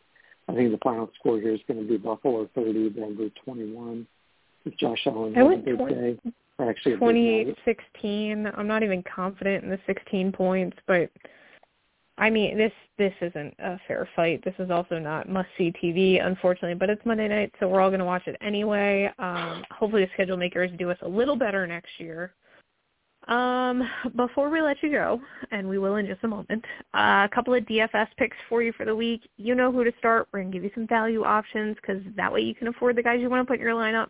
I 0.49 0.53
think 0.53 0.71
the 0.71 0.79
final 0.83 1.09
score 1.17 1.39
here 1.39 1.53
is 1.53 1.61
going 1.65 1.79
to 1.79 1.87
be 1.87 1.97
Buffalo 1.97 2.49
30, 2.55 2.89
Denver 2.89 3.29
21. 3.45 4.05
Josh 4.77 4.99
Allen 5.05 5.33
went 5.33 5.61
a 5.61 5.71
good 5.71 5.77
20, 5.77 5.93
day. 5.93 6.19
Actually, 6.59 6.95
28-16. 6.97 8.51
I'm 8.57 8.67
not 8.67 8.83
even 8.83 9.01
confident 9.03 9.63
in 9.63 9.69
the 9.69 9.79
16 9.87 10.33
points, 10.33 10.77
but 10.87 11.09
I 12.17 12.29
mean 12.29 12.57
this 12.57 12.73
this 12.97 13.13
isn't 13.21 13.55
a 13.59 13.79
fair 13.87 14.09
fight. 14.13 14.43
This 14.43 14.53
is 14.59 14.69
also 14.69 14.99
not 14.99 15.29
must 15.29 15.47
see 15.57 15.71
TV, 15.81 16.23
unfortunately. 16.23 16.75
But 16.75 16.89
it's 16.89 17.05
Monday 17.05 17.29
night, 17.29 17.53
so 17.59 17.69
we're 17.69 17.79
all 17.79 17.89
going 17.89 17.99
to 17.99 18.05
watch 18.05 18.27
it 18.27 18.35
anyway. 18.41 19.09
Um, 19.19 19.63
hopefully, 19.71 20.03
the 20.03 20.11
schedule 20.15 20.35
makers 20.35 20.69
do 20.77 20.91
us 20.91 20.97
a 21.01 21.07
little 21.07 21.37
better 21.37 21.65
next 21.65 21.91
year. 21.97 22.33
Um, 23.27 23.87
before 24.15 24.49
we 24.49 24.61
let 24.61 24.81
you 24.81 24.91
go, 24.91 25.21
and 25.51 25.67
we 25.67 25.77
will 25.77 25.97
in 25.97 26.07
just 26.07 26.23
a 26.23 26.27
moment, 26.27 26.63
uh, 26.93 27.27
a 27.29 27.29
couple 27.33 27.53
of 27.53 27.63
DFS 27.65 28.07
picks 28.17 28.37
for 28.47 28.63
you 28.63 28.73
for 28.73 28.85
the 28.85 28.95
week. 28.95 29.21
You 29.37 29.55
know 29.55 29.71
who 29.71 29.83
to 29.83 29.91
start. 29.99 30.27
We're 30.31 30.39
going 30.39 30.51
to 30.51 30.57
give 30.57 30.63
you 30.63 30.71
some 30.73 30.87
value 30.87 31.23
options 31.23 31.75
because 31.75 32.01
that 32.15 32.31
way 32.31 32.41
you 32.41 32.55
can 32.55 32.69
afford 32.69 32.95
the 32.95 33.03
guys 33.03 33.19
you 33.19 33.29
want 33.29 33.45
to 33.45 33.51
put 33.51 33.59
in 33.59 33.65
your 33.65 33.75
lineup. 33.75 34.07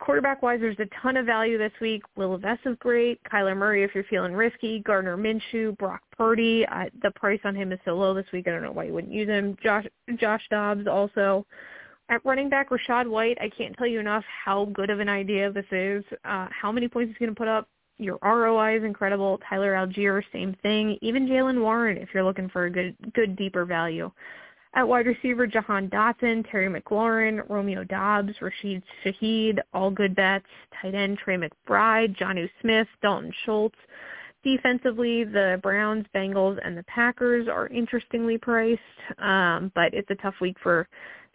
Quarterback-wise, 0.00 0.58
there's 0.60 0.78
a 0.80 0.88
ton 1.00 1.16
of 1.16 1.26
value 1.26 1.56
this 1.56 1.72
week. 1.80 2.02
Will 2.16 2.32
Levis 2.32 2.58
is 2.66 2.76
great. 2.80 3.20
Kyler 3.24 3.56
Murray, 3.56 3.84
if 3.84 3.94
you're 3.94 4.04
feeling 4.04 4.32
risky. 4.34 4.80
Gardner 4.80 5.16
Minshew, 5.16 5.78
Brock 5.78 6.00
Purdy. 6.16 6.66
The 7.02 7.12
price 7.12 7.40
on 7.44 7.54
him 7.54 7.70
is 7.72 7.78
so 7.84 7.96
low 7.96 8.12
this 8.12 8.26
week. 8.32 8.48
I 8.48 8.50
don't 8.50 8.62
know 8.62 8.72
why 8.72 8.84
you 8.84 8.92
wouldn't 8.92 9.12
use 9.12 9.28
him. 9.28 9.56
Josh 9.62 9.86
Josh 10.18 10.42
Dobbs 10.50 10.88
also. 10.88 11.46
At 12.10 12.24
running 12.24 12.50
back, 12.50 12.68
Rachaad 12.70 13.08
White, 13.08 13.38
I 13.40 13.48
can't 13.48 13.74
tell 13.78 13.86
you 13.86 13.98
enough 13.98 14.24
how 14.44 14.66
good 14.66 14.90
of 14.90 15.00
an 15.00 15.08
idea 15.08 15.50
this 15.50 15.64
is. 15.70 16.04
Uh, 16.24 16.48
how 16.50 16.70
many 16.70 16.86
points 16.86 17.10
he's 17.10 17.18
going 17.18 17.34
to 17.34 17.38
put 17.38 17.48
up. 17.48 17.68
Your 17.98 18.18
ROI 18.22 18.78
is 18.78 18.84
incredible. 18.84 19.40
Tyler 19.48 19.74
Allgeier, 19.74 20.22
same 20.32 20.56
thing. 20.62 20.98
Even 21.00 21.28
Jaylen 21.28 21.60
Warren, 21.60 21.96
if 21.96 22.08
you're 22.12 22.24
looking 22.24 22.48
for 22.48 22.64
a 22.64 22.70
good, 22.70 22.96
good 23.14 23.36
deeper 23.36 23.64
value. 23.64 24.10
At 24.76 24.88
wide 24.88 25.06
receiver, 25.06 25.46
Jahan 25.46 25.88
Dotson, 25.88 26.50
Terry 26.50 26.68
McLaurin, 26.68 27.48
Romeo 27.48 27.84
Doubs, 27.84 28.32
Rashid 28.40 28.82
Shaheed, 29.04 29.60
all 29.72 29.90
good 29.90 30.16
bets. 30.16 30.46
Tight 30.82 30.96
end, 30.96 31.18
Trey 31.18 31.36
McBride, 31.36 32.16
Jonnu 32.18 32.50
Smith, 32.60 32.88
Dalton 33.00 33.32
Schultz. 33.44 33.76
Defensively, 34.42 35.22
the 35.22 35.60
Browns, 35.62 36.04
Bengals, 36.14 36.58
and 36.64 36.76
the 36.76 36.82
Packers 36.84 37.46
are 37.48 37.68
interestingly 37.68 38.36
priced, 38.36 38.80
um, 39.18 39.70
but 39.74 39.94
it's 39.94 40.10
a 40.10 40.16
tough 40.16 40.34
week 40.40 40.56
for 40.62 40.88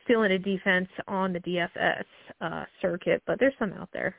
stealing 0.03 0.33
a 0.33 0.37
defense 0.37 0.89
on 1.07 1.31
the 1.31 1.39
DFS 1.39 2.03
uh, 2.41 2.65
circuit, 2.81 3.23
but 3.25 3.39
there's 3.39 3.53
some 3.57 3.73
out 3.73 3.89
there. 3.93 4.15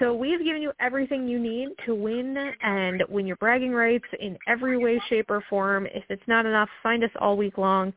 So 0.00 0.14
we 0.14 0.32
have 0.32 0.42
given 0.42 0.62
you 0.62 0.72
everything 0.80 1.28
you 1.28 1.38
need 1.38 1.68
to 1.84 1.94
win 1.94 2.36
and 2.62 3.04
win 3.10 3.26
your 3.26 3.36
bragging 3.36 3.72
rights 3.72 4.06
in 4.18 4.36
every 4.48 4.78
way, 4.78 5.00
shape, 5.08 5.30
or 5.30 5.44
form. 5.50 5.86
If 5.86 6.04
it's 6.08 6.26
not 6.26 6.46
enough, 6.46 6.70
find 6.82 7.04
us 7.04 7.10
all 7.20 7.36
week 7.36 7.58
long 7.58 7.92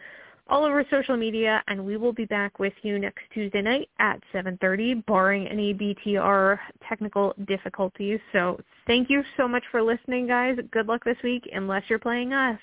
all 0.49 0.65
over 0.65 0.85
social 0.91 1.15
media, 1.15 1.63
and 1.67 1.85
we 1.85 1.95
will 1.95 2.11
be 2.11 2.25
back 2.25 2.59
with 2.59 2.73
you 2.81 2.99
next 2.99 3.21
Tuesday 3.33 3.61
night 3.61 3.89
at 3.99 4.21
7.30, 4.33 5.05
barring 5.05 5.47
any 5.47 5.73
BTR 5.73 6.59
technical 6.87 7.33
difficulties. 7.47 8.19
So 8.33 8.59
thank 8.85 9.09
you 9.09 9.23
so 9.37 9.47
much 9.47 9.63
for 9.71 9.81
listening, 9.81 10.27
guys. 10.27 10.57
Good 10.71 10.87
luck 10.87 11.05
this 11.05 11.17
week, 11.23 11.49
unless 11.53 11.83
you're 11.87 11.99
playing 11.99 12.33
us. 12.33 12.59